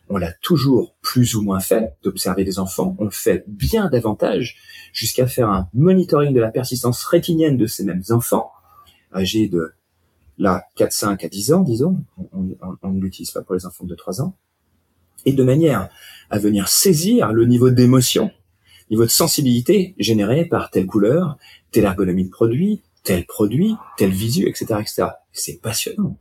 On 0.09 0.17
l'a 0.17 0.31
toujours 0.41 0.95
plus 1.01 1.35
ou 1.35 1.41
moins 1.41 1.59
fait, 1.59 1.97
d'observer 2.03 2.45
des 2.45 2.59
enfants. 2.59 2.95
On 2.99 3.05
le 3.05 3.11
fait 3.11 3.43
bien 3.47 3.89
davantage, 3.89 4.57
jusqu'à 4.93 5.27
faire 5.27 5.49
un 5.49 5.67
monitoring 5.73 6.33
de 6.33 6.39
la 6.39 6.49
persistance 6.49 7.03
rétinienne 7.03 7.57
de 7.57 7.67
ces 7.67 7.83
mêmes 7.83 8.03
enfants, 8.09 8.51
âgés 9.13 9.49
de 9.49 9.73
là 10.37 10.65
4, 10.75 10.91
5 10.91 11.23
à 11.25 11.27
10 11.27 11.51
ans, 11.53 11.61
disons. 11.61 11.97
On, 12.33 12.55
on, 12.61 12.77
on 12.81 12.91
ne 12.91 13.01
l'utilise 13.01 13.31
pas 13.31 13.41
pour 13.41 13.55
les 13.55 13.65
enfants 13.65 13.85
de 13.85 13.95
3 13.95 14.21
ans. 14.21 14.35
Et 15.25 15.33
de 15.33 15.43
manière 15.43 15.89
à 16.29 16.39
venir 16.39 16.67
saisir 16.67 17.31
le 17.33 17.45
niveau 17.45 17.69
d'émotion, 17.69 18.31
niveau 18.89 19.05
de 19.05 19.09
sensibilité 19.09 19.95
généré 19.97 20.45
par 20.45 20.71
telle 20.71 20.85
couleur, 20.85 21.37
telle 21.71 21.85
ergonomie 21.85 22.25
de 22.25 22.29
produit, 22.29 22.81
tel 23.03 23.25
produit, 23.25 23.75
tel 23.97 24.11
visu, 24.11 24.47
etc., 24.47 24.65
etc. 24.79 25.07
C'est 25.31 25.61
passionnant. 25.61 26.17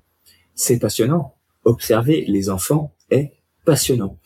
C'est 0.55 0.79
passionnant. 0.79 1.35
Observer 1.65 2.25
les 2.29 2.49
enfants 2.49 2.95
est 3.11 3.33
passionnant. 3.65 4.19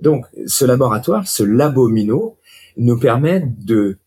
Donc, 0.00 0.26
ce 0.46 0.64
laboratoire, 0.64 1.26
ce 1.26 1.42
labomino, 1.42 2.38
nous 2.76 2.98
permet 2.98 3.42
de 3.58 3.98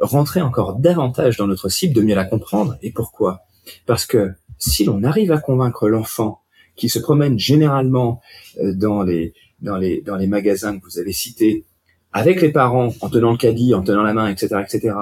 rentrer 0.00 0.40
encore 0.40 0.76
davantage 0.76 1.36
dans 1.36 1.46
notre 1.46 1.68
cible, 1.68 1.94
de 1.94 2.02
mieux 2.02 2.14
la 2.14 2.24
comprendre. 2.24 2.76
Et 2.82 2.90
pourquoi? 2.90 3.42
Parce 3.86 4.06
que 4.06 4.32
si 4.58 4.84
l'on 4.84 5.04
arrive 5.04 5.32
à 5.32 5.38
convaincre 5.38 5.88
l'enfant 5.88 6.40
qui 6.76 6.88
se 6.88 6.98
promène 6.98 7.38
généralement 7.38 8.20
euh, 8.60 8.74
dans 8.74 9.02
les 9.02 9.34
dans 9.62 9.76
les 9.76 10.02
dans 10.02 10.16
les 10.16 10.26
magasins 10.26 10.78
que 10.78 10.84
vous 10.84 10.98
avez 10.98 11.12
cités, 11.12 11.64
avec 12.12 12.40
les 12.40 12.52
parents, 12.52 12.92
en 13.00 13.08
tenant 13.08 13.30
le 13.30 13.38
caddie, 13.38 13.74
en 13.74 13.82
tenant 13.82 14.02
la 14.02 14.12
main, 14.12 14.28
etc., 14.28 14.62
etc., 14.62 14.94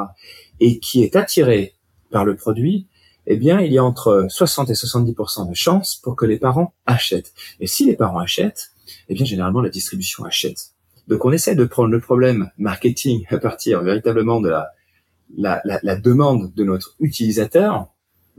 et 0.60 0.78
qui 0.78 1.02
est 1.02 1.16
attiré 1.16 1.74
par 2.10 2.24
le 2.24 2.36
produit, 2.36 2.86
eh 3.26 3.36
bien, 3.36 3.60
il 3.60 3.72
y 3.72 3.78
a 3.78 3.84
entre 3.84 4.26
60 4.28 4.70
et 4.70 4.74
70% 4.74 5.48
de 5.48 5.54
chances 5.54 5.96
pour 5.96 6.16
que 6.16 6.26
les 6.26 6.38
parents 6.38 6.74
achètent. 6.86 7.32
Et 7.60 7.66
si 7.66 7.86
les 7.86 7.96
parents 7.96 8.18
achètent, 8.18 8.72
eh 9.08 9.14
bien, 9.14 9.24
généralement, 9.24 9.60
la 9.60 9.68
distribution 9.68 10.24
achète. 10.24 10.72
Donc, 11.08 11.24
on 11.24 11.32
essaie 11.32 11.54
de 11.54 11.64
prendre 11.64 11.90
le 11.90 12.00
problème 12.00 12.50
marketing 12.58 13.24
à 13.30 13.38
partir 13.38 13.82
véritablement 13.82 14.40
de 14.40 14.48
la, 14.48 14.70
la, 15.36 15.60
la, 15.64 15.80
la 15.82 15.96
demande 15.96 16.52
de 16.54 16.64
notre 16.64 16.94
utilisateur, 17.00 17.88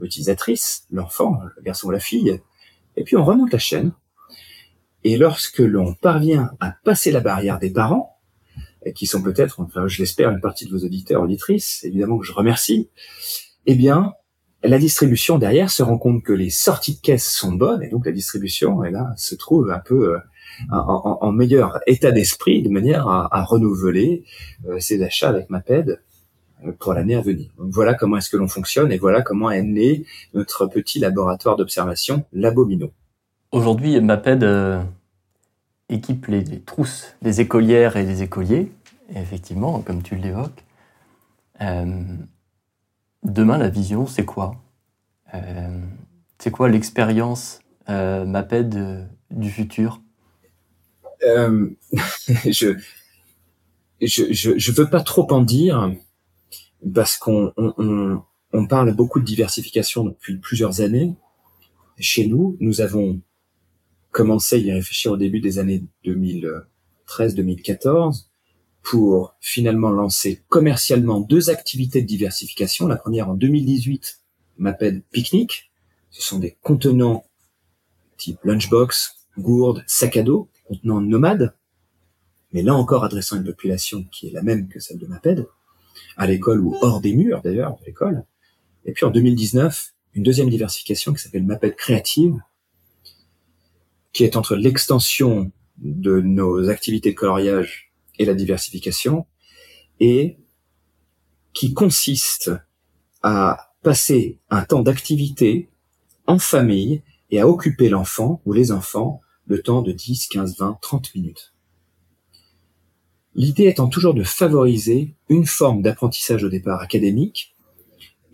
utilisatrice, 0.00 0.86
l'enfant, 0.90 1.40
le 1.56 1.62
garçon 1.62 1.88
ou 1.88 1.90
la 1.90 2.00
fille, 2.00 2.40
et 2.96 3.04
puis 3.04 3.16
on 3.16 3.24
remonte 3.24 3.52
la 3.52 3.58
chaîne. 3.58 3.92
Et 5.04 5.16
lorsque 5.16 5.58
l'on 5.58 5.94
parvient 5.94 6.50
à 6.60 6.74
passer 6.84 7.10
la 7.10 7.20
barrière 7.20 7.58
des 7.58 7.70
parents, 7.70 8.18
qui 8.94 9.06
sont 9.06 9.22
peut-être, 9.22 9.60
enfin, 9.60 9.86
je 9.86 10.00
l'espère, 10.00 10.30
une 10.30 10.40
partie 10.40 10.66
de 10.66 10.70
vos 10.70 10.84
auditeurs, 10.84 11.22
auditrices, 11.22 11.84
évidemment 11.84 12.18
que 12.18 12.26
je 12.26 12.32
remercie, 12.32 12.88
eh 13.66 13.74
bien, 13.74 14.14
la 14.64 14.78
distribution 14.78 15.38
derrière 15.38 15.70
se 15.70 15.82
rend 15.82 15.98
compte 15.98 16.22
que 16.22 16.32
les 16.32 16.50
sorties 16.50 16.96
de 16.96 17.00
caisse 17.00 17.28
sont 17.28 17.52
bonnes 17.52 17.82
et 17.82 17.88
donc 17.88 18.06
la 18.06 18.12
distribution, 18.12 18.84
elle, 18.84 18.92
là, 18.92 19.12
se 19.16 19.34
trouve 19.34 19.70
un 19.70 19.80
peu 19.80 20.14
euh, 20.14 20.18
en, 20.70 21.32
meilleur 21.32 21.80
état 21.86 22.12
d'esprit 22.12 22.62
de 22.62 22.68
manière 22.68 23.08
à, 23.08 23.44
renouveler 23.44 24.24
euh, 24.68 24.78
ses 24.78 25.02
achats 25.02 25.30
avec 25.30 25.50
Maped 25.50 26.00
euh, 26.64 26.72
pour 26.78 26.94
l'année 26.94 27.16
à 27.16 27.20
venir. 27.20 27.50
Voilà 27.56 27.94
comment 27.94 28.18
est-ce 28.18 28.30
que 28.30 28.36
l'on 28.36 28.48
fonctionne 28.48 28.92
et 28.92 28.98
voilà 28.98 29.22
comment 29.22 29.50
est 29.50 29.62
né 29.62 30.04
notre 30.34 30.66
petit 30.66 30.98
laboratoire 30.98 31.56
d'observation 31.56 32.24
Labomino. 32.32 32.92
Aujourd'hui, 33.52 34.00
Maped 34.00 34.42
euh, 34.44 34.82
équipe 35.90 36.26
les, 36.26 36.42
les, 36.42 36.60
trousses 36.62 37.14
des 37.20 37.42
écolières 37.42 37.98
et 37.98 38.06
des 38.06 38.22
écoliers, 38.22 38.72
et 39.14 39.18
effectivement, 39.18 39.82
comme 39.82 40.02
tu 40.02 40.16
l'évoques. 40.16 40.64
Euh, 41.60 42.02
demain, 43.22 43.58
la 43.58 43.68
vision, 43.68 44.06
c'est 44.06 44.24
quoi? 44.24 44.56
Euh, 45.34 45.78
C'est 46.38 46.50
quoi 46.50 46.70
l'expérience 46.70 47.60
MAPED 47.88 49.06
du 49.30 49.50
futur? 49.50 50.00
Je, 52.46 52.78
je, 54.00 54.58
je, 54.58 54.72
veux 54.72 54.90
pas 54.90 55.02
trop 55.02 55.30
en 55.32 55.42
dire 55.42 55.92
parce 56.92 57.16
qu'on 57.16 57.52
on, 57.56 57.72
on, 57.78 58.22
on, 58.52 58.66
parle 58.66 58.92
beaucoup 58.92 59.20
de 59.20 59.24
diversification 59.24 60.04
depuis 60.04 60.38
plusieurs 60.38 60.80
années. 60.80 61.14
Chez 62.00 62.26
nous, 62.26 62.56
nous 62.58 62.80
avons 62.80 63.20
commencé 64.12 64.56
à 64.56 64.58
y 64.58 64.72
réfléchir 64.72 65.12
au 65.12 65.16
début 65.16 65.40
des 65.40 65.58
années 65.58 65.82
2013-2014 66.04 68.26
pour 68.82 69.34
finalement 69.40 69.90
lancer 69.90 70.42
commercialement 70.48 71.20
deux 71.20 71.50
activités 71.50 72.02
de 72.02 72.06
diversification. 72.06 72.86
La 72.86 72.96
première 72.96 73.30
en 73.30 73.34
2018 73.34 74.20
m'appelle 74.58 75.02
Picnic. 75.10 75.72
Ce 76.10 76.22
sont 76.22 76.38
des 76.38 76.56
contenants 76.62 77.24
type 78.18 78.38
lunchbox, 78.44 79.26
gourde, 79.38 79.82
sac 79.86 80.16
à 80.16 80.22
dos, 80.22 80.48
contenants 80.68 81.00
nomades, 81.00 81.54
mais 82.52 82.62
là 82.62 82.74
encore 82.74 83.04
adressant 83.04 83.36
une 83.36 83.44
population 83.44 84.04
qui 84.12 84.28
est 84.28 84.30
la 84.30 84.42
même 84.42 84.68
que 84.68 84.78
celle 84.78 84.98
de 84.98 85.06
MAPED, 85.06 85.46
à 86.16 86.26
l'école 86.26 86.60
ou 86.60 86.76
hors 86.82 87.00
des 87.00 87.14
murs 87.14 87.40
d'ailleurs 87.42 87.76
de 87.80 87.86
l'école. 87.86 88.24
Et 88.84 88.92
puis 88.92 89.06
en 89.06 89.10
2019, 89.10 89.94
une 90.14 90.22
deuxième 90.22 90.50
diversification 90.50 91.14
qui 91.14 91.22
s'appelle 91.22 91.44
MAPED 91.44 91.74
Créative, 91.74 92.38
qui 94.12 94.24
est 94.24 94.36
entre 94.36 94.56
l'extension 94.56 95.50
de 95.78 96.20
nos 96.20 96.68
activités 96.68 97.12
de 97.12 97.16
coloriage 97.16 97.92
et 98.18 98.24
la 98.24 98.34
diversification, 98.34 99.26
et 100.00 100.38
qui 101.52 101.74
consiste 101.74 102.50
à 103.22 103.74
passer 103.82 104.38
un 104.50 104.64
temps 104.64 104.82
d'activité 104.82 105.70
en 106.26 106.38
famille 106.38 107.02
et 107.30 107.40
à 107.40 107.48
occuper 107.48 107.88
l'enfant 107.88 108.40
ou 108.44 108.52
les 108.52 108.72
enfants 108.72 109.20
le 109.46 109.62
temps 109.62 109.82
de 109.82 109.92
10, 109.92 110.28
15, 110.28 110.58
20, 110.58 110.78
30 110.80 111.14
minutes. 111.14 111.52
L'idée 113.34 113.66
étant 113.66 113.88
toujours 113.88 114.14
de 114.14 114.22
favoriser 114.22 115.14
une 115.28 115.46
forme 115.46 115.82
d'apprentissage 115.82 116.44
au 116.44 116.48
départ 116.48 116.80
académique 116.80 117.54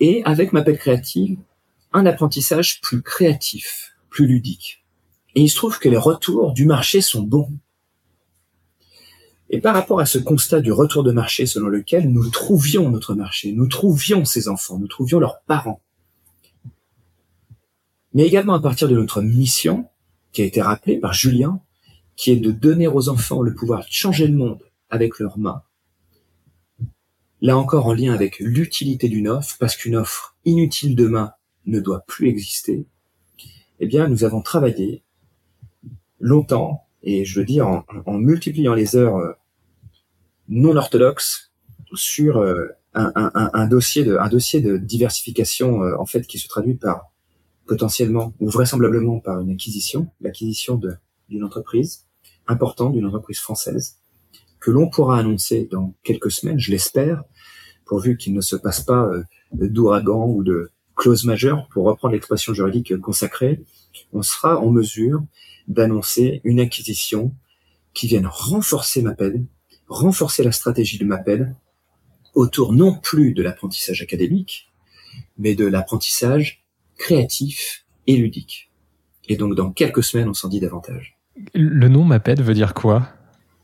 et 0.00 0.22
avec 0.24 0.52
ma 0.52 0.62
pelle 0.62 0.78
créative, 0.78 1.38
un 1.92 2.04
apprentissage 2.06 2.80
plus 2.80 3.02
créatif, 3.02 3.96
plus 4.10 4.26
ludique. 4.26 4.77
Et 5.38 5.42
il 5.42 5.48
se 5.48 5.54
trouve 5.54 5.78
que 5.78 5.88
les 5.88 5.96
retours 5.96 6.52
du 6.52 6.66
marché 6.66 7.00
sont 7.00 7.22
bons. 7.22 7.52
Et 9.50 9.60
par 9.60 9.72
rapport 9.72 10.00
à 10.00 10.04
ce 10.04 10.18
constat 10.18 10.60
du 10.60 10.72
retour 10.72 11.04
de 11.04 11.12
marché 11.12 11.46
selon 11.46 11.68
lequel 11.68 12.10
nous 12.10 12.28
trouvions 12.28 12.90
notre 12.90 13.14
marché, 13.14 13.52
nous 13.52 13.68
trouvions 13.68 14.24
ces 14.24 14.48
enfants, 14.48 14.80
nous 14.80 14.88
trouvions 14.88 15.20
leurs 15.20 15.42
parents, 15.42 15.80
mais 18.14 18.26
également 18.26 18.54
à 18.54 18.60
partir 18.60 18.88
de 18.88 18.96
notre 18.96 19.22
mission, 19.22 19.88
qui 20.32 20.42
a 20.42 20.44
été 20.44 20.60
rappelée 20.60 20.98
par 20.98 21.12
Julien, 21.12 21.60
qui 22.16 22.32
est 22.32 22.40
de 22.40 22.50
donner 22.50 22.88
aux 22.88 23.08
enfants 23.08 23.40
le 23.40 23.54
pouvoir 23.54 23.82
de 23.82 23.92
changer 23.92 24.26
le 24.26 24.36
monde 24.36 24.64
avec 24.90 25.20
leurs 25.20 25.38
mains. 25.38 25.62
Là 27.42 27.56
encore 27.56 27.86
en 27.86 27.92
lien 27.92 28.12
avec 28.12 28.40
l'utilité 28.40 29.08
d'une 29.08 29.28
offre, 29.28 29.56
parce 29.60 29.76
qu'une 29.76 29.94
offre 29.94 30.34
inutile 30.44 30.96
demain 30.96 31.34
ne 31.64 31.78
doit 31.78 32.00
plus 32.08 32.26
exister, 32.26 32.86
eh 33.78 33.86
bien, 33.86 34.08
nous 34.08 34.24
avons 34.24 34.42
travaillé 34.42 35.04
longtemps, 36.20 36.84
et 37.02 37.24
je 37.24 37.38
veux 37.38 37.44
dire 37.44 37.66
en, 38.06 38.18
multipliant 38.18 38.74
les 38.74 38.96
heures 38.96 39.16
euh, 39.16 39.32
non 40.48 40.76
orthodoxes 40.76 41.52
sur 41.94 42.38
euh, 42.38 42.66
un, 42.94 43.66
dossier 43.68 44.04
de 44.04 44.16
un 44.16 44.28
dossier 44.28 44.60
de 44.60 44.76
diversification 44.76 45.82
euh, 45.82 45.96
en 45.98 46.06
fait 46.06 46.26
qui 46.26 46.38
se 46.38 46.48
traduit 46.48 46.74
par 46.74 47.12
potentiellement 47.66 48.34
ou 48.40 48.48
vraisemblablement 48.48 49.20
par 49.20 49.40
une 49.40 49.50
acquisition, 49.50 50.08
l'acquisition 50.20 50.80
d'une 51.28 51.44
entreprise 51.44 52.06
importante, 52.46 52.94
d'une 52.94 53.06
entreprise 53.06 53.38
française, 53.38 53.98
que 54.58 54.70
l'on 54.70 54.88
pourra 54.88 55.18
annoncer 55.18 55.68
dans 55.70 55.94
quelques 56.02 56.30
semaines, 56.30 56.58
je 56.58 56.72
l'espère, 56.72 57.22
pourvu 57.84 58.16
qu'il 58.16 58.32
ne 58.32 58.40
se 58.40 58.56
passe 58.56 58.80
pas 58.80 59.10
d'ouragan 59.52 60.26
ou 60.28 60.42
de 60.42 60.70
clause 60.96 61.24
majeure, 61.24 61.68
pour 61.68 61.84
reprendre 61.84 62.14
l'expression 62.14 62.54
juridique 62.54 62.98
consacrée, 63.00 63.62
on 64.12 64.22
sera 64.22 64.58
en 64.58 64.70
mesure 64.70 65.22
d'annoncer 65.66 66.40
une 66.44 66.60
acquisition 66.60 67.34
qui 67.94 68.06
vienne 68.06 68.26
renforcer 68.26 69.02
MAPED, 69.02 69.44
renforcer 69.88 70.42
la 70.42 70.52
stratégie 70.52 70.98
de 70.98 71.04
MAPED 71.04 71.54
autour 72.34 72.72
non 72.72 72.94
plus 72.94 73.32
de 73.32 73.42
l'apprentissage 73.42 74.02
académique, 74.02 74.70
mais 75.38 75.54
de 75.54 75.66
l'apprentissage 75.66 76.64
créatif 76.96 77.84
et 78.06 78.16
ludique. 78.16 78.70
Et 79.28 79.36
donc 79.36 79.54
dans 79.54 79.72
quelques 79.72 80.04
semaines, 80.04 80.28
on 80.28 80.34
s'en 80.34 80.48
dit 80.48 80.60
davantage. 80.60 81.18
Le 81.54 81.88
nom 81.88 82.04
MAPED 82.04 82.42
veut 82.42 82.54
dire 82.54 82.74
quoi? 82.74 83.08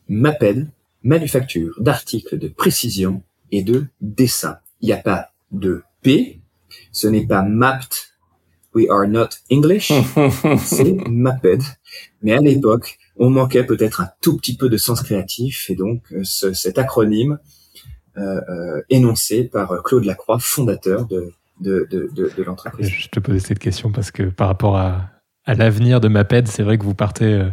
MAPED, 0.08 0.68
manufacture 1.02 1.74
d'articles 1.80 2.38
de 2.38 2.48
précision 2.48 3.22
et 3.50 3.62
de 3.62 3.86
dessin. 4.00 4.58
Il 4.80 4.86
n'y 4.86 4.92
a 4.92 4.98
pas 4.98 5.32
de 5.52 5.82
P, 6.02 6.40
ce 6.92 7.06
n'est 7.06 7.26
pas 7.26 7.42
mapped, 7.42 8.13
we 8.74 8.88
are 8.90 9.06
not 9.06 9.28
English, 9.50 9.92
c'est 10.58 10.96
MAPED. 11.08 11.62
Mais 12.22 12.32
à 12.32 12.40
l'époque, 12.40 12.98
on 13.16 13.30
manquait 13.30 13.64
peut-être 13.64 14.00
un 14.00 14.08
tout 14.20 14.36
petit 14.36 14.56
peu 14.56 14.68
de 14.68 14.76
sens 14.76 15.02
créatif 15.02 15.70
et 15.70 15.76
donc 15.76 16.02
euh, 16.12 16.24
cet 16.24 16.78
acronyme 16.78 17.38
euh, 18.16 18.40
euh, 18.48 18.82
énoncé 18.90 19.44
par 19.44 19.82
Claude 19.82 20.04
Lacroix, 20.04 20.38
fondateur 20.40 21.06
de 21.06 21.32
de, 21.60 21.86
de, 21.88 22.10
de, 22.36 22.42
l'entreprise. 22.42 22.88
Je 22.88 23.08
te 23.08 23.20
posais 23.20 23.38
cette 23.38 23.60
question 23.60 23.92
parce 23.92 24.10
que 24.10 24.24
par 24.24 24.48
rapport 24.48 24.76
à, 24.76 25.10
à 25.44 25.54
l'avenir 25.54 26.00
de 26.00 26.08
MAPED, 26.08 26.48
c'est 26.48 26.64
vrai 26.64 26.78
que 26.78 26.84
vous 26.84 26.96
partez 26.96 27.48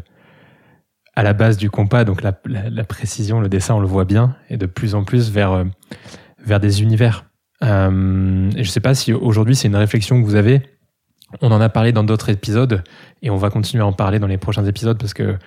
à 1.14 1.22
la 1.22 1.34
base 1.34 1.56
du 1.56 1.70
compas, 1.70 2.04
donc 2.04 2.24
la, 2.24 2.34
la, 2.46 2.84
précision, 2.84 3.40
le 3.42 3.48
dessin, 3.48 3.76
on 3.76 3.80
le 3.80 3.86
voit 3.86 4.06
bien, 4.06 4.36
et 4.50 4.58
de 4.58 4.66
plus 4.66 4.96
en 4.96 5.04
plus 5.04 5.30
vers, 5.30 5.66
vers 6.44 6.60
des 6.60 6.82
univers. 6.82 7.32
Euh, 7.64 8.50
je 8.52 8.60
ne 8.60 8.64
sais 8.64 8.80
pas 8.80 8.96
si 8.96 9.14
aujourd'hui 9.14 9.56
c'est 9.56 9.68
une 9.68 9.76
réflexion 9.76 10.22
que 10.22 10.26
vous 10.26 10.36
avez. 10.36 10.62
On 11.42 11.52
en 11.52 11.62
a 11.62 11.70
parlé 11.70 11.92
dans 11.92 12.04
d'autres 12.04 12.30
épisodes 12.30 12.84
et 13.22 13.30
on 13.30 13.38
va 13.38 13.50
continuer 13.50 13.84
à 13.84 13.88
en 13.88 13.94
parler 13.94 14.20
dans 14.20 14.28
les 14.28 14.38
prochains 14.38 14.66
épisodes 14.66 14.98
parce 14.98 15.14
que 15.14 15.38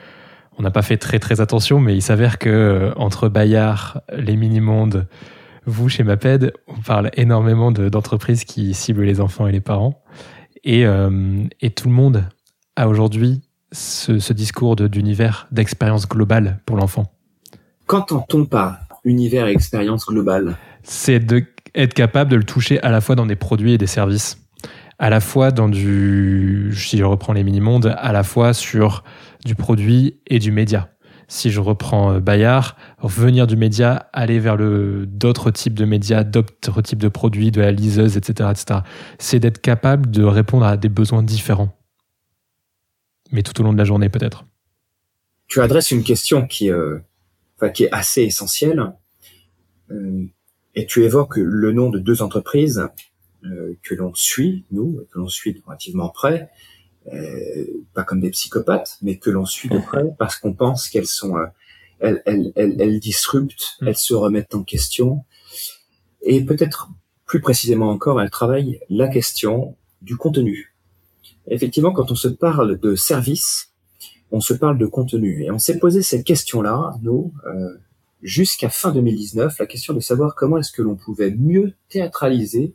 on 0.58 0.62
n'a 0.62 0.70
pas 0.70 0.82
fait 0.82 0.96
très 0.96 1.18
très 1.18 1.40
attention, 1.40 1.80
mais 1.80 1.96
il 1.96 2.02
s'avère 2.02 2.38
que 2.38 2.92
entre 2.96 3.28
Bayard, 3.28 4.02
les 4.16 4.36
mini-mondes, 4.36 5.06
vous, 5.66 5.88
chez 5.88 6.04
MAPED, 6.04 6.52
on 6.68 6.80
parle 6.80 7.10
énormément 7.14 7.72
d'entreprises 7.72 8.44
qui 8.44 8.74
ciblent 8.74 9.04
les 9.04 9.20
enfants 9.20 9.46
et 9.46 9.52
les 9.52 9.60
parents. 9.60 10.02
Et, 10.62 10.86
euh, 10.86 11.44
et 11.60 11.70
tout 11.70 11.88
le 11.88 11.94
monde 11.94 12.24
a 12.76 12.88
aujourd'hui 12.88 13.42
ce, 13.72 14.18
ce, 14.18 14.32
discours 14.32 14.76
d'univers, 14.76 15.46
d'expérience 15.50 16.08
globale 16.08 16.60
pour 16.66 16.76
l'enfant. 16.76 17.12
Qu'entend-on 17.86 18.46
par 18.46 18.78
univers 19.04 19.46
et 19.46 19.52
expérience 19.52 20.06
globale? 20.06 20.56
C'est 20.82 21.18
d'être 21.18 21.94
capable 21.94 22.30
de 22.30 22.36
le 22.36 22.44
toucher 22.44 22.80
à 22.82 22.90
la 22.90 23.00
fois 23.00 23.14
dans 23.14 23.26
des 23.26 23.36
produits 23.36 23.72
et 23.72 23.78
des 23.78 23.86
services 23.86 24.43
à 24.98 25.10
la 25.10 25.20
fois 25.20 25.50
dans 25.50 25.68
du, 25.68 26.72
si 26.74 26.96
je 26.96 27.04
reprends 27.04 27.32
les 27.32 27.44
mini-mondes, 27.44 27.94
à 27.98 28.12
la 28.12 28.22
fois 28.22 28.54
sur 28.54 29.04
du 29.44 29.54
produit 29.54 30.20
et 30.26 30.38
du 30.38 30.52
média 30.52 30.94
si 31.28 31.50
je 31.50 31.60
reprends 31.60 32.14
euh, 32.14 32.20
Bayard, 32.20 32.76
venir 33.02 33.46
du 33.46 33.56
média, 33.56 34.08
aller 34.12 34.38
vers 34.38 34.56
le 34.56 35.06
d'autres 35.06 35.50
types 35.50 35.74
de 35.74 35.84
médias, 35.84 36.24
d'autres 36.24 36.82
types 36.82 37.00
de 37.00 37.08
produits, 37.08 37.50
de 37.50 37.60
la 37.60 37.72
liseuse, 37.72 38.16
etc., 38.16 38.50
etc. 38.52 38.80
C'est 39.18 39.40
d'être 39.40 39.60
capable 39.60 40.10
de 40.10 40.22
répondre 40.22 40.66
à 40.66 40.76
des 40.76 40.88
besoins 40.88 41.22
différents, 41.22 41.76
mais 43.32 43.42
tout 43.42 43.58
au 43.60 43.64
long 43.64 43.72
de 43.72 43.78
la 43.78 43.84
journée 43.84 44.08
peut-être. 44.08 44.44
Tu 45.46 45.60
adresses 45.60 45.90
une 45.90 46.04
question 46.04 46.46
qui, 46.46 46.70
euh, 46.70 46.98
qui 47.74 47.84
est 47.84 47.92
assez 47.92 48.22
essentielle, 48.22 48.92
euh, 49.90 50.24
et 50.74 50.86
tu 50.86 51.04
évoques 51.04 51.36
le 51.36 51.72
nom 51.72 51.90
de 51.90 51.98
deux 51.98 52.22
entreprises 52.22 52.88
que 53.82 53.94
l'on 53.94 54.14
suit, 54.14 54.64
nous, 54.70 55.06
que 55.12 55.18
l'on 55.18 55.28
suit 55.28 55.62
relativement 55.66 56.08
près, 56.08 56.50
euh, 57.12 57.84
pas 57.92 58.02
comme 58.02 58.20
des 58.20 58.30
psychopathes, 58.30 58.96
mais 59.02 59.18
que 59.18 59.28
l'on 59.28 59.44
suit 59.44 59.68
de 59.68 59.78
près 59.78 60.04
parce 60.18 60.36
qu'on 60.36 60.54
pense 60.54 60.88
qu'elles 60.88 61.06
sont, 61.06 61.36
euh, 61.36 61.44
elles, 62.00 62.22
elles, 62.24 62.52
elles, 62.56 62.80
elles, 62.80 62.98
disruptent, 62.98 63.76
mm. 63.80 63.88
elles 63.88 63.96
se 63.96 64.14
remettent 64.14 64.54
en 64.54 64.62
question, 64.62 65.24
et 66.22 66.42
peut-être 66.42 66.88
plus 67.26 67.40
précisément 67.40 67.90
encore, 67.90 68.22
elles 68.22 68.30
travaillent 68.30 68.80
la 68.88 69.08
question 69.08 69.76
du 70.00 70.16
contenu. 70.16 70.74
Effectivement, 71.46 71.92
quand 71.92 72.10
on 72.10 72.14
se 72.14 72.28
parle 72.28 72.80
de 72.80 72.94
service, 72.94 73.72
on 74.30 74.40
se 74.40 74.54
parle 74.54 74.78
de 74.78 74.86
contenu, 74.86 75.44
et 75.44 75.50
on 75.50 75.58
s'est 75.58 75.78
posé 75.78 76.02
cette 76.02 76.24
question-là, 76.24 76.94
nous, 77.02 77.34
euh, 77.46 77.76
jusqu'à 78.22 78.70
fin 78.70 78.92
2019, 78.92 79.58
la 79.58 79.66
question 79.66 79.92
de 79.92 80.00
savoir 80.00 80.34
comment 80.34 80.56
est-ce 80.56 80.72
que 80.72 80.80
l'on 80.80 80.96
pouvait 80.96 81.32
mieux 81.32 81.74
théâtraliser 81.90 82.74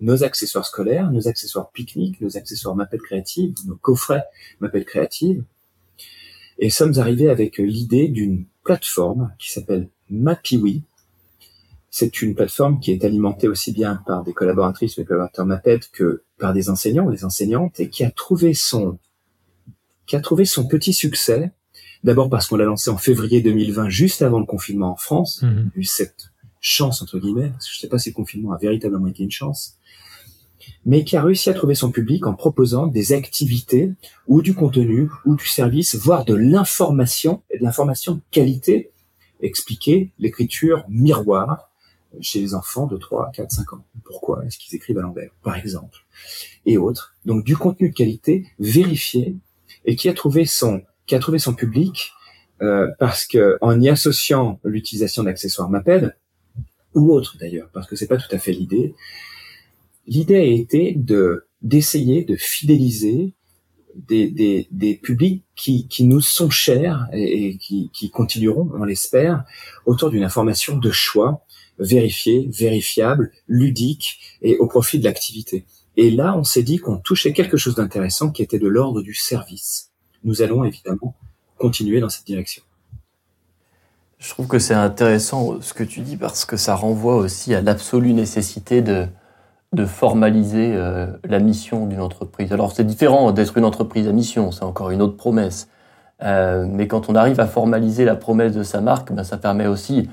nos 0.00 0.24
accessoires 0.24 0.66
scolaires, 0.66 1.10
nos 1.10 1.28
accessoires 1.28 1.70
pique-nique, 1.70 2.20
nos 2.20 2.36
accessoires 2.36 2.74
Mapelle 2.74 3.00
Créative, 3.00 3.54
nos 3.66 3.76
coffrets 3.76 4.24
Mapelle 4.60 4.84
Créative. 4.84 5.44
Et 6.58 6.70
sommes 6.70 6.98
arrivés 6.98 7.30
avec 7.30 7.58
l'idée 7.58 8.08
d'une 8.08 8.44
plateforme 8.62 9.32
qui 9.38 9.52
s'appelle 9.52 9.88
Mapiwi. 10.10 10.82
C'est 11.90 12.22
une 12.22 12.34
plateforme 12.34 12.80
qui 12.80 12.92
est 12.92 13.04
alimentée 13.04 13.48
aussi 13.48 13.72
bien 13.72 14.02
par 14.06 14.24
des 14.24 14.32
collaboratrices 14.32 14.96
des 14.96 15.04
collaborateurs 15.04 15.46
Maped 15.46 15.84
que 15.92 16.22
par 16.38 16.52
des 16.52 16.70
enseignants 16.70 17.06
ou 17.06 17.12
des 17.12 17.24
enseignantes 17.24 17.78
et 17.80 17.88
qui 17.88 18.04
a 18.04 18.10
trouvé 18.10 18.54
son, 18.54 18.98
qui 20.06 20.16
a 20.16 20.20
trouvé 20.20 20.44
son 20.44 20.66
petit 20.66 20.92
succès. 20.92 21.52
D'abord 22.02 22.28
parce 22.28 22.48
qu'on 22.48 22.56
l'a 22.56 22.64
lancé 22.64 22.90
en 22.90 22.98
février 22.98 23.40
2020, 23.40 23.88
juste 23.88 24.22
avant 24.22 24.38
le 24.38 24.44
confinement 24.44 24.92
en 24.92 24.96
France. 24.96 25.42
Mmh. 25.42 25.70
Eu 25.76 25.84
cette 25.84 26.30
chance, 26.60 27.00
entre 27.00 27.18
guillemets, 27.18 27.50
parce 27.50 27.66
que 27.66 27.74
je 27.74 27.78
sais 27.78 27.88
pas 27.88 27.98
si 27.98 28.10
le 28.10 28.14
confinement 28.14 28.52
a 28.52 28.58
véritablement 28.58 29.06
été 29.06 29.22
une 29.22 29.30
chance 29.30 29.78
mais 30.86 31.04
qui 31.04 31.16
a 31.16 31.22
réussi 31.22 31.50
à 31.50 31.54
trouver 31.54 31.74
son 31.74 31.90
public 31.90 32.26
en 32.26 32.34
proposant 32.34 32.86
des 32.86 33.12
activités 33.12 33.92
ou 34.26 34.42
du 34.42 34.54
contenu 34.54 35.08
ou 35.24 35.36
du 35.36 35.46
service, 35.46 35.94
voire 35.94 36.24
de 36.24 36.34
l'information 36.34 37.42
et 37.50 37.58
de 37.58 37.64
l'information 37.64 38.14
de 38.14 38.20
qualité, 38.30 38.90
expliquer 39.40 40.12
l'écriture 40.18 40.84
miroir 40.88 41.70
chez 42.20 42.40
les 42.40 42.54
enfants 42.54 42.86
de 42.86 42.96
3, 42.96 43.32
4, 43.32 43.50
5 43.50 43.72
ans. 43.72 43.84
Pourquoi 44.04 44.44
est-ce 44.46 44.58
qu'ils 44.58 44.74
écrivent 44.76 44.98
à 44.98 45.02
l'envers, 45.02 45.30
par 45.42 45.56
exemple, 45.56 46.04
et 46.66 46.78
autres. 46.78 47.14
Donc 47.24 47.44
du 47.44 47.56
contenu 47.56 47.90
de 47.90 47.94
qualité 47.94 48.46
vérifié 48.58 49.36
et 49.84 49.96
qui 49.96 50.08
a 50.08 50.14
trouvé 50.14 50.46
son, 50.46 50.82
qui 51.06 51.14
a 51.14 51.18
trouvé 51.18 51.38
son 51.38 51.54
public 51.54 52.12
euh, 52.62 52.88
parce 52.98 53.26
que 53.26 53.58
en 53.60 53.80
y 53.80 53.88
associant 53.88 54.60
l'utilisation 54.64 55.24
d'accessoires 55.24 55.68
MAPED 55.68 56.16
ou 56.94 57.12
autres 57.12 57.36
d'ailleurs, 57.38 57.68
parce 57.72 57.86
que 57.86 57.96
c'est 57.96 58.06
pas 58.06 58.16
tout 58.16 58.32
à 58.34 58.38
fait 58.38 58.52
l'idée. 58.52 58.94
L'idée 60.06 60.36
a 60.36 60.44
été 60.44 60.92
de 60.94 61.46
d'essayer 61.62 62.24
de 62.24 62.36
fidéliser 62.36 63.32
des, 63.96 64.30
des, 64.30 64.68
des 64.70 64.96
publics 64.96 65.44
qui, 65.56 65.88
qui 65.88 66.04
nous 66.04 66.20
sont 66.20 66.50
chers 66.50 67.08
et, 67.12 67.56
qui, 67.56 67.90
qui 67.92 68.10
continueront, 68.10 68.70
on 68.74 68.84
l'espère, 68.84 69.44
autour 69.86 70.10
d'une 70.10 70.24
information 70.24 70.76
de 70.76 70.90
choix 70.90 71.44
vérifiée, 71.78 72.48
vérifiable, 72.52 73.32
ludique 73.48 74.20
et 74.42 74.58
au 74.58 74.66
profit 74.66 74.98
de 74.98 75.04
l'activité. 75.04 75.64
Et 75.96 76.10
là, 76.10 76.36
on 76.36 76.44
s'est 76.44 76.62
dit 76.62 76.78
qu'on 76.78 76.98
touchait 76.98 77.32
quelque 77.32 77.56
chose 77.56 77.76
d'intéressant 77.76 78.30
qui 78.30 78.42
était 78.42 78.58
de 78.58 78.68
l'ordre 78.68 79.00
du 79.00 79.14
service. 79.14 79.90
Nous 80.22 80.42
allons 80.42 80.64
évidemment 80.64 81.14
continuer 81.56 82.00
dans 82.00 82.08
cette 82.08 82.26
direction. 82.26 82.62
Je 84.18 84.28
trouve 84.28 84.48
que 84.48 84.58
c'est 84.58 84.74
intéressant 84.74 85.60
ce 85.60 85.72
que 85.72 85.84
tu 85.84 86.00
dis 86.00 86.16
parce 86.16 86.44
que 86.44 86.56
ça 86.56 86.74
renvoie 86.74 87.16
aussi 87.16 87.54
à 87.54 87.60
l'absolue 87.60 88.12
nécessité 88.12 88.80
de, 88.82 89.06
de 89.74 89.84
formaliser 89.84 90.72
euh, 90.74 91.06
la 91.24 91.40
mission 91.40 91.86
d'une 91.86 92.00
entreprise. 92.00 92.52
Alors 92.52 92.72
c'est 92.72 92.84
différent 92.84 93.32
d'être 93.32 93.58
une 93.58 93.64
entreprise 93.64 94.08
à 94.08 94.12
mission, 94.12 94.52
c'est 94.52 94.64
encore 94.64 94.90
une 94.90 95.02
autre 95.02 95.16
promesse. 95.16 95.68
Euh, 96.22 96.66
mais 96.68 96.86
quand 96.86 97.08
on 97.10 97.14
arrive 97.14 97.40
à 97.40 97.46
formaliser 97.46 98.04
la 98.04 98.14
promesse 98.14 98.52
de 98.52 98.62
sa 98.62 98.80
marque, 98.80 99.12
ben, 99.12 99.24
ça 99.24 99.36
permet 99.36 99.66
aussi 99.66 100.08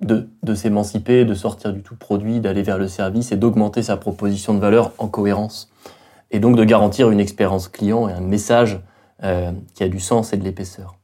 de, 0.00 0.28
de 0.42 0.54
s'émanciper, 0.54 1.24
de 1.24 1.34
sortir 1.34 1.72
du 1.72 1.82
tout 1.82 1.94
produit, 1.94 2.40
d'aller 2.40 2.62
vers 2.62 2.78
le 2.78 2.88
service 2.88 3.32
et 3.32 3.36
d'augmenter 3.36 3.82
sa 3.82 3.96
proposition 3.96 4.54
de 4.54 4.58
valeur 4.58 4.92
en 4.98 5.08
cohérence. 5.08 5.70
Et 6.30 6.40
donc 6.40 6.56
de 6.56 6.64
garantir 6.64 7.10
une 7.10 7.20
expérience 7.20 7.68
client 7.68 8.08
et 8.08 8.12
un 8.12 8.20
message 8.20 8.80
euh, 9.22 9.52
qui 9.74 9.84
a 9.84 9.88
du 9.88 10.00
sens 10.00 10.32
et 10.32 10.38
de 10.38 10.44
l'épaisseur. 10.44 10.96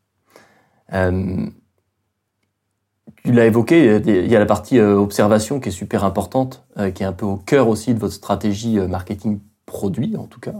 Euh, 0.94 1.46
tu 3.28 3.34
l'as 3.34 3.44
évoqué, 3.44 4.00
il 4.06 4.32
y 4.32 4.34
a 4.34 4.38
la 4.38 4.46
partie 4.46 4.78
euh, 4.78 4.94
observation 4.94 5.60
qui 5.60 5.68
est 5.68 5.72
super 5.72 6.02
importante, 6.02 6.64
euh, 6.78 6.90
qui 6.90 7.02
est 7.02 7.06
un 7.06 7.12
peu 7.12 7.26
au 7.26 7.36
cœur 7.36 7.68
aussi 7.68 7.92
de 7.92 7.98
votre 7.98 8.14
stratégie 8.14 8.78
euh, 8.78 8.88
marketing 8.88 9.40
produit, 9.66 10.16
en 10.16 10.24
tout 10.24 10.40
cas. 10.40 10.54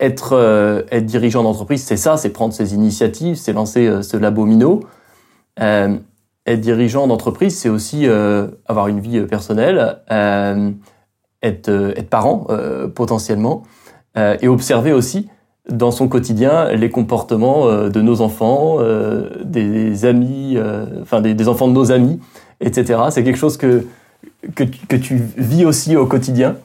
être, 0.00 0.84
dirigeant 1.00 1.42
d'entreprise, 1.42 1.82
c'est 1.82 1.96
ça, 1.96 2.18
c'est 2.18 2.28
prendre 2.28 2.52
ses 2.52 2.74
initiatives, 2.74 3.36
c'est 3.36 3.54
lancer 3.54 4.02
ce 4.02 4.18
labomino. 4.18 4.80
être 5.56 6.60
dirigeant 6.60 7.06
d'entreprise, 7.06 7.56
c'est 7.56 7.70
aussi 7.70 8.06
avoir 8.66 8.88
une 8.88 9.00
vie 9.00 9.22
personnelle, 9.22 10.02
être, 11.42 11.70
être 11.70 12.10
parent 12.10 12.46
potentiellement, 12.94 13.62
et 14.14 14.46
observer 14.46 14.92
aussi 14.92 15.30
dans 15.68 15.90
son 15.90 16.08
quotidien 16.08 16.72
les 16.72 16.90
comportements 16.90 17.68
euh, 17.68 17.90
de 17.90 18.00
nos 18.00 18.20
enfants, 18.20 18.78
euh, 18.80 19.28
des 19.44 20.04
amis, 20.04 20.56
euh, 20.56 21.02
enfin 21.02 21.20
des, 21.20 21.48
enfants 21.48 21.68
de 21.68 21.74
nos 21.74 21.92
amis, 21.92 22.20
etc. 22.60 23.00
C'est 23.10 23.24
quelque 23.24 23.38
chose 23.38 23.56
que, 23.56 23.86
que, 24.54 24.64
que, 24.64 24.96
tu 24.96 25.16
vis 25.36 25.64
aussi 25.64 25.96
au 25.96 26.06
quotidien? 26.06 26.56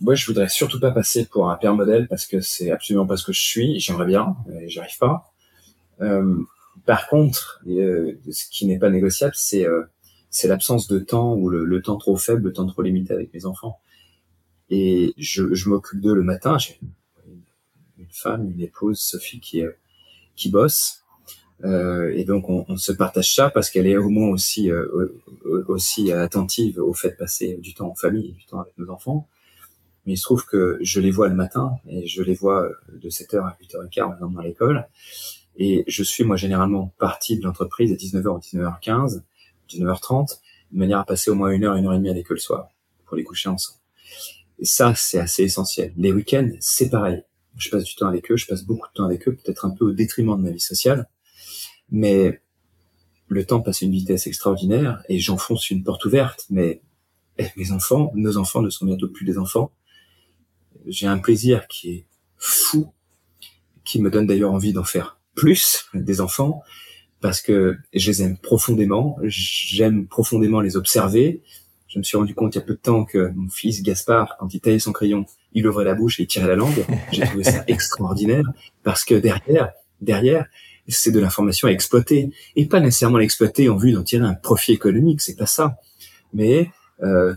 Moi, 0.00 0.14
je 0.14 0.26
voudrais 0.26 0.48
surtout 0.48 0.80
pas 0.80 0.90
passer 0.90 1.26
pour 1.26 1.48
un 1.48 1.56
père 1.56 1.74
modèle 1.74 2.08
parce 2.08 2.26
que 2.26 2.40
c'est 2.40 2.72
absolument 2.72 3.06
pas 3.06 3.16
ce 3.16 3.24
que 3.24 3.32
je 3.32 3.40
suis. 3.40 3.78
J'aimerais 3.78 4.06
bien, 4.06 4.36
mais 4.48 4.68
j'arrive 4.68 4.98
pas. 4.98 5.32
Euh, 6.00 6.38
par 6.86 7.08
contre, 7.08 7.62
ce 7.64 8.50
qui 8.50 8.66
n'est 8.66 8.78
pas 8.78 8.90
négociable, 8.90 9.34
c'est 9.36 9.68
l'absence 10.44 10.88
de 10.88 10.98
temps 10.98 11.34
ou 11.34 11.48
le, 11.48 11.82
temps 11.82 11.96
trop 11.96 12.16
faible, 12.16 12.42
le 12.42 12.52
temps 12.52 12.66
trop 12.66 12.82
limité 12.82 13.14
avec 13.14 13.32
mes 13.32 13.46
enfants. 13.46 13.78
Et 14.70 15.14
je, 15.18 15.68
m'occupe 15.68 16.00
d'eux 16.00 16.14
le 16.14 16.22
matin. 16.22 16.56
Femme, 18.12 18.50
une 18.50 18.60
épouse, 18.60 18.98
Sophie, 19.00 19.40
qui, 19.40 19.62
qui 20.36 20.50
bosse. 20.50 21.02
Euh, 21.64 22.12
et 22.14 22.24
donc 22.24 22.48
on, 22.48 22.76
se 22.76 22.90
partage 22.90 23.34
ça 23.34 23.48
parce 23.48 23.70
qu'elle 23.70 23.86
est 23.86 23.96
au 23.96 24.08
moins 24.08 24.30
aussi 24.30 24.68
euh, 24.70 25.22
aussi 25.68 26.10
attentive 26.10 26.78
au 26.80 26.92
fait 26.92 27.10
de 27.10 27.16
passer 27.16 27.56
du 27.58 27.72
temps 27.72 27.90
en 27.90 27.94
famille, 27.94 28.32
du 28.32 28.44
temps 28.46 28.60
avec 28.60 28.76
nos 28.78 28.90
enfants. 28.90 29.28
Mais 30.04 30.14
il 30.14 30.16
se 30.16 30.24
trouve 30.24 30.44
que 30.44 30.78
je 30.80 31.00
les 31.00 31.12
vois 31.12 31.28
le 31.28 31.36
matin 31.36 31.76
et 31.86 32.06
je 32.08 32.22
les 32.22 32.34
vois 32.34 32.68
de 32.92 33.08
7h 33.08 33.38
à 33.38 33.56
8h15 33.62 34.08
maintenant 34.08 34.30
dans 34.30 34.40
l'école. 34.40 34.88
Et 35.56 35.84
je 35.86 36.02
suis 36.02 36.24
moi 36.24 36.36
généralement 36.36 36.92
parti 36.98 37.38
de 37.38 37.44
l'entreprise 37.44 37.92
à 37.92 37.94
19h 37.94 38.26
ou 38.26 38.38
19h15, 38.38 39.22
19h30, 39.70 40.38
de 40.72 40.78
manière 40.78 40.98
à 40.98 41.04
passer 41.04 41.30
au 41.30 41.36
moins 41.36 41.50
une 41.50 41.62
heure, 41.62 41.76
une 41.76 41.86
heure 41.86 41.92
et 41.92 41.98
demie 41.98 42.10
à 42.10 42.14
l'école 42.14 42.38
le 42.38 42.40
soir 42.40 42.70
pour 43.04 43.16
les 43.16 43.22
coucher 43.22 43.48
ensemble. 43.50 43.78
Et 44.58 44.64
ça, 44.64 44.94
c'est 44.96 45.20
assez 45.20 45.44
essentiel. 45.44 45.92
Les 45.96 46.12
week-ends, 46.12 46.50
c'est 46.58 46.90
pareil 46.90 47.22
je 47.56 47.70
passe 47.70 47.84
du 47.84 47.94
temps 47.94 48.06
avec 48.06 48.30
eux, 48.30 48.36
je 48.36 48.46
passe 48.46 48.64
beaucoup 48.64 48.88
de 48.88 48.92
temps 48.94 49.04
avec 49.04 49.28
eux, 49.28 49.34
peut-être 49.34 49.64
un 49.64 49.70
peu 49.70 49.86
au 49.86 49.92
détriment 49.92 50.36
de 50.36 50.42
ma 50.42 50.50
vie 50.50 50.60
sociale, 50.60 51.08
mais 51.90 52.40
le 53.28 53.44
temps 53.44 53.60
passe 53.60 53.82
à 53.82 53.86
une 53.86 53.92
vitesse 53.92 54.26
extraordinaire 54.26 55.02
et 55.08 55.18
j'enfonce 55.18 55.70
une 55.70 55.82
porte 55.82 56.04
ouverte, 56.04 56.46
mais 56.50 56.82
eh, 57.38 57.46
mes 57.56 57.72
enfants, 57.72 58.12
nos 58.14 58.36
enfants 58.36 58.62
ne 58.62 58.70
sont 58.70 58.86
bientôt 58.86 59.08
plus 59.08 59.24
des 59.24 59.38
enfants. 59.38 59.72
J'ai 60.86 61.06
un 61.06 61.18
plaisir 61.18 61.66
qui 61.68 61.90
est 61.90 62.06
fou, 62.36 62.92
qui 63.84 64.00
me 64.00 64.10
donne 64.10 64.26
d'ailleurs 64.26 64.52
envie 64.52 64.72
d'en 64.72 64.84
faire 64.84 65.18
plus 65.34 65.86
des 65.94 66.20
enfants, 66.20 66.62
parce 67.20 67.40
que 67.40 67.78
je 67.94 68.10
les 68.10 68.22
aime 68.22 68.36
profondément, 68.36 69.18
j'aime 69.22 70.06
profondément 70.06 70.60
les 70.60 70.76
observer, 70.76 71.42
je 71.88 71.98
me 71.98 72.04
suis 72.04 72.16
rendu 72.16 72.34
compte 72.34 72.54
il 72.54 72.58
y 72.58 72.62
a 72.62 72.64
peu 72.64 72.74
de 72.74 72.80
temps 72.80 73.04
que 73.04 73.30
mon 73.34 73.48
fils 73.48 73.82
Gaspard, 73.82 74.36
quand 74.38 74.52
il 74.54 74.60
taillait 74.60 74.78
son 74.78 74.92
crayon, 74.92 75.26
il 75.54 75.66
ouvrait 75.66 75.84
la 75.84 75.94
bouche 75.94 76.20
et 76.20 76.24
il 76.24 76.26
tirait 76.26 76.48
la 76.48 76.56
langue. 76.56 76.84
J'ai 77.12 77.22
trouvé 77.22 77.44
ça 77.44 77.64
extraordinaire 77.68 78.44
parce 78.82 79.04
que 79.04 79.14
derrière, 79.14 79.72
derrière, 80.00 80.46
c'est 80.88 81.12
de 81.12 81.20
l'information 81.20 81.68
à 81.68 81.70
exploiter 81.70 82.30
et 82.56 82.66
pas 82.66 82.80
nécessairement 82.80 83.18
l'exploiter 83.18 83.68
en 83.68 83.76
vue 83.76 83.92
d'en 83.92 84.02
tirer 84.02 84.24
un 84.24 84.34
profit 84.34 84.72
économique, 84.72 85.20
c'est 85.20 85.36
pas 85.36 85.46
ça. 85.46 85.76
Mais 86.34 86.70
euh, 87.02 87.34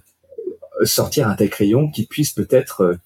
sortir 0.84 1.28
un 1.28 1.36
tel 1.36 1.50
crayon 1.50 1.90
qui 1.90 2.06
puisse 2.06 2.32
peut-être 2.32 2.82
euh, 2.82 2.98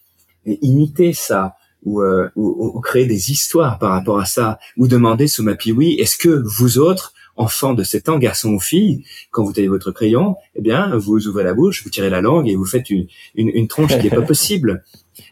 imiter 0.45 1.14
ça 1.14 1.55
ou, 1.84 2.01
euh, 2.01 2.30
ou, 2.36 2.74
ou, 2.76 2.80
créer 2.82 3.05
des 3.05 3.32
histoires 3.32 3.80
par 3.80 3.91
rapport 3.91 4.20
à 4.20 4.26
ça 4.26 4.60
ou 4.76 4.88
demander 4.88 5.28
sous 5.28 5.43
ma 5.43 5.53
oui 5.68 5.95
est-ce 5.99 6.18
que 6.18 6.43
vous 6.45 6.78
autres 6.78 7.14
enfant 7.39 7.73
de 7.73 7.83
7 7.83 8.09
ans, 8.09 8.19
garçon 8.19 8.49
ou 8.49 8.59
fille, 8.59 9.05
quand 9.31 9.43
vous 9.43 9.53
taillez 9.53 9.69
votre 9.69 9.91
crayon, 9.91 10.35
eh 10.55 10.61
bien, 10.61 10.95
vous 10.97 11.25
ouvrez 11.25 11.45
la 11.45 11.53
bouche, 11.53 11.83
vous 11.83 11.89
tirez 11.89 12.09
la 12.09 12.21
langue 12.21 12.49
et 12.49 12.55
vous 12.55 12.65
faites 12.65 12.89
une, 12.89 13.07
une, 13.33 13.47
une 13.47 13.67
tronche 13.67 13.97
qui 13.97 14.03
n'est 14.03 14.15
pas 14.15 14.21
possible. 14.33 14.83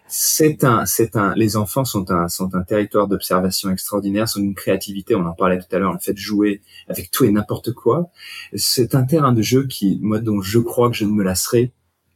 C'est 0.08 0.64
un, 0.64 0.86
c'est 0.86 1.18
un, 1.18 1.36
les 1.36 1.58
enfants 1.58 1.84
sont 1.84 2.10
un, 2.10 2.30
sont 2.30 2.56
un 2.56 2.64
territoire 2.64 3.10
d'observation 3.10 3.70
extraordinaire, 3.70 4.30
sont 4.30 4.40
une 4.40 4.56
créativité, 4.56 5.16
on 5.16 5.26
en 5.26 5.34
parlait 5.34 5.60
tout 5.60 5.76
à 5.76 5.80
l'heure, 5.80 5.92
le 5.92 6.00
fait 6.00 6.14
de 6.14 6.18
jouer 6.18 6.62
avec 6.88 7.12
tout 7.12 7.26
et 7.26 7.32
n'importe 7.32 7.74
quoi. 7.74 8.10
C'est 8.56 8.96
un 8.96 9.04
terrain 9.04 9.34
de 9.34 9.42
jeu 9.42 9.68
qui, 9.68 10.00
moi, 10.02 10.20
dont 10.20 10.42
je 10.42 10.60
crois 10.60 10.90
que 10.90 10.96
je 10.96 11.04
ne 11.04 11.12
me 11.12 11.24
lasserai 11.24 11.74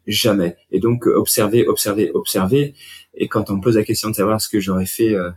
jamais. 0.07 0.55
Et 0.71 0.79
donc, 0.79 1.05
observer, 1.05 1.67
observer, 1.67 2.11
observer. 2.13 2.75
Et 3.13 3.27
quand 3.27 3.49
on 3.49 3.57
me 3.57 3.61
pose 3.61 3.75
la 3.75 3.83
question 3.83 4.09
de 4.09 4.15
savoir 4.15 4.39
ce 4.39 4.47
que 4.47 4.61
j'aurais 4.61 4.85
fait, 4.85 5.13
euh, 5.13 5.31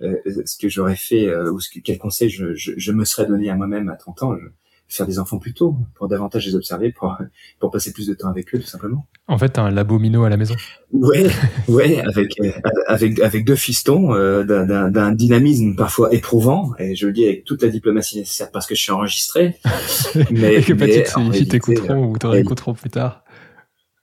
ce 0.00 0.58
que 0.58 0.68
j'aurais 0.68 0.96
fait 0.96 1.28
euh, 1.28 1.52
ou 1.52 1.60
ce 1.60 1.70
que, 1.70 1.80
quel 1.80 1.98
conseil 1.98 2.28
je, 2.28 2.54
je, 2.54 2.72
je, 2.76 2.92
me 2.92 3.04
serais 3.04 3.26
donné 3.26 3.50
à 3.50 3.56
moi-même 3.56 3.88
à 3.88 3.96
30 3.96 4.22
ans. 4.22 4.36
Je, 4.36 4.46
faire 4.92 5.06
des 5.06 5.18
enfants 5.18 5.38
plus 5.38 5.54
tôt 5.54 5.76
pour 5.94 6.08
davantage 6.08 6.46
les 6.46 6.54
observer, 6.54 6.92
pour, 6.92 7.16
pour 7.58 7.70
passer 7.70 7.92
plus 7.92 8.06
de 8.06 8.14
temps 8.14 8.28
avec 8.28 8.54
eux, 8.54 8.58
tout 8.58 8.66
simplement. 8.66 9.06
En 9.26 9.38
fait, 9.38 9.58
un 9.58 9.70
labomino 9.70 10.24
à 10.24 10.28
la 10.28 10.36
maison. 10.36 10.54
Ouais, 10.92 11.26
ouais, 11.68 12.00
avec 12.00 12.38
euh, 12.40 12.50
avec 12.86 13.18
avec 13.20 13.44
deux 13.44 13.56
fistons 13.56 14.14
euh, 14.14 14.44
d'un 14.44 15.12
dynamisme 15.12 15.74
parfois 15.76 16.12
éprouvant, 16.12 16.72
et 16.78 16.94
je 16.94 17.06
le 17.06 17.12
dis 17.12 17.24
avec 17.24 17.44
toute 17.44 17.62
la 17.62 17.68
diplomatie 17.68 18.18
nécessaire 18.18 18.50
parce 18.50 18.66
que 18.66 18.74
je 18.74 18.82
suis 18.82 18.92
enregistré. 18.92 19.56
mais 20.30 20.56
et 20.56 20.62
que 20.62 20.74
Patrick 20.74 21.06
et 21.34 21.48
t'écouteront 21.48 22.06
ou 22.06 22.18
te 22.18 22.26
réécouteront 22.26 22.74
plus 22.74 22.90
tard. 22.90 23.21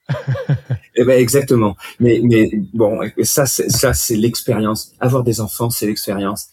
eh 0.96 1.04
ben 1.04 1.20
exactement. 1.20 1.76
Mais 2.00 2.22
mais 2.24 2.52
bon, 2.74 3.00
ça 3.24 3.46
c'est 3.46 3.70
ça 3.70 3.94
c'est 3.94 4.16
l'expérience. 4.16 4.94
Avoir 5.00 5.24
des 5.24 5.42
enfants, 5.42 5.70
c'est 5.70 5.88
l'expérience 5.88 6.50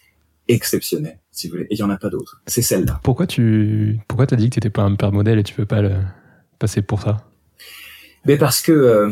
exceptionnelle, 0.49 1.19
si 1.31 1.49
vous 1.49 1.55
voulez. 1.55 1.67
Et 1.71 1.75
il 1.75 1.79
y 1.79 1.83
en 1.83 1.91
a 1.91 1.97
pas 1.97 2.11
d'autres. 2.11 2.41
C'est 2.47 2.63
celle-là. 2.63 3.01
Pourquoi 3.03 3.27
tu 3.27 3.99
pourquoi 4.09 4.27
t'as 4.27 4.37
dit 4.37 4.51
que 4.51 4.55
t'étais 4.55 4.71
pas 4.71 4.83
un 4.83 4.95
père 4.95 5.13
modèle 5.13 5.39
et 5.39 5.43
tu 5.43 5.55
peux 5.55 5.67
pas 5.67 5.83
le 5.83 5.95
passer 6.59 6.83
pour 6.83 7.03
ça? 7.03 7.29
Mais 8.25 8.37
parce 8.37 8.61
que 8.61 8.73
euh, 8.73 9.11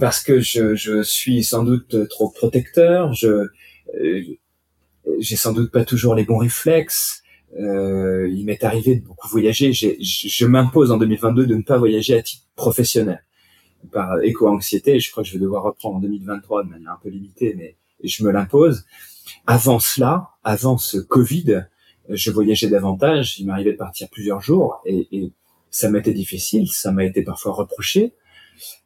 parce 0.00 0.22
que 0.22 0.40
je, 0.40 0.74
je 0.74 1.02
suis 1.02 1.44
sans 1.44 1.64
doute 1.64 2.08
trop 2.08 2.30
protecteur. 2.30 3.12
Je 3.12 3.48
euh, 3.94 4.22
j'ai 5.20 5.36
sans 5.36 5.52
doute 5.52 5.70
pas 5.70 5.84
toujours 5.84 6.14
les 6.14 6.24
bons 6.24 6.38
réflexes. 6.38 7.22
Euh, 7.58 8.28
il 8.30 8.44
m'est 8.44 8.62
arrivé 8.62 8.96
de 8.96 9.04
beaucoup 9.04 9.28
voyager. 9.28 9.72
Je, 9.72 9.88
je 10.00 10.46
m'impose 10.46 10.90
en 10.90 10.98
2022 10.98 11.46
de 11.46 11.54
ne 11.54 11.62
pas 11.62 11.78
voyager 11.78 12.18
à 12.18 12.22
titre 12.22 12.44
professionnel 12.56 13.24
par 13.92 14.22
éco-anxiété. 14.22 15.00
Je 15.00 15.10
crois 15.10 15.22
que 15.22 15.28
je 15.28 15.34
vais 15.34 15.40
devoir 15.40 15.62
reprendre 15.62 15.96
en 15.96 16.00
2023 16.00 16.64
de 16.64 16.68
manière 16.68 16.92
un 16.92 16.98
peu 17.02 17.08
limitée, 17.08 17.54
mais 17.56 17.76
je 18.02 18.24
me 18.24 18.30
l'impose. 18.30 18.84
Avant 19.46 19.78
cela, 19.78 20.30
avant 20.44 20.78
ce 20.78 20.98
Covid, 20.98 21.66
je 22.08 22.30
voyageais 22.30 22.68
davantage. 22.68 23.38
Il 23.38 23.46
m'arrivait 23.46 23.72
de 23.72 23.76
partir 23.76 24.08
plusieurs 24.10 24.40
jours 24.40 24.80
et, 24.86 25.08
et 25.12 25.32
ça 25.70 25.90
m'était 25.90 26.14
difficile. 26.14 26.68
Ça 26.68 26.92
m'a 26.92 27.04
été 27.04 27.22
parfois 27.22 27.52
reproché 27.52 28.14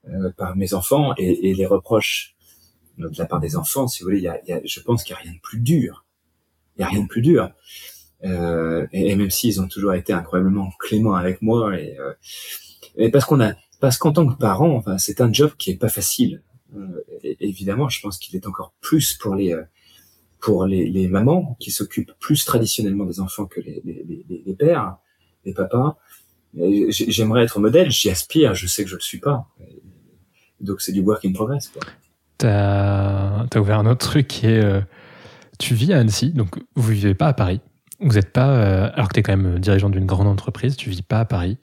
euh, 0.09 0.31
par 0.37 0.57
mes 0.57 0.75
enfants 0.75 1.15
et, 1.17 1.51
et, 1.51 1.55
les 1.55 1.67
reproches 1.67 2.35
de 2.99 3.09
la 3.17 3.27
part 3.27 3.41
des 3.41 3.57
enfants. 3.57 3.89
Si 3.89 4.03
vous 4.03 4.09
voulez, 4.09 4.19
il 4.19 4.25
y 4.25 4.29
a, 4.29 4.41
y 4.47 4.53
a, 4.53 4.61
je 4.65 4.81
pense 4.81 5.05
qu'il 5.05 5.15
n'y 5.15 5.21
a 5.21 5.23
rien 5.23 5.33
de 5.33 5.41
plus 5.41 5.61
dur 5.61 6.05
il 6.77 6.81
y 6.81 6.85
a 6.85 6.89
rien 6.89 7.03
de 7.03 7.09
plus 7.09 7.23
dur. 7.23 7.51
Euh, 8.25 8.87
et, 8.93 9.15
même 9.17 9.31
s'ils 9.31 9.61
ont 9.61 9.69
toujours 9.69 9.95
été 9.95 10.13
incroyablement 10.13 10.71
cléments 10.79 11.15
avec 11.15 11.43
moi, 11.43 11.79
et, 11.79 11.97
et 12.97 13.11
parce 13.11 13.25
qu'on 13.25 13.41
a, 13.41 13.53
parce 13.83 13.99
qu'en 13.99 14.13
tant 14.13 14.29
que 14.29 14.37
parent, 14.37 14.77
enfin, 14.77 14.97
c'est 14.97 15.21
un 15.21 15.33
job 15.33 15.51
qui 15.59 15.73
est 15.73 15.77
pas 15.77 15.89
facile. 15.89 16.41
évidemment, 17.41 17.89
je 17.89 18.01
pense 18.01 18.17
qu'il 18.17 18.37
est 18.37 18.47
encore 18.47 18.73
plus 18.81 19.15
pour 19.15 19.35
les 19.35 19.57
pour 20.39 20.67
les, 20.67 21.09
mamans 21.09 21.57
qui 21.59 21.73
s'occupent 21.73 22.13
plus 22.21 22.45
traditionnellement 22.45 23.05
des 23.05 23.19
enfants 23.19 23.47
que 23.47 23.61
les, 23.61 23.83
les, 23.85 24.55
pères, 24.55 24.99
les 25.45 25.53
papas. 25.53 25.99
J'aimerais 26.55 27.43
être 27.43 27.59
modèle, 27.59 27.91
j'y 27.91 28.09
aspire, 28.09 28.55
je 28.55 28.69
sais 28.69 28.85
que 28.85 28.91
je 28.91 28.95
le 28.95 29.01
suis 29.01 29.19
pas. 29.19 29.49
Donc 30.61 30.81
c'est 30.81 30.93
du 30.93 31.01
work 31.01 31.25
in 31.25 31.33
progress. 31.33 31.67
Quoi. 31.69 31.83
T'as 32.39 33.47
as 33.53 33.61
ouvert 33.61 33.81
un 33.81 33.87
autre 33.87 34.07
truc 34.07 34.29
qui 34.29 34.47
est, 34.47 34.63
euh, 34.63 34.81
tu 35.59 35.75
vis 35.75 35.93
à 35.93 35.99
Annecy, 35.99 36.31
donc 36.31 36.57
vous 36.77 36.93
vivez 36.93 37.15
pas 37.15 37.27
à 37.27 37.33
Paris. 37.35 37.61
Vous 37.99 38.17
êtes 38.17 38.33
pas, 38.33 38.51
euh, 38.51 38.91
alors 38.95 39.09
que 39.09 39.15
tu 39.15 39.21
es 39.21 39.23
quand 39.25 39.37
même 39.37 39.59
dirigeant 39.59 39.91
d'une 39.91 40.07
grande 40.07 40.29
entreprise, 40.29 40.77
tu 40.77 40.89
vis 40.89 41.03
pas 41.03 41.21
à 41.21 41.25
Paris. 41.25 41.59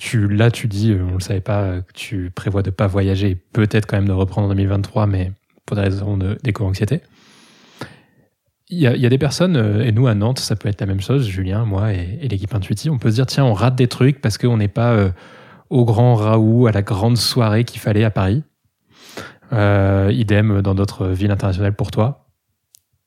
Tu, 0.00 0.28
là, 0.28 0.50
tu 0.50 0.66
dis, 0.66 0.92
euh, 0.92 1.04
on 1.10 1.14
le 1.14 1.20
savait 1.20 1.42
pas, 1.42 1.82
que 1.82 1.92
tu 1.92 2.30
prévois 2.30 2.62
de 2.62 2.70
pas 2.70 2.86
voyager, 2.86 3.34
peut-être 3.34 3.86
quand 3.86 3.96
même 3.96 4.08
de 4.08 4.12
reprendre 4.12 4.46
en 4.46 4.50
2023, 4.50 5.06
mais 5.06 5.32
pour 5.66 5.76
des 5.76 5.82
raisons 5.82 6.16
d'éco-anxiété. 6.42 7.02
Il 8.70 8.78
y, 8.78 8.86
a, 8.86 8.94
il 8.94 9.02
y, 9.02 9.06
a, 9.06 9.08
des 9.08 9.18
personnes, 9.18 9.56
et 9.84 9.92
nous 9.92 10.06
à 10.06 10.14
Nantes, 10.14 10.38
ça 10.38 10.56
peut 10.56 10.68
être 10.68 10.80
la 10.80 10.86
même 10.86 11.00
chose, 11.00 11.26
Julien, 11.28 11.64
moi 11.64 11.92
et, 11.92 12.28
l'équipe 12.28 12.54
Intuitive, 12.54 12.92
on 12.92 12.98
peut 12.98 13.10
se 13.10 13.16
dire, 13.16 13.26
tiens, 13.26 13.44
on 13.44 13.52
rate 13.52 13.74
des 13.74 13.88
trucs 13.88 14.20
parce 14.20 14.38
qu'on 14.38 14.56
n'est 14.56 14.68
pas 14.68 15.12
au 15.70 15.84
grand 15.84 16.14
Raoult, 16.14 16.66
à 16.66 16.72
la 16.72 16.82
grande 16.82 17.16
soirée 17.16 17.64
qu'il 17.64 17.80
fallait 17.80 18.04
à 18.04 18.10
Paris. 18.10 18.44
Euh, 19.52 20.10
idem 20.12 20.62
dans 20.62 20.74
d'autres 20.74 21.08
villes 21.08 21.32
internationales 21.32 21.74
pour 21.74 21.90
toi. 21.90 22.28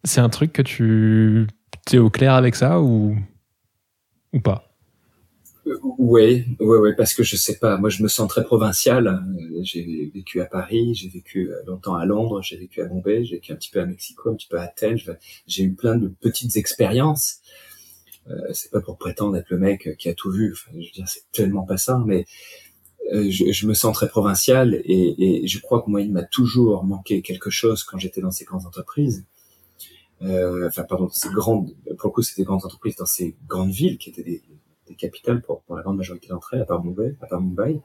C'est 0.03 0.19
un 0.19 0.29
truc 0.29 0.51
que 0.51 0.61
tu 0.61 1.47
es 1.91 1.97
au 1.97 2.09
clair 2.09 2.33
avec 2.33 2.55
ça 2.55 2.81
ou, 2.81 3.15
ou 4.33 4.39
pas? 4.41 4.72
Oui, 5.65 6.45
ouais, 6.59 6.77
ouais, 6.77 6.95
parce 6.95 7.13
que 7.13 7.23
je 7.23 7.35
sais 7.35 7.57
pas. 7.57 7.77
Moi, 7.77 7.89
je 7.89 8.03
me 8.03 8.07
sens 8.07 8.27
très 8.27 8.43
provincial. 8.43 9.23
J'ai 9.61 10.11
vécu 10.13 10.41
à 10.41 10.45
Paris, 10.45 10.93
j'ai 10.93 11.09
vécu 11.09 11.49
longtemps 11.65 11.95
à 11.95 12.05
Londres, 12.05 12.41
j'ai 12.41 12.57
vécu 12.57 12.81
à 12.81 12.85
Bombay, 12.85 13.23
j'ai 13.23 13.35
vécu 13.35 13.53
un 13.53 13.55
petit 13.55 13.71
peu 13.71 13.79
à 13.79 13.85
Mexico, 13.85 14.29
un 14.29 14.35
petit 14.35 14.47
peu 14.47 14.57
à 14.57 14.63
Athènes. 14.63 14.97
J'ai 15.47 15.63
eu 15.63 15.73
plein 15.73 15.95
de 15.95 16.07
petites 16.07 16.57
expériences. 16.57 17.39
Euh, 18.29 18.35
c'est 18.53 18.71
pas 18.71 18.81
pour 18.81 18.97
prétendre 18.97 19.35
être 19.35 19.49
le 19.49 19.57
mec 19.57 19.97
qui 19.97 20.09
a 20.09 20.13
tout 20.13 20.31
vu. 20.31 20.53
Enfin, 20.53 20.71
je 20.73 20.85
veux 20.85 20.91
dire, 20.93 21.07
c'est 21.07 21.29
tellement 21.31 21.63
pas 21.63 21.77
ça. 21.77 22.01
Mais 22.05 22.25
euh, 23.13 23.29
je, 23.29 23.67
me 23.67 23.73
sens 23.73 23.95
très 23.95 24.07
provincial 24.07 24.81
et, 24.85 25.43
et 25.43 25.47
je 25.47 25.59
crois 25.59 25.81
que 25.81 25.89
moi, 25.89 26.01
il 26.01 26.11
m'a 26.11 26.23
toujours 26.23 26.83
manqué 26.83 27.21
quelque 27.21 27.49
chose 27.49 27.83
quand 27.83 27.97
j'étais 27.97 28.21
dans 28.21 28.31
ces 28.31 28.45
grandes 28.45 28.65
entreprises. 28.65 29.25
Euh, 30.21 30.67
enfin, 30.67 30.83
pardon, 30.83 31.09
ces 31.09 31.29
grandes, 31.29 31.75
pour 31.97 32.09
le 32.09 32.13
coup, 32.13 32.21
c'était 32.21 32.43
grandes 32.43 32.65
entreprises 32.65 32.95
dans 32.95 33.05
ces 33.05 33.35
grandes 33.47 33.71
villes 33.71 33.97
qui 33.97 34.09
étaient 34.09 34.23
des, 34.23 34.41
des 34.87 34.95
capitales 34.95 35.41
pour, 35.41 35.61
pour, 35.63 35.75
la 35.75 35.83
grande 35.83 35.97
majorité 35.97 36.27
d'entre 36.27 36.53
elles, 36.53 36.61
à 36.61 36.65
part 36.65 36.83
Mumbai, 36.83 37.15
à 37.21 37.27
part 37.27 37.41
Mumbai. 37.41 37.81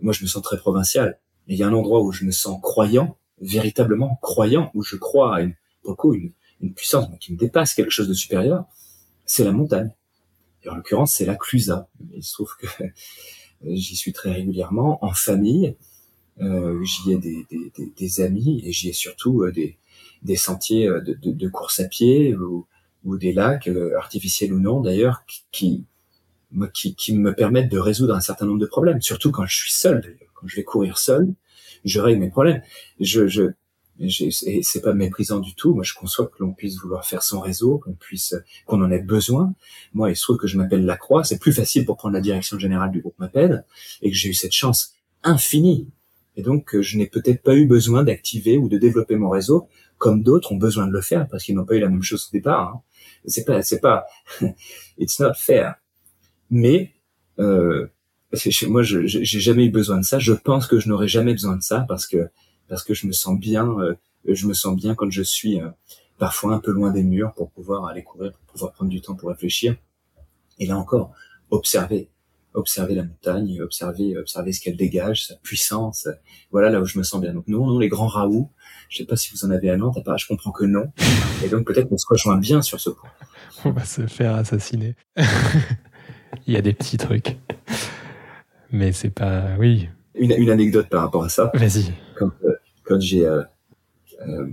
Moi, 0.00 0.12
je 0.12 0.22
me 0.22 0.28
sens 0.28 0.42
très 0.42 0.56
provincial. 0.56 1.18
Et 1.48 1.54
il 1.54 1.58
y 1.58 1.62
a 1.62 1.68
un 1.68 1.72
endroit 1.72 2.00
où 2.02 2.12
je 2.12 2.24
me 2.24 2.30
sens 2.30 2.60
croyant, 2.62 3.16
véritablement 3.40 4.18
croyant, 4.22 4.70
où 4.74 4.82
je 4.82 4.96
crois 4.96 5.36
à 5.36 5.40
une, 5.42 5.54
beaucoup 5.84 6.14
une, 6.14 6.32
une 6.60 6.74
puissance 6.74 7.06
qui 7.20 7.32
me 7.32 7.38
dépasse, 7.38 7.74
quelque 7.74 7.90
chose 7.90 8.08
de 8.08 8.14
supérieur, 8.14 8.64
c'est 9.26 9.44
la 9.44 9.52
montagne. 9.52 9.94
Et 10.64 10.68
en 10.68 10.76
l'occurrence, 10.76 11.12
c'est 11.12 11.26
la 11.26 11.34
Clusa. 11.34 11.88
Il 12.14 12.22
se 12.22 12.32
trouve 12.34 12.54
que 12.56 12.66
J'y 13.64 13.96
suis 13.96 14.12
très 14.12 14.32
régulièrement 14.32 15.04
en 15.04 15.12
famille. 15.12 15.76
Euh, 16.40 16.82
j'y 16.82 17.12
ai 17.12 17.18
des, 17.18 17.46
des, 17.50 17.72
des, 17.76 17.92
des, 17.96 18.20
amis 18.20 18.62
et 18.64 18.72
j'y 18.72 18.88
ai 18.88 18.92
surtout 18.92 19.42
euh, 19.42 19.52
des, 19.52 19.78
des 20.22 20.36
sentiers 20.36 20.88
euh, 20.88 21.00
de, 21.00 21.12
de, 21.12 21.30
de, 21.30 21.48
course 21.48 21.78
à 21.80 21.84
pied 21.84 22.34
ou, 22.34 22.66
ou 23.04 23.18
des 23.18 23.34
lacs 23.34 23.68
euh, 23.68 23.96
artificiels 23.98 24.52
ou 24.54 24.58
non 24.58 24.80
d'ailleurs 24.80 25.24
qui, 25.50 25.84
qui, 26.72 26.94
qui 26.94 27.16
me 27.16 27.34
permettent 27.34 27.70
de 27.70 27.78
résoudre 27.78 28.14
un 28.14 28.20
certain 28.20 28.46
nombre 28.46 28.60
de 28.60 28.66
problèmes. 28.66 29.00
Surtout 29.00 29.30
quand 29.30 29.46
je 29.46 29.56
suis 29.56 29.72
seul. 29.72 30.16
Quand 30.34 30.46
je 30.46 30.56
vais 30.56 30.64
courir 30.64 30.98
seul, 30.98 31.32
je 31.84 32.00
règle 32.00 32.20
mes 32.20 32.30
problèmes. 32.30 32.62
Je, 33.00 33.26
je, 33.26 33.52
et 33.98 34.62
c'est 34.62 34.80
pas 34.80 34.94
méprisant 34.94 35.38
du 35.38 35.54
tout. 35.54 35.74
Moi, 35.74 35.84
je 35.84 35.94
conçois 35.94 36.26
que 36.26 36.36
l'on 36.40 36.52
puisse 36.52 36.78
vouloir 36.80 37.06
faire 37.06 37.22
son 37.22 37.40
réseau, 37.40 37.78
qu'on 37.78 37.92
puisse, 37.92 38.34
qu'on 38.66 38.82
en 38.82 38.90
ait 38.90 39.02
besoin. 39.02 39.54
Moi, 39.94 40.10
il 40.10 40.16
se 40.16 40.22
trouve 40.22 40.38
que 40.38 40.46
je 40.46 40.58
m'appelle 40.58 40.84
Lacroix. 40.84 41.24
C'est 41.24 41.38
plus 41.38 41.52
facile 41.52 41.84
pour 41.84 41.96
prendre 41.96 42.14
la 42.14 42.20
direction 42.20 42.58
générale 42.58 42.90
du 42.90 43.00
groupe 43.00 43.18
m'appelle 43.18 43.64
et 44.00 44.10
que 44.10 44.16
j'ai 44.16 44.30
eu 44.30 44.34
cette 44.34 44.52
chance 44.52 44.94
infinie. 45.22 45.88
Et 46.36 46.42
donc, 46.42 46.80
je 46.80 46.96
n'ai 46.96 47.06
peut-être 47.06 47.42
pas 47.42 47.54
eu 47.54 47.66
besoin 47.66 48.02
d'activer 48.04 48.56
ou 48.56 48.68
de 48.68 48.78
développer 48.78 49.16
mon 49.16 49.28
réseau 49.28 49.68
comme 50.02 50.24
d'autres 50.24 50.50
ont 50.50 50.56
besoin 50.56 50.88
de 50.88 50.92
le 50.92 51.00
faire 51.00 51.28
parce 51.28 51.44
qu'ils 51.44 51.54
n'ont 51.54 51.64
pas 51.64 51.76
eu 51.76 51.78
la 51.78 51.88
même 51.88 52.02
chose 52.02 52.28
au 52.28 52.32
départ. 52.32 52.74
Hein. 52.74 52.82
C'est 53.26 53.44
pas, 53.44 53.62
c'est 53.62 53.78
pas, 53.78 54.04
it's 54.98 55.20
not 55.20 55.34
fair. 55.36 55.76
Mais 56.52 56.92
euh, 57.38 57.88
moi, 58.68 58.82
je 58.82 59.06
j'ai 59.06 59.40
jamais 59.40 59.64
eu 59.64 59.70
besoin 59.70 59.98
de 59.98 60.04
ça. 60.04 60.18
Je 60.18 60.34
pense 60.34 60.66
que 60.66 60.78
je 60.78 60.88
n'aurai 60.88 61.08
jamais 61.08 61.32
besoin 61.32 61.56
de 61.56 61.62
ça 61.62 61.84
parce 61.88 62.06
que 62.06 62.28
parce 62.68 62.84
que 62.84 62.94
je 62.94 63.06
me 63.06 63.12
sens 63.12 63.38
bien, 63.38 63.66
euh, 63.80 63.94
je 64.28 64.46
me 64.46 64.52
sens 64.52 64.76
bien 64.76 64.94
quand 64.94 65.10
je 65.10 65.22
suis 65.22 65.60
euh, 65.60 65.68
parfois 66.18 66.54
un 66.54 66.60
peu 66.60 66.70
loin 66.70 66.90
des 66.90 67.02
murs 67.02 67.32
pour 67.32 67.50
pouvoir 67.50 67.86
aller 67.86 68.02
courir, 68.02 68.32
pour 68.32 68.52
pouvoir 68.52 68.72
prendre 68.72 68.90
du 68.90 69.00
temps 69.00 69.14
pour 69.14 69.30
réfléchir. 69.30 69.76
Et 70.58 70.66
là 70.66 70.76
encore, 70.76 71.12
observer, 71.48 72.10
observer 72.52 72.96
la 72.96 73.04
montagne, 73.04 73.62
observer, 73.62 74.18
observer 74.18 74.52
ce 74.52 74.60
qu'elle 74.60 74.76
dégage, 74.76 75.28
sa 75.28 75.36
puissance. 75.36 76.06
Voilà 76.50 76.68
là 76.68 76.82
où 76.82 76.84
je 76.84 76.98
me 76.98 77.02
sens 77.02 77.20
bien. 77.20 77.32
Donc 77.32 77.48
non, 77.48 77.66
non, 77.66 77.78
les 77.78 77.88
grands 77.88 78.08
Raoult. 78.08 78.50
Je 78.90 78.98
sais 78.98 79.06
pas 79.06 79.16
si 79.16 79.30
vous 79.32 79.46
en 79.46 79.50
avez 79.50 79.70
à 79.70 79.78
Nantes, 79.78 79.96
à 80.06 80.16
je 80.18 80.26
comprends 80.26 80.52
que 80.52 80.66
non. 80.66 80.92
Et 81.42 81.48
donc 81.48 81.66
peut-être 81.66 81.88
qu'on 81.88 81.96
se 81.96 82.06
rejoint 82.06 82.36
bien 82.36 82.60
sur 82.60 82.78
ce 82.78 82.90
point. 82.90 83.10
On 83.64 83.70
va 83.70 83.86
se 83.86 84.06
faire 84.06 84.34
assassiner. 84.34 84.96
Il 86.46 86.54
y 86.54 86.56
a 86.56 86.62
des 86.62 86.72
petits 86.72 86.96
trucs. 86.96 87.36
Mais 88.70 88.92
c'est 88.92 89.10
pas, 89.10 89.56
oui. 89.58 89.88
Une, 90.14 90.32
une 90.32 90.50
anecdote 90.50 90.88
par 90.88 91.02
rapport 91.02 91.24
à 91.24 91.28
ça. 91.28 91.50
Vas-y. 91.54 91.92
Quand, 92.16 92.30
euh, 92.44 92.54
quand 92.84 93.00
j'ai 93.00 93.26
euh, 93.26 93.42
euh, 94.26 94.48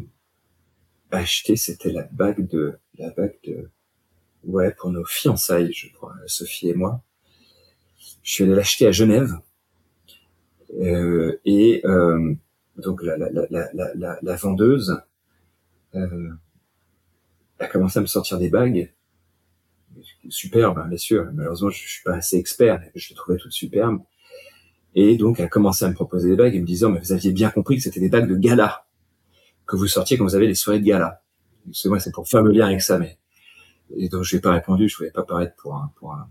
acheté, 1.12 1.56
c'était 1.56 1.92
la 1.92 2.04
bague 2.12 2.48
de 2.48 2.78
la 2.98 3.10
bague 3.12 3.38
de 3.46 3.70
ouais 4.44 4.74
pour 4.78 4.92
nos 4.92 5.06
fiançailles, 5.06 5.72
je 5.74 5.92
crois, 5.94 6.16
Sophie 6.28 6.70
et 6.70 6.74
moi. 6.74 7.02
Je 8.24 8.34
suis 8.34 8.44
allé 8.44 8.56
l'acheter 8.56 8.88
à 8.88 8.92
Genève 8.92 9.40
euh, 10.80 11.40
et 11.46 11.82
euh, 11.86 12.34
donc 12.78 13.02
la, 13.04 13.18
la, 13.18 13.30
la, 13.32 13.70
la, 13.74 14.20
la 14.22 14.36
vendeuse 14.36 15.02
euh, 15.96 16.30
a 17.60 17.68
commencé 17.68 18.00
à 18.00 18.02
me 18.02 18.08
sortir 18.08 18.38
des 18.38 18.50
bagues 18.50 18.94
superbes, 20.28 20.78
hein, 20.78 20.88
bien 20.88 20.98
sûr. 20.98 21.30
Malheureusement, 21.34 21.70
je, 21.70 21.82
je 21.82 21.90
suis 21.90 22.04
pas 22.04 22.16
assez 22.16 22.38
expert, 22.38 22.82
je 22.96 23.10
les 23.10 23.16
trouvais 23.16 23.38
toutes 23.38 23.52
superbes. 23.52 24.00
Et 24.96 25.18
donc, 25.18 25.40
elle 25.40 25.46
a 25.46 25.50
commencé 25.50 25.86
à 25.86 25.90
me 25.90 25.94
proposer 25.94 26.30
des 26.30 26.36
bagues 26.36 26.56
et 26.56 26.60
me 26.60 26.66
disant, 26.66 26.90
mais 26.90 27.00
vous 27.00 27.12
aviez 27.12 27.32
bien 27.32 27.50
compris 27.52 27.78
que 27.78 27.84
c'était 27.84 28.00
des 28.00 28.10
bagues 28.10 28.30
de 28.30 28.36
gala, 28.36 28.86
que 29.68 29.76
vous 29.76 29.88
sortiez 29.88 30.18
quand 30.18 30.24
vous 30.24 30.36
avez 30.36 30.48
les 30.48 30.56
soirées 30.56 30.80
de 30.80 30.86
gala. 30.86 31.22
C'est 31.72 31.90
moi, 31.90 32.00
c'est 32.00 32.12
pour 32.12 32.28
faire 32.28 32.42
le 32.42 32.52
lien 32.52 32.66
avec 32.66 32.82
ça, 32.82 32.98
mais, 32.98 33.18
et 33.96 34.10
donc 34.10 34.24
je 34.24 34.36
n'ai 34.36 34.42
pas 34.42 34.52
répondu, 34.52 34.90
je 34.90 34.98
voulais 34.98 35.12
pas 35.12 35.24
paraître 35.24 35.56
pour 35.58 35.76
un, 35.76 35.92
pour 35.98 36.14
un, 36.14 36.30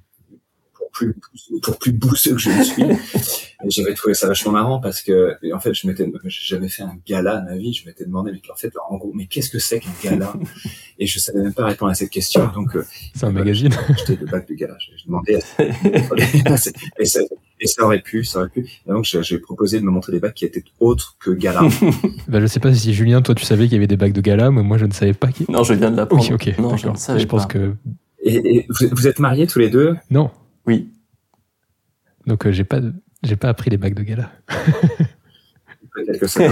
pour 0.89 0.91
plus, 0.91 1.15
pour 1.63 1.79
plus 1.79 1.93
bousseux 1.93 2.35
que 2.35 2.41
je 2.41 2.51
ne 2.51 2.63
suis. 2.63 2.83
et 3.65 3.71
j'avais 3.71 3.95
trouvé 3.95 4.15
ça 4.15 4.27
vachement 4.29 4.53
marrant 4.53 4.81
parce 4.81 5.03
que, 5.03 5.37
en 5.53 5.61
fait, 5.61 5.75
je 5.75 5.87
m'étais, 5.87 6.11
j'avais 6.25 6.69
fait 6.69 6.83
un 6.83 6.99
gala 7.07 7.39
de 7.39 7.51
ma 7.51 7.57
vie, 7.57 7.73
je 7.73 7.87
m'étais 7.87 8.05
demandé, 8.05 8.33
mais 8.33 8.41
en 8.51 8.57
fait, 8.57 8.73
en 8.89 8.97
gros, 8.97 9.13
mais 9.15 9.27
qu'est-ce 9.27 9.51
que 9.51 9.59
c'est 9.59 9.81
qu'un 9.81 9.91
gala? 10.03 10.33
et 10.99 11.07
je 11.07 11.19
savais 11.19 11.43
même 11.43 11.55
pas 11.55 11.67
répondre 11.67 11.91
à 11.91 11.95
cette 11.95 12.11
question, 12.11 12.49
donc, 12.55 12.77
euh, 12.77 12.85
c'est 13.15 13.25
un 13.25 13.33
magazine. 13.33 13.75
J'étais 13.99 14.17
de 14.17 14.27
bague 14.27 14.49
de 14.49 14.55
gala. 14.55 14.77
J'ai 14.79 15.05
demandé, 15.07 15.39
et 16.99 17.05
et 17.61 17.67
ça 17.67 17.85
aurait 17.85 18.01
pu, 18.01 18.25
ça 18.25 18.41
aurait 18.41 18.49
pu. 18.49 18.61
Et 18.61 18.91
donc, 18.91 19.05
j'ai 19.05 19.39
proposé 19.39 19.81
de 19.81 19.85
me 19.85 19.91
montrer 19.91 20.13
des 20.13 20.21
bacs 20.21 20.35
qui 20.35 20.45
étaient 20.45 20.63
autres 20.81 21.17
que 21.19 21.31
gala. 21.31 21.63
bah, 22.29 22.41
je 22.41 22.47
sais 22.47 22.61
pas 22.61 22.73
si 22.73 22.95
Julien, 22.95 23.21
toi, 23.23 23.35
tu 23.35 23.45
savais 23.45 23.65
qu'il 23.65 23.75
y 23.75 23.77
avait 23.77 23.87
des 23.87 23.97
bacs 23.97 24.13
de 24.13 24.21
gala, 24.21 24.51
mais 24.51 24.63
moi, 24.63 24.79
je 24.79 24.87
ne 24.87 24.93
savais 24.93 25.13
pas. 25.13 25.29
Qui... 25.29 25.45
Non, 25.51 25.65
je 25.65 25.75
viens 25.75 25.91
de 25.91 25.97
l'apprendre. 25.97 26.25
Oui, 26.25 26.33
ok. 26.33 26.59
Non, 26.59 26.77
je, 26.77 26.89
ne 26.89 26.97
savais 26.97 27.21
je 27.21 27.27
pense 27.27 27.47
que. 27.47 27.75
Et, 28.23 28.67
vous, 28.69 29.07
êtes 29.07 29.19
mariés 29.19 29.47
tous 29.47 29.59
les 29.59 29.71
deux? 29.71 29.97
Non. 30.11 30.31
Oui. 30.69 30.91
Donc, 32.27 32.47
euh, 32.47 32.53
j'ai 32.53 32.65
pas, 32.65 32.81
j'ai 33.23 33.37
pas 33.37 33.49
appris 33.49 33.71
les 33.71 33.79
bacs 33.79 33.95
de 33.95 34.03
gala. 34.03 34.31
Peut-être 35.95 36.21
que 36.21 36.27
c'est 36.27 36.51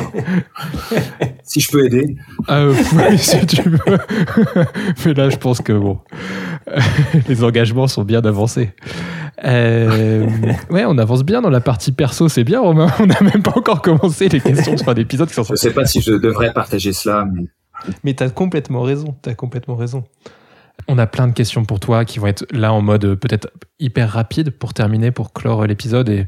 si 1.43 1.61
je 1.61 1.71
peux 1.71 1.85
aider. 1.85 2.17
Ah, 2.49 2.61
euh, 2.61 2.75
oui, 2.95 3.19
si 3.19 3.47
tu 3.47 3.61
veux. 3.61 3.79
mais 5.05 5.13
là, 5.13 5.29
je 5.29 5.37
pense 5.37 5.61
que 5.61 5.75
bon, 5.75 6.01
les 7.29 7.45
engagements 7.45 7.89
sont 7.89 8.05
bien 8.05 8.25
avancés. 8.25 8.71
Euh, 9.45 10.27
ouais, 10.71 10.87
on 10.87 10.97
avance 10.97 11.23
bien 11.23 11.43
dans 11.43 11.51
la 11.51 11.61
partie 11.61 11.93
perso, 11.93 12.31
c'est 12.31 12.43
bien 12.43 12.61
Romain. 12.61 12.91
On 12.99 13.07
n'a 13.07 13.21
même 13.21 13.43
pas 13.43 13.53
encore 13.55 13.83
commencé 13.83 14.31
les 14.31 14.41
questions 14.41 14.75
de 14.75 14.81
fin 14.81 14.95
d'épisode. 14.95 15.29
Je 15.31 15.43
ne 15.43 15.57
sais 15.57 15.75
pas 15.75 15.85
si 15.85 16.01
je 16.01 16.13
devrais 16.13 16.55
partager 16.55 16.95
cela. 16.95 17.27
Mais, 17.31 17.45
mais 18.03 18.15
tu 18.15 18.23
as 18.23 18.31
complètement 18.31 18.81
raison. 18.81 19.15
Tu 19.23 19.29
as 19.29 19.35
complètement 19.35 19.77
raison. 19.77 20.05
On 20.89 20.99
a 20.99 21.07
plein 21.07 21.27
de 21.27 21.33
questions 21.33 21.65
pour 21.65 21.81
toi 21.81 22.05
qui 22.05 22.19
vont 22.19 22.29
être 22.29 22.47
là 22.53 22.73
en 22.73 22.81
mode 22.81 23.17
peut-être 23.17 23.51
hyper 23.79 24.11
rapide 24.11 24.51
pour 24.51 24.73
terminer, 24.73 25.11
pour 25.11 25.33
clore 25.33 25.67
l'épisode. 25.67 26.09
Et 26.09 26.27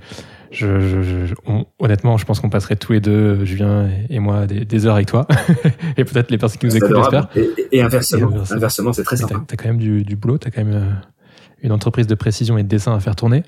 je, 0.50 1.32
honnêtement, 1.78 2.16
je 2.16 2.24
pense 2.24 2.40
qu'on 2.40 2.50
passerait 2.50 2.76
tous 2.76 2.92
les 2.92 3.00
deux, 3.00 3.44
Julien 3.44 3.88
et 4.09 4.18
moi, 4.18 4.46
des, 4.46 4.86
heures 4.86 4.94
avec 4.94 5.06
toi. 5.06 5.26
et 5.96 6.04
peut-être 6.04 6.30
les 6.30 6.38
personnes 6.38 6.59
qui 6.59 6.66
nous 6.66 6.76
écoutent, 6.76 6.96
j'espère. 6.96 7.28
Et, 7.70 7.82
inversement, 7.82 8.32
inversement, 8.50 8.92
c'est 8.92 9.04
très 9.04 9.16
sympa. 9.16 9.42
Tu 9.46 9.54
as, 9.54 9.56
quand 9.56 9.68
même 9.68 9.78
du, 9.78 10.02
du 10.02 10.16
boulot, 10.16 10.38
tu 10.38 10.48
as 10.48 10.50
quand 10.50 10.64
même 10.64 10.74
euh, 10.74 10.92
une 11.62 11.72
entreprise 11.72 12.06
de 12.06 12.14
précision 12.14 12.59
et 12.59 12.62
de 12.62 12.68
dessin 12.68 12.94
à 12.94 13.00
faire 13.00 13.16
tourner. 13.16 13.42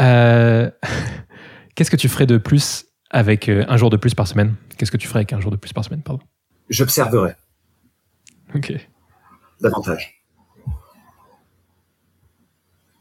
Euh, 0.00 0.70
Qu'est-ce 1.74 1.90
que 1.90 1.96
tu 1.96 2.08
ferais 2.08 2.26
de 2.26 2.38
plus 2.38 2.86
avec 3.10 3.48
euh, 3.48 3.64
un 3.68 3.76
jour 3.76 3.90
de 3.90 3.96
plus 3.96 4.14
par 4.14 4.28
semaine? 4.28 4.54
Qu'est-ce 4.76 4.92
que 4.92 4.96
tu 4.96 5.08
ferais 5.08 5.20
avec 5.20 5.32
un 5.32 5.40
jour 5.40 5.50
de 5.50 5.56
plus 5.56 5.72
par 5.72 5.84
semaine, 5.84 6.02
pardon? 6.02 6.22
J'observerais. 6.68 7.36
Ok. 8.54 8.72
Davantage 9.60 10.13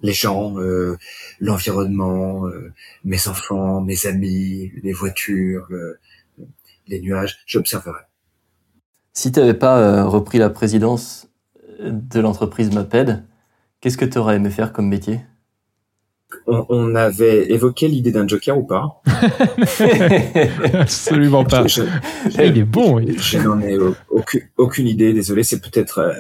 les 0.03 0.13
gens, 0.13 0.59
euh, 0.59 0.97
l'environnement, 1.39 2.45
euh, 2.45 2.71
mes 3.05 3.27
enfants, 3.27 3.81
mes 3.81 4.05
amis, 4.05 4.71
les 4.83 4.93
voitures, 4.93 5.67
les 6.87 7.01
nuages, 7.01 7.39
j'observerai. 7.47 8.01
Si 9.13 9.31
tu 9.31 9.39
n'avais 9.39 9.53
pas 9.53 9.79
euh, 9.79 10.05
repris 10.05 10.37
la 10.37 10.49
présidence 10.49 11.29
de 11.79 12.19
l'entreprise 12.19 12.73
Maped, 12.73 13.23
qu'est-ce 13.79 13.97
que 13.97 14.05
tu 14.05 14.17
aurais 14.17 14.35
aimé 14.35 14.49
faire 14.49 14.73
comme 14.73 14.87
métier? 14.87 15.21
On, 16.47 16.95
avait 16.95 17.51
évoqué 17.51 17.87
l'idée 17.87 18.11
d'un 18.11 18.27
joker 18.27 18.57
ou 18.57 18.63
pas? 18.63 19.01
Absolument 20.73 21.45
pas. 21.45 21.65
il 22.35 22.57
est 22.57 22.63
bon. 22.63 23.01
Je 23.17 23.37
n'en 23.39 23.59
ai 23.61 23.77
aucune, 24.57 24.87
idée, 24.87 25.13
désolé. 25.13 25.43
C'est 25.43 25.59
peut-être 25.59 26.13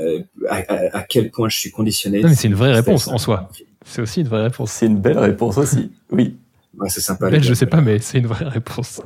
à, 0.49 1.01
quel 1.09 1.31
point 1.31 1.49
je 1.49 1.57
suis 1.57 1.71
conditionné. 1.71 2.23
c'est 2.33 2.47
une 2.47 2.55
vraie 2.55 2.73
réponse 2.73 3.07
en 3.07 3.17
soi. 3.17 3.49
C'est 3.85 4.01
aussi 4.01 4.21
une 4.21 4.27
vraie 4.27 4.43
réponse. 4.43 4.71
C'est 4.71 4.85
une 4.85 4.99
belle 4.99 5.19
réponse 5.19 5.57
aussi, 5.57 5.91
oui. 6.11 6.37
c'est 6.87 7.01
sympa. 7.01 7.29
Belle, 7.29 7.43
je 7.43 7.53
sais 7.53 7.65
pas, 7.65 7.81
mais 7.81 7.99
c'est 7.99 8.19
une 8.19 8.27
vraie 8.27 8.47
réponse. 8.47 9.01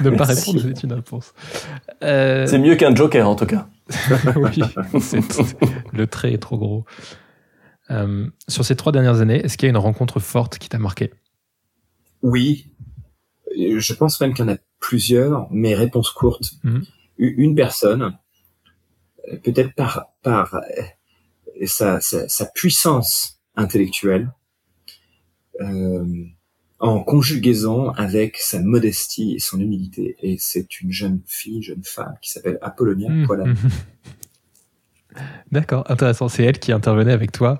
Ne 0.00 0.10
pas 0.10 0.24
répondre, 0.24 0.60
c'est 0.60 0.82
une 0.82 0.92
réponse. 0.94 1.34
Euh, 2.02 2.46
c'est 2.46 2.58
mieux 2.58 2.76
qu'un 2.76 2.94
joker, 2.94 3.28
en 3.28 3.36
tout 3.36 3.46
cas. 3.46 3.66
oui, 4.36 4.62
le 5.92 6.06
trait 6.06 6.32
est 6.32 6.38
trop 6.38 6.56
gros. 6.56 6.84
Euh, 7.92 8.26
sur 8.48 8.64
ces 8.64 8.76
trois 8.76 8.92
dernières 8.92 9.20
années, 9.20 9.40
est-ce 9.44 9.56
qu'il 9.56 9.66
y 9.66 9.70
a 9.70 9.70
une 9.70 9.76
rencontre 9.76 10.20
forte 10.20 10.58
qui 10.58 10.68
t'a 10.68 10.78
marqué? 10.78 11.12
Oui. 12.22 12.68
Je 13.56 13.92
pense 13.92 14.20
même 14.20 14.32
qu'il 14.32 14.44
y 14.44 14.48
en 14.48 14.52
a 14.52 14.58
plusieurs, 14.80 15.46
mais 15.50 15.74
réponse 15.74 16.10
courte. 16.10 16.54
Mhm. 16.64 16.84
Une 17.18 17.54
personne, 17.54 18.18
peut-être 19.44 19.74
par, 19.74 20.06
par 20.22 20.54
euh, 20.54 21.66
sa, 21.66 22.00
sa 22.00 22.46
puissance 22.46 23.38
intellectuelle, 23.54 24.32
euh, 25.60 26.24
en 26.78 27.00
conjugaison 27.00 27.90
avec 27.90 28.38
sa 28.38 28.60
modestie 28.60 29.34
et 29.34 29.38
son 29.38 29.60
humilité. 29.60 30.16
Et 30.20 30.36
c'est 30.40 30.80
une 30.80 30.90
jeune 30.90 31.20
fille, 31.26 31.62
jeune 31.62 31.84
femme 31.84 32.16
qui 32.20 32.30
s'appelle 32.30 32.58
Apollonia 32.60 33.08
mmh. 33.08 33.24
Voilà. 33.26 33.44
D'accord, 35.52 35.88
intéressant. 35.88 36.28
C'est 36.28 36.42
elle 36.42 36.58
qui 36.58 36.72
intervenait 36.72 37.12
avec 37.12 37.30
toi 37.30 37.58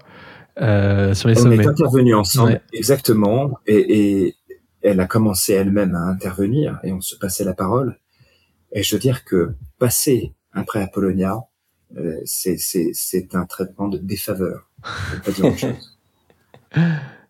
euh, 0.61 1.14
sur 1.14 1.28
les 1.28 1.34
sommets. 1.34 1.59
On 1.59 1.61
est 1.61 1.66
intervenus 1.66 2.14
ensemble, 2.14 2.61
exactement. 2.72 3.59
Et, 3.66 4.24
et, 4.24 4.36
elle 4.82 4.98
a 4.98 5.07
commencé 5.07 5.53
elle-même 5.53 5.94
à 5.94 6.00
intervenir 6.00 6.80
et 6.82 6.92
on 6.92 7.00
se 7.00 7.14
passait 7.16 7.44
la 7.44 7.55
parole. 7.55 7.98
Et 8.72 8.82
je 8.82 8.96
veux 8.96 9.00
dire 9.00 9.24
que 9.24 9.55
passer 9.78 10.34
après 10.53 10.82
Apollonia, 10.82 11.44
euh, 11.96 12.20
c'est 12.24 13.34
un 13.34 13.44
traitement 13.46 13.88
de 13.88 13.98
défaveur. 13.98 14.68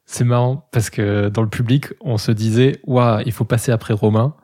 C'est 0.04 0.24
marrant 0.24 0.68
parce 0.72 0.90
que 0.90 1.28
dans 1.30 1.42
le 1.42 1.48
public, 1.48 1.86
on 2.00 2.18
se 2.18 2.32
disait 2.32 2.80
waouh, 2.84 3.22
il 3.24 3.32
faut 3.32 3.44
passer 3.44 3.72
après 3.72 3.94
Romain. 3.94 4.36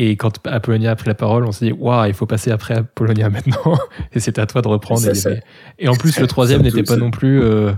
Et 0.00 0.16
quand 0.16 0.46
Apollonia 0.46 0.92
a 0.92 0.96
pris 0.96 1.08
la 1.08 1.16
parole, 1.16 1.44
on 1.44 1.50
s'est 1.50 1.66
dit 1.66 1.72
waouh, 1.72 2.06
il 2.06 2.14
faut 2.14 2.24
passer 2.24 2.52
après 2.52 2.74
Apollonia 2.74 3.28
maintenant. 3.30 3.76
et 4.12 4.20
c'était 4.20 4.40
à 4.40 4.46
toi 4.46 4.62
de 4.62 4.68
reprendre. 4.68 5.02
et, 5.78 5.88
en 5.88 5.96
plus, 5.96 6.18
le 6.20 6.26
troisième 6.28 6.62
n'était 6.62 6.84
pas 6.84 6.96
non 6.96 7.10
plus 7.10 7.42
euh, 7.42 7.72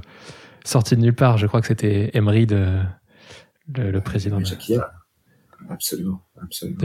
sorti 0.65 0.97
de 0.97 1.01
nulle 1.01 1.15
part. 1.15 1.39
Je 1.39 1.47
crois 1.47 1.63
que 1.63 1.67
c'était 1.67 2.11
Emery, 2.13 2.47
de, 2.47 2.81
le, 3.75 4.01
président. 4.01 4.39
De... 4.39 4.45
Absolument, 5.71 6.21
absolument. 6.43 6.79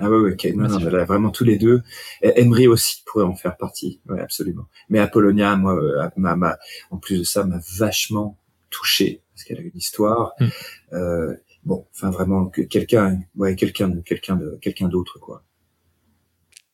Ah 0.00 0.10
ouais, 0.10 0.18
ouais, 0.18 0.52
non, 0.54 0.68
non, 0.68 1.04
vraiment 1.04 1.30
tous 1.30 1.44
les 1.44 1.58
deux. 1.58 1.82
Emery 2.22 2.66
aussi 2.66 3.04
pourrait 3.06 3.24
en 3.24 3.36
faire 3.36 3.56
partie, 3.56 4.00
ouais, 4.08 4.20
absolument. 4.20 4.66
Mais 4.88 4.98
Apollonia, 4.98 5.54
moi, 5.54 5.76
euh, 5.76 6.08
ma, 6.16 6.58
en 6.90 6.96
plus 6.96 7.20
de 7.20 7.24
ça, 7.24 7.44
m'a 7.44 7.60
vachement 7.78 8.36
touché 8.70 9.22
parce 9.32 9.44
qu'elle 9.44 9.58
a 9.58 9.62
une 9.62 9.76
histoire. 9.76 10.32
Mm. 10.40 10.46
Euh, 10.94 11.34
bon, 11.66 11.86
enfin 11.92 12.10
vraiment 12.10 12.46
quelqu'un, 12.46 13.20
ouais, 13.34 13.56
quelqu'un, 13.56 14.00
quelqu'un 14.02 14.36
de, 14.36 14.58
quelqu'un 14.62 14.88
d'autre, 14.88 15.18
quoi. 15.18 15.44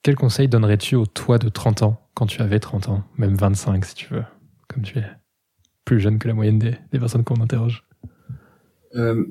Quel 0.03 0.17
conseil 0.17 0.49
donnerais-tu 0.49 0.97
au 0.97 1.07
toi 1.07 1.39
de 1.39 1.49
30 1.49 1.83
ans 1.83 2.09
quand 2.15 2.27
tu 2.27 2.43
avais 2.43 2.61
30 2.61 2.89
ans, 2.89 3.05
même 3.17 3.35
25 3.37 3.85
si 3.85 3.95
tu 3.95 4.13
veux, 4.13 4.25
comme 4.69 4.83
tu 4.83 4.99
es 4.99 5.07
plus 5.85 6.01
jeune 6.01 6.19
que 6.19 6.29
la 6.29 6.35
moyenne 6.35 6.59
des, 6.59 6.75
des 6.93 6.99
personnes 6.99 7.25
qu'on 7.25 7.41
interroge? 7.41 7.85
Euh, 8.95 9.25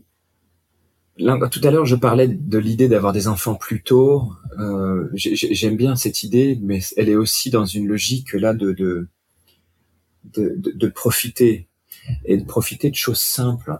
tout 1.17 1.61
à 1.63 1.71
l'heure, 1.71 1.85
je 1.85 1.95
parlais 1.95 2.27
de 2.27 2.57
l'idée 2.57 2.87
d'avoir 2.87 3.13
des 3.13 3.27
enfants 3.27 3.55
plus 3.55 3.83
tôt. 3.83 4.31
Euh, 4.59 5.09
J'aime 5.13 5.75
bien 5.75 5.95
cette 5.95 6.23
idée, 6.23 6.57
mais 6.61 6.79
elle 6.97 7.09
est 7.09 7.15
aussi 7.15 7.49
dans 7.49 7.65
une 7.65 7.87
logique 7.87 8.33
là 8.33 8.53
de 8.53 8.71
de, 8.71 9.09
de, 10.23 10.55
de 10.73 10.87
profiter 10.87 11.67
et 12.25 12.37
de 12.37 12.45
profiter 12.45 12.89
de 12.89 12.95
choses 12.95 13.19
simples. 13.19 13.77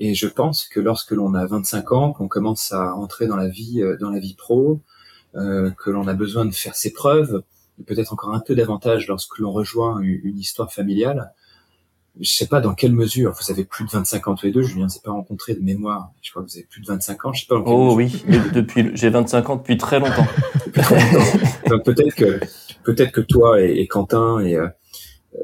Et 0.00 0.14
je 0.14 0.26
pense 0.26 0.66
que 0.66 0.80
lorsque 0.80 1.12
l'on 1.12 1.34
a 1.34 1.46
25 1.46 1.92
ans, 1.92 2.12
qu'on 2.12 2.26
commence 2.26 2.72
à 2.72 2.94
entrer 2.96 3.26
dans 3.26 3.36
la 3.36 3.48
vie, 3.48 3.82
euh, 3.82 3.96
dans 3.98 4.10
la 4.10 4.18
vie 4.18 4.34
pro, 4.34 4.80
euh, 5.36 5.70
que 5.70 5.90
l'on 5.90 6.08
a 6.08 6.14
besoin 6.14 6.46
de 6.46 6.54
faire 6.54 6.74
ses 6.74 6.92
preuves, 6.92 7.42
peut-être 7.86 8.12
encore 8.12 8.34
un 8.34 8.40
peu 8.40 8.54
davantage 8.54 9.06
lorsque 9.06 9.38
l'on 9.38 9.52
rejoint 9.52 10.00
une 10.00 10.38
histoire 10.38 10.72
familiale, 10.72 11.32
je 12.18 12.30
sais 12.30 12.46
pas 12.46 12.60
dans 12.60 12.74
quelle 12.74 12.92
mesure, 12.92 13.32
vous 13.32 13.50
avez 13.52 13.64
plus 13.64 13.84
de 13.84 13.90
25 13.90 14.28
ans 14.28 14.34
tous 14.34 14.46
les 14.46 14.52
deux, 14.52 14.62
Julien 14.62 14.84
ne 14.84 14.90
s'est 14.90 15.00
pas 15.02 15.12
rencontré 15.12 15.54
de 15.54 15.60
mémoire. 15.60 16.10
Je 16.22 16.30
crois 16.30 16.42
que 16.42 16.48
vous 16.48 16.56
avez 16.56 16.66
plus 16.66 16.80
de 16.80 16.86
25 16.86 17.24
ans, 17.24 17.32
je 17.32 17.42
sais 17.42 17.46
pas. 17.46 17.62
oh 17.64 17.94
oui, 17.94 18.24
depuis, 18.54 18.90
j'ai 18.94 19.10
25 19.10 19.50
ans 19.50 19.56
depuis 19.56 19.76
très 19.76 20.00
longtemps. 20.00 20.26
Donc 21.68 21.84
peut-être 21.84 22.14
que, 22.14 22.40
peut-être 22.84 23.12
que 23.12 23.20
toi 23.20 23.60
et, 23.60 23.86
Quentin 23.86 24.40
et, 24.40 24.56
euh, 24.56 24.68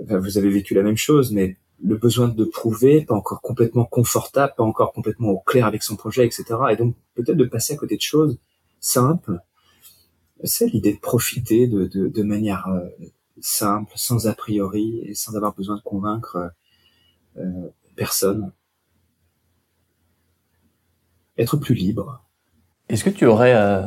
vous 0.09 0.39
avez 0.39 0.51
vécu 0.51 0.75
la 0.75 0.83
même 0.83 0.97
chose, 0.97 1.33
mais 1.33 1.57
le 1.83 1.97
besoin 1.97 2.29
de 2.29 2.45
prouver, 2.45 3.05
pas 3.05 3.15
encore 3.15 3.41
complètement 3.41 3.85
confortable, 3.85 4.55
pas 4.57 4.65
encore 4.65 4.93
complètement 4.93 5.31
au 5.31 5.39
clair 5.39 5.67
avec 5.67 5.83
son 5.83 5.97
projet, 5.97 6.25
etc. 6.25 6.45
Et 6.71 6.77
donc 6.77 6.97
peut-être 7.15 7.37
de 7.37 7.45
passer 7.45 7.75
à 7.75 7.77
côté 7.77 7.97
de 7.97 8.03
choses 8.03 8.39
simples. 8.81 9.41
C'est 10.45 10.67
l'idée 10.69 10.95
de 10.95 11.01
profiter 11.01 11.67
de, 11.67 11.87
de, 11.87 12.09
de 12.09 12.23
manière 12.23 12.67
euh, 12.69 12.89
simple, 13.41 13.93
sans 13.97 14.27
a 14.27 14.35
priori 14.35 15.01
et 15.05 15.15
sans 15.15 15.35
avoir 15.35 15.55
besoin 15.55 15.77
de 15.77 15.83
convaincre 15.83 16.51
euh, 17.39 17.69
personne. 17.95 18.53
Être 21.39 21.57
plus 21.57 21.75
libre. 21.75 22.25
Est-ce 22.89 23.05
que 23.05 23.11
tu 23.11 23.27
aurais 23.27 23.55
euh, 23.55 23.87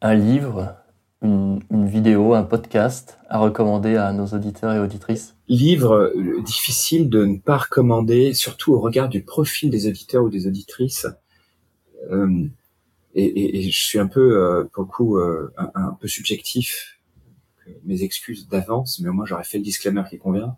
un 0.00 0.14
livre, 0.14 0.76
une, 1.22 1.60
vidéo, 1.70 2.34
un 2.34 2.44
podcast 2.44 3.18
à 3.28 3.38
recommander 3.38 3.96
à 3.96 4.12
nos 4.12 4.26
auditeurs 4.26 4.72
et 4.74 4.78
auditrices 4.78 5.34
Livre 5.48 6.12
euh, 6.14 6.42
difficile 6.42 7.08
de 7.08 7.24
ne 7.24 7.38
pas 7.38 7.56
recommander, 7.56 8.34
surtout 8.34 8.74
au 8.74 8.80
regard 8.80 9.08
du 9.08 9.22
profil 9.22 9.70
des 9.70 9.88
auditeurs 9.88 10.24
ou 10.24 10.30
des 10.30 10.46
auditrices. 10.46 11.06
et, 13.14 13.70
je 13.70 13.84
suis 13.84 13.98
un 13.98 14.06
peu, 14.06 14.68
pour 14.72 14.84
le 14.84 14.88
coup, 14.88 15.18
un 15.18 15.96
peu 16.00 16.06
subjectif 16.06 16.98
mes 17.84 18.02
excuses 18.02 18.48
d'avance, 18.48 19.00
mais 19.00 19.08
au 19.08 19.12
moins 19.12 19.26
j'aurais 19.26 19.44
fait 19.44 19.58
le 19.58 19.64
disclaimer 19.64 20.02
qui 20.08 20.18
convient. 20.18 20.56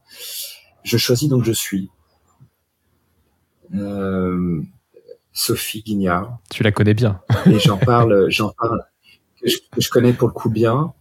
Je 0.83 0.97
choisis 0.97 1.29
donc 1.29 1.45
je 1.45 1.53
suis. 1.53 1.91
Euh, 3.75 4.63
Sophie 5.33 5.83
Guignard. 5.83 6.39
Tu 6.51 6.63
la 6.63 6.73
connais 6.73 6.95
bien. 6.95 7.21
et 7.47 7.59
j'en 7.59 7.79
parle, 7.79 8.29
j'en 8.31 8.51
parle, 8.51 8.85
je, 9.45 9.57
je, 9.77 9.89
connais 9.91 10.13
pour 10.13 10.29
le 10.29 10.35
coup 10.35 10.51
bien. 10.51 10.93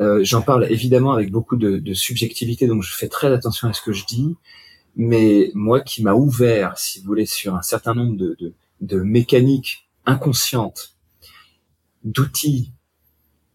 Euh, 0.00 0.24
j'en 0.24 0.42
parle 0.42 0.70
évidemment 0.70 1.12
avec 1.12 1.30
beaucoup 1.30 1.56
de, 1.56 1.78
de, 1.78 1.94
subjectivité, 1.94 2.66
donc 2.66 2.82
je 2.82 2.94
fais 2.94 3.08
très 3.08 3.32
attention 3.32 3.68
à 3.68 3.72
ce 3.72 3.82
que 3.82 3.92
je 3.92 4.04
dis. 4.06 4.34
Mais 4.96 5.50
moi 5.54 5.80
qui 5.80 6.02
m'a 6.02 6.14
ouvert, 6.14 6.78
si 6.78 7.00
vous 7.00 7.06
voulez, 7.06 7.26
sur 7.26 7.54
un 7.54 7.62
certain 7.62 7.94
nombre 7.94 8.16
de, 8.16 8.36
de, 8.38 8.54
de 8.80 9.00
mécaniques 9.00 9.88
inconscientes, 10.06 10.96
d'outils 12.04 12.72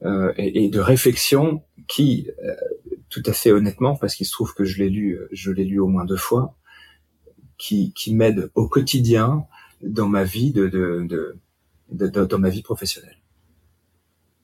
euh, 0.04 0.34
et, 0.38 0.66
et, 0.66 0.70
de 0.70 0.80
réflexion 0.80 1.64
qui, 1.88 2.30
euh, 2.44 2.56
tout 3.10 3.24
à 3.26 3.34
fait 3.34 3.52
honnêtement, 3.52 3.96
parce 3.96 4.16
qu'il 4.16 4.26
se 4.26 4.32
trouve 4.32 4.54
que 4.54 4.64
je 4.66 4.80
l'ai 4.80 4.90
lu, 4.90 5.20
je 5.32 5.52
l'ai 5.52 5.66
lu 5.66 5.80
au 5.80 5.88
moins 5.88 6.06
deux 6.06 6.18
fois, 6.18 6.56
qui, 7.58 7.94
qui 7.94 8.14
m'aide 8.14 8.50
au 8.56 8.68
quotidien 8.68 9.46
dans 9.82 10.08
ma 10.08 10.24
vie 10.24 10.52
de, 10.52 10.68
de, 10.68 11.06
de, 11.92 12.08
de, 12.08 12.26
dans 12.26 12.40
ma 12.40 12.50
vie 12.50 12.64
professionnelle. 12.64 13.18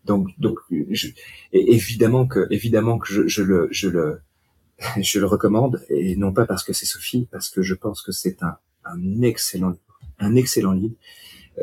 Donc, 0.05 0.29
donc, 0.37 0.59
je, 0.91 1.09
évidemment 1.51 2.27
que, 2.27 2.47
évidemment 2.51 2.99
que 2.99 3.11
je, 3.11 3.27
je 3.27 3.43
le, 3.43 3.67
je 3.71 3.89
le, 3.89 4.21
je 5.01 5.19
le 5.19 5.25
recommande 5.25 5.83
et 5.89 6.15
non 6.15 6.31
pas 6.31 6.45
parce 6.45 6.63
que 6.63 6.73
c'est 6.73 6.85
Sophie, 6.85 7.27
parce 7.31 7.49
que 7.49 7.61
je 7.61 7.73
pense 7.73 8.01
que 8.01 8.11
c'est 8.11 8.43
un, 8.43 8.57
un 8.85 9.21
excellent, 9.21 9.75
un 10.19 10.35
excellent 10.35 10.71
livre 10.71 10.95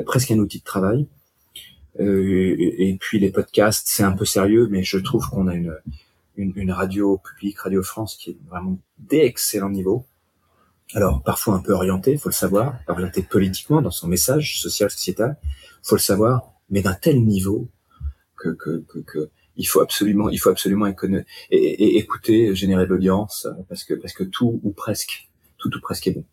presque 0.06 0.30
un 0.30 0.38
outil 0.38 0.58
de 0.58 0.64
travail. 0.64 1.06
et, 1.98 2.96
puis 3.00 3.18
les 3.18 3.30
podcasts, 3.30 3.86
c'est 3.88 4.02
un 4.02 4.12
peu 4.12 4.24
sérieux, 4.24 4.68
mais 4.70 4.82
je 4.82 4.98
trouve 4.98 5.28
qu'on 5.28 5.48
a 5.48 5.54
une, 5.54 5.76
une, 6.36 6.52
une 6.56 6.72
radio 6.72 7.18
publique, 7.18 7.58
Radio 7.58 7.82
France, 7.82 8.16
qui 8.16 8.30
est 8.30 8.38
vraiment 8.48 8.78
d'excellent 8.98 9.70
niveau. 9.70 10.06
Alors 10.94 11.22
parfois 11.22 11.54
un 11.54 11.60
peu 11.60 11.72
orienté, 11.72 12.16
faut 12.16 12.28
le 12.28 12.34
savoir, 12.34 12.78
orienté 12.86 13.22
politiquement 13.22 13.80
dans 13.80 13.90
son 13.90 14.08
message 14.08 14.60
social 14.60 14.90
sociétal, 14.90 15.38
faut 15.82 15.96
le 15.96 16.00
savoir, 16.00 16.52
mais 16.70 16.82
d'un 16.82 16.94
tel 16.94 17.24
niveau 17.24 17.68
que, 18.42 18.50
que, 18.50 18.84
que, 18.88 18.98
que 19.00 19.30
il 19.56 19.64
faut 19.64 19.80
absolument, 19.80 20.30
il 20.30 20.38
faut 20.38 20.50
absolument 20.50 20.86
et, 20.86 21.24
et, 21.50 21.98
écouter, 21.98 22.54
générer 22.54 22.84
de 22.84 22.90
l'audience, 22.90 23.46
parce 23.68 23.84
que 23.84 23.94
parce 23.94 24.14
que 24.14 24.24
tout 24.24 24.60
ou 24.62 24.72
presque, 24.72 25.28
tout 25.58 25.74
ou 25.76 25.80
presque 25.80 26.06
est 26.06 26.12
bon. 26.12 26.24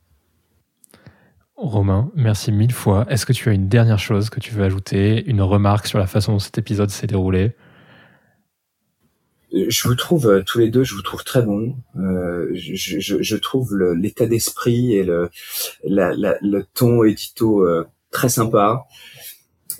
Romain, 1.56 2.12
merci 2.16 2.54
mille 2.54 2.72
fois. 2.72 3.06
Est-ce 3.10 3.26
que 3.26 3.34
tu 3.34 3.50
as 3.50 3.52
une 3.52 3.68
dernière 3.68 4.00
chose 4.00 4.30
que 4.30 4.40
tu 4.40 4.54
veux 4.54 4.64
ajouter, 4.64 5.26
une 5.26 5.42
remarque 5.42 5.88
sur 5.88 6.00
la 6.00 6.08
façon 6.08 6.34
dont 6.34 6.40
cet 6.40 6.58
épisode 6.58 6.90
s'est 6.90 7.08
déroulé? 7.08 7.54
Je 9.52 9.88
vous 9.88 9.96
trouve 9.96 10.28
euh, 10.28 10.44
tous 10.44 10.60
les 10.60 10.70
deux, 10.70 10.84
je 10.84 10.96
vous 10.96 11.02
trouve 11.02 11.24
très 11.24 11.42
bons. 11.42 11.76
Euh, 11.98 12.50
je, 12.54 13.00
je, 13.00 13.22
je, 13.22 13.36
trouve 13.36 13.76
l'état 13.76 14.28
d'esprit 14.28 14.94
et 14.94 15.04
le, 15.04 15.30
la, 15.84 16.14
la, 16.16 16.38
le 16.42 16.64
ton 16.74 17.04
édito 17.04 17.66
euh, 17.66 17.86
très 18.12 18.30
sympa. 18.30 18.86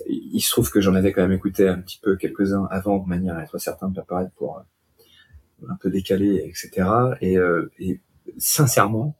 Il 0.06 0.40
se 0.40 0.50
trouve 0.50 0.70
que 0.70 0.80
j'en 0.80 0.94
avais 0.94 1.12
quand 1.12 1.22
même 1.22 1.32
écouté 1.32 1.68
un 1.68 1.78
petit 1.78 1.98
peu 2.02 2.16
quelques-uns 2.16 2.66
avant, 2.70 2.98
de 2.98 3.08
manière 3.08 3.36
à 3.36 3.42
être 3.42 3.58
certain 3.58 3.88
de 3.88 4.00
paraître 4.00 4.32
pour 4.32 4.58
euh, 4.58 5.66
un 5.68 5.76
peu 5.76 5.90
décalé, 5.90 6.36
etc. 6.46 6.88
Et, 7.20 7.36
et 7.78 8.00
sincèrement, 8.38 9.16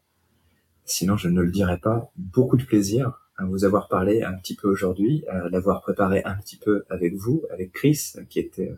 sinon 0.85 1.16
je 1.16 1.28
ne 1.28 1.43
le 1.43 1.51
dirais 1.51 1.78
pas, 1.78 2.11
beaucoup 2.16 2.57
de 2.57 2.64
plaisir 2.64 3.12
à 3.37 3.45
vous 3.45 3.64
avoir 3.64 3.89
parlé 3.89 4.22
un 4.22 4.35
petit 4.35 4.55
peu 4.55 4.68
aujourd'hui, 4.68 5.24
à 5.28 5.49
l'avoir 5.49 5.81
préparé 5.83 6.22
un 6.24 6.37
petit 6.37 6.57
peu 6.57 6.85
avec 6.91 7.14
vous, 7.14 7.43
avec 7.51 7.72
Chris, 7.72 8.12
qui 8.28 8.39
était 8.39 8.74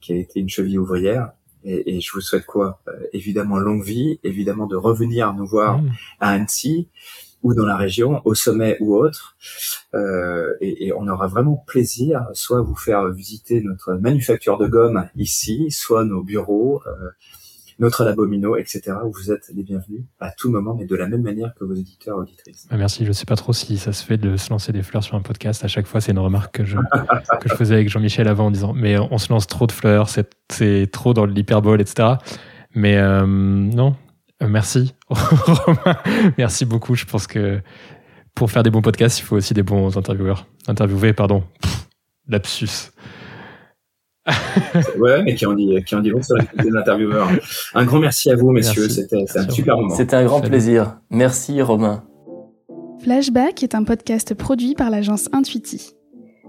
qui 0.00 0.12
a 0.12 0.16
été 0.16 0.40
une 0.40 0.48
cheville 0.48 0.78
ouvrière. 0.78 1.32
Et, 1.64 1.96
et 1.96 2.00
je 2.00 2.12
vous 2.12 2.20
souhaite 2.20 2.46
quoi? 2.46 2.80
Euh, 2.88 2.92
Évidemment 3.12 3.58
longue 3.58 3.82
vie, 3.82 4.20
évidemment 4.22 4.66
de 4.66 4.76
revenir 4.76 5.32
nous 5.34 5.46
voir 5.46 5.82
mmh. 5.82 5.90
à 6.20 6.30
Annecy 6.30 6.88
ou 7.46 7.54
dans 7.54 7.64
la 7.64 7.76
région, 7.76 8.20
au 8.24 8.34
sommet 8.34 8.76
ou 8.80 8.96
autre. 8.96 9.36
Euh, 9.94 10.52
et, 10.60 10.88
et, 10.88 10.92
on 10.92 11.06
aura 11.06 11.28
vraiment 11.28 11.62
plaisir, 11.64 12.26
soit 12.32 12.60
vous 12.60 12.74
faire 12.74 13.08
visiter 13.10 13.60
notre 13.60 13.94
manufacture 13.94 14.58
de 14.58 14.66
gomme 14.66 15.08
ici, 15.14 15.70
soit 15.70 16.04
nos 16.04 16.24
bureaux. 16.24 16.82
Euh, 16.86 17.10
notre 17.78 18.04
labomino, 18.04 18.56
etc. 18.56 18.96
où 19.04 19.12
vous 19.12 19.30
êtes 19.30 19.50
les 19.54 19.62
bienvenus 19.62 20.00
à 20.18 20.30
tout 20.30 20.50
moment, 20.50 20.74
mais 20.74 20.86
de 20.86 20.96
la 20.96 21.06
même 21.06 21.20
manière 21.20 21.52
que 21.54 21.62
vos 21.62 21.74
éditeurs 21.74 22.16
auditrices. 22.16 22.66
Bah, 22.70 22.78
merci. 22.78 23.04
Je 23.04 23.08
ne 23.08 23.12
sais 23.12 23.26
pas 23.26 23.36
trop 23.36 23.52
si 23.52 23.76
ça 23.76 23.92
se 23.92 24.02
fait 24.02 24.16
de 24.16 24.38
se 24.38 24.48
lancer 24.48 24.72
des 24.72 24.82
fleurs 24.82 25.04
sur 25.04 25.14
un 25.14 25.20
podcast. 25.20 25.62
À 25.62 25.68
chaque 25.68 25.86
fois, 25.86 26.00
c'est 26.00 26.12
une 26.12 26.18
remarque 26.18 26.56
que 26.56 26.64
je, 26.64 26.78
que 27.40 27.50
je 27.50 27.54
faisais 27.54 27.74
avec 27.74 27.90
Jean-Michel 27.90 28.28
avant 28.28 28.46
en 28.46 28.50
disant, 28.50 28.72
mais 28.72 28.98
on 28.98 29.18
se 29.18 29.30
lance 29.30 29.46
trop 29.46 29.66
de 29.66 29.72
fleurs, 29.72 30.08
c'est 30.08 30.90
trop 30.90 31.12
dans 31.12 31.26
l'hyperbole, 31.26 31.82
etc. 31.82 32.14
Mais 32.74 32.96
euh, 32.96 33.26
non, 33.26 33.90
euh, 33.90 34.05
merci 34.40 34.94
Romain. 35.08 35.96
Merci 36.38 36.64
beaucoup. 36.64 36.94
Je 36.94 37.04
pense 37.04 37.26
que 37.26 37.60
pour 38.34 38.50
faire 38.50 38.62
des 38.62 38.70
bons 38.70 38.82
podcasts, 38.82 39.18
il 39.18 39.22
faut 39.22 39.36
aussi 39.36 39.54
des 39.54 39.62
bons 39.62 39.96
intervieweurs. 39.96 40.46
Interviewés, 40.68 41.12
pardon. 41.12 41.42
lapsus. 42.28 42.92
ouais, 44.98 45.22
mais 45.22 45.34
qui 45.36 45.46
en 45.46 45.54
dit, 45.54 45.82
qui 45.84 45.94
en 45.94 46.00
dit 46.00 46.10
sur 46.20 46.36
les 46.36 46.76
intervieweurs. 46.76 47.30
Un 47.74 47.84
grand 47.84 48.00
merci 48.00 48.30
à 48.30 48.36
vous, 48.36 48.50
messieurs. 48.50 48.88
C'était 48.88 49.24
un 49.36 49.48
super 49.48 49.76
moment. 49.76 49.94
C'était 49.94 50.16
un 50.16 50.24
grand 50.24 50.40
plaisir. 50.40 50.98
Merci, 51.10 51.62
Romain. 51.62 52.04
Flashback 53.02 53.62
est 53.62 53.74
un 53.74 53.84
podcast 53.84 54.34
produit 54.34 54.74
par 54.74 54.90
l'agence 54.90 55.28
Intuiti. 55.32 55.92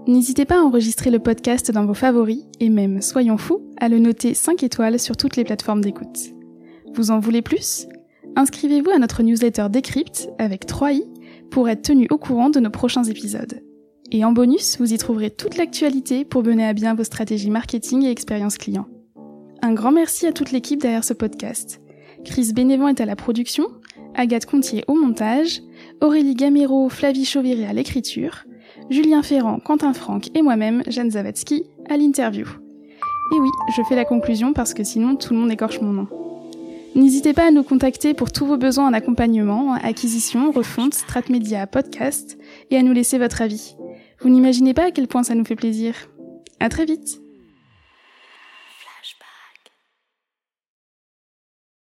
N'hésitez 0.08 0.44
pas 0.44 0.56
à 0.56 0.62
enregistrer 0.62 1.10
le 1.10 1.18
podcast 1.18 1.70
dans 1.70 1.84
vos 1.84 1.94
favoris 1.94 2.44
et 2.60 2.70
même, 2.70 3.00
soyons 3.02 3.36
fous, 3.36 3.62
à 3.80 3.88
le 3.88 3.98
noter 3.98 4.34
5 4.34 4.62
étoiles 4.62 4.98
sur 4.98 5.16
toutes 5.16 5.36
les 5.36 5.44
plateformes 5.44 5.82
d'écoute. 5.82 6.37
Vous 6.98 7.12
en 7.12 7.20
voulez 7.20 7.42
plus? 7.42 7.86
Inscrivez-vous 8.34 8.90
à 8.90 8.98
notre 8.98 9.22
newsletter 9.22 9.68
Decrypt 9.70 10.30
avec 10.40 10.66
3i 10.66 11.04
pour 11.48 11.68
être 11.68 11.82
tenu 11.82 12.08
au 12.10 12.18
courant 12.18 12.50
de 12.50 12.58
nos 12.58 12.70
prochains 12.70 13.04
épisodes. 13.04 13.62
Et 14.10 14.24
en 14.24 14.32
bonus, 14.32 14.78
vous 14.80 14.92
y 14.92 14.98
trouverez 14.98 15.30
toute 15.30 15.56
l'actualité 15.56 16.24
pour 16.24 16.42
mener 16.42 16.66
à 16.66 16.72
bien 16.72 16.96
vos 16.96 17.04
stratégies 17.04 17.50
marketing 17.50 18.02
et 18.02 18.10
expérience 18.10 18.58
client. 18.58 18.88
Un 19.62 19.74
grand 19.74 19.92
merci 19.92 20.26
à 20.26 20.32
toute 20.32 20.50
l'équipe 20.50 20.82
derrière 20.82 21.04
ce 21.04 21.12
podcast. 21.12 21.80
Chris 22.24 22.52
Bénévent 22.52 22.88
est 22.88 23.00
à 23.00 23.06
la 23.06 23.14
production, 23.14 23.68
Agathe 24.16 24.46
Contier 24.46 24.82
au 24.88 24.96
montage, 24.96 25.62
Aurélie 26.00 26.34
Gamero, 26.34 26.88
Flavie 26.88 27.24
Chauviré 27.24 27.64
à 27.64 27.72
l'écriture, 27.72 28.44
Julien 28.90 29.22
Ferrand, 29.22 29.60
Quentin 29.60 29.92
Franck 29.92 30.36
et 30.36 30.42
moi-même, 30.42 30.82
Jeanne 30.88 31.12
Zawadzki, 31.12 31.62
à 31.88 31.96
l'interview. 31.96 32.48
Et 33.36 33.38
oui, 33.38 33.50
je 33.76 33.82
fais 33.88 33.94
la 33.94 34.04
conclusion 34.04 34.52
parce 34.52 34.74
que 34.74 34.82
sinon 34.82 35.14
tout 35.14 35.32
le 35.32 35.38
monde 35.38 35.52
écorche 35.52 35.80
mon 35.80 35.92
nom. 35.92 36.08
N'hésitez 36.94 37.32
pas 37.32 37.46
à 37.46 37.50
nous 37.50 37.62
contacter 37.62 38.14
pour 38.14 38.32
tous 38.32 38.46
vos 38.46 38.56
besoins 38.56 38.88
en 38.88 38.92
accompagnement, 38.92 39.74
acquisition, 39.74 40.50
refonte, 40.50 40.94
strat 40.94 41.22
média, 41.28 41.66
podcast, 41.66 42.38
et 42.70 42.76
à 42.76 42.82
nous 42.82 42.92
laisser 42.92 43.18
votre 43.18 43.42
avis. 43.42 43.76
Vous 44.20 44.28
n'imaginez 44.28 44.74
pas 44.74 44.86
à 44.86 44.90
quel 44.90 45.06
point 45.06 45.22
ça 45.22 45.34
nous 45.34 45.44
fait 45.44 45.56
plaisir. 45.56 45.94
À 46.60 46.68
très 46.68 46.86
vite! 46.86 47.20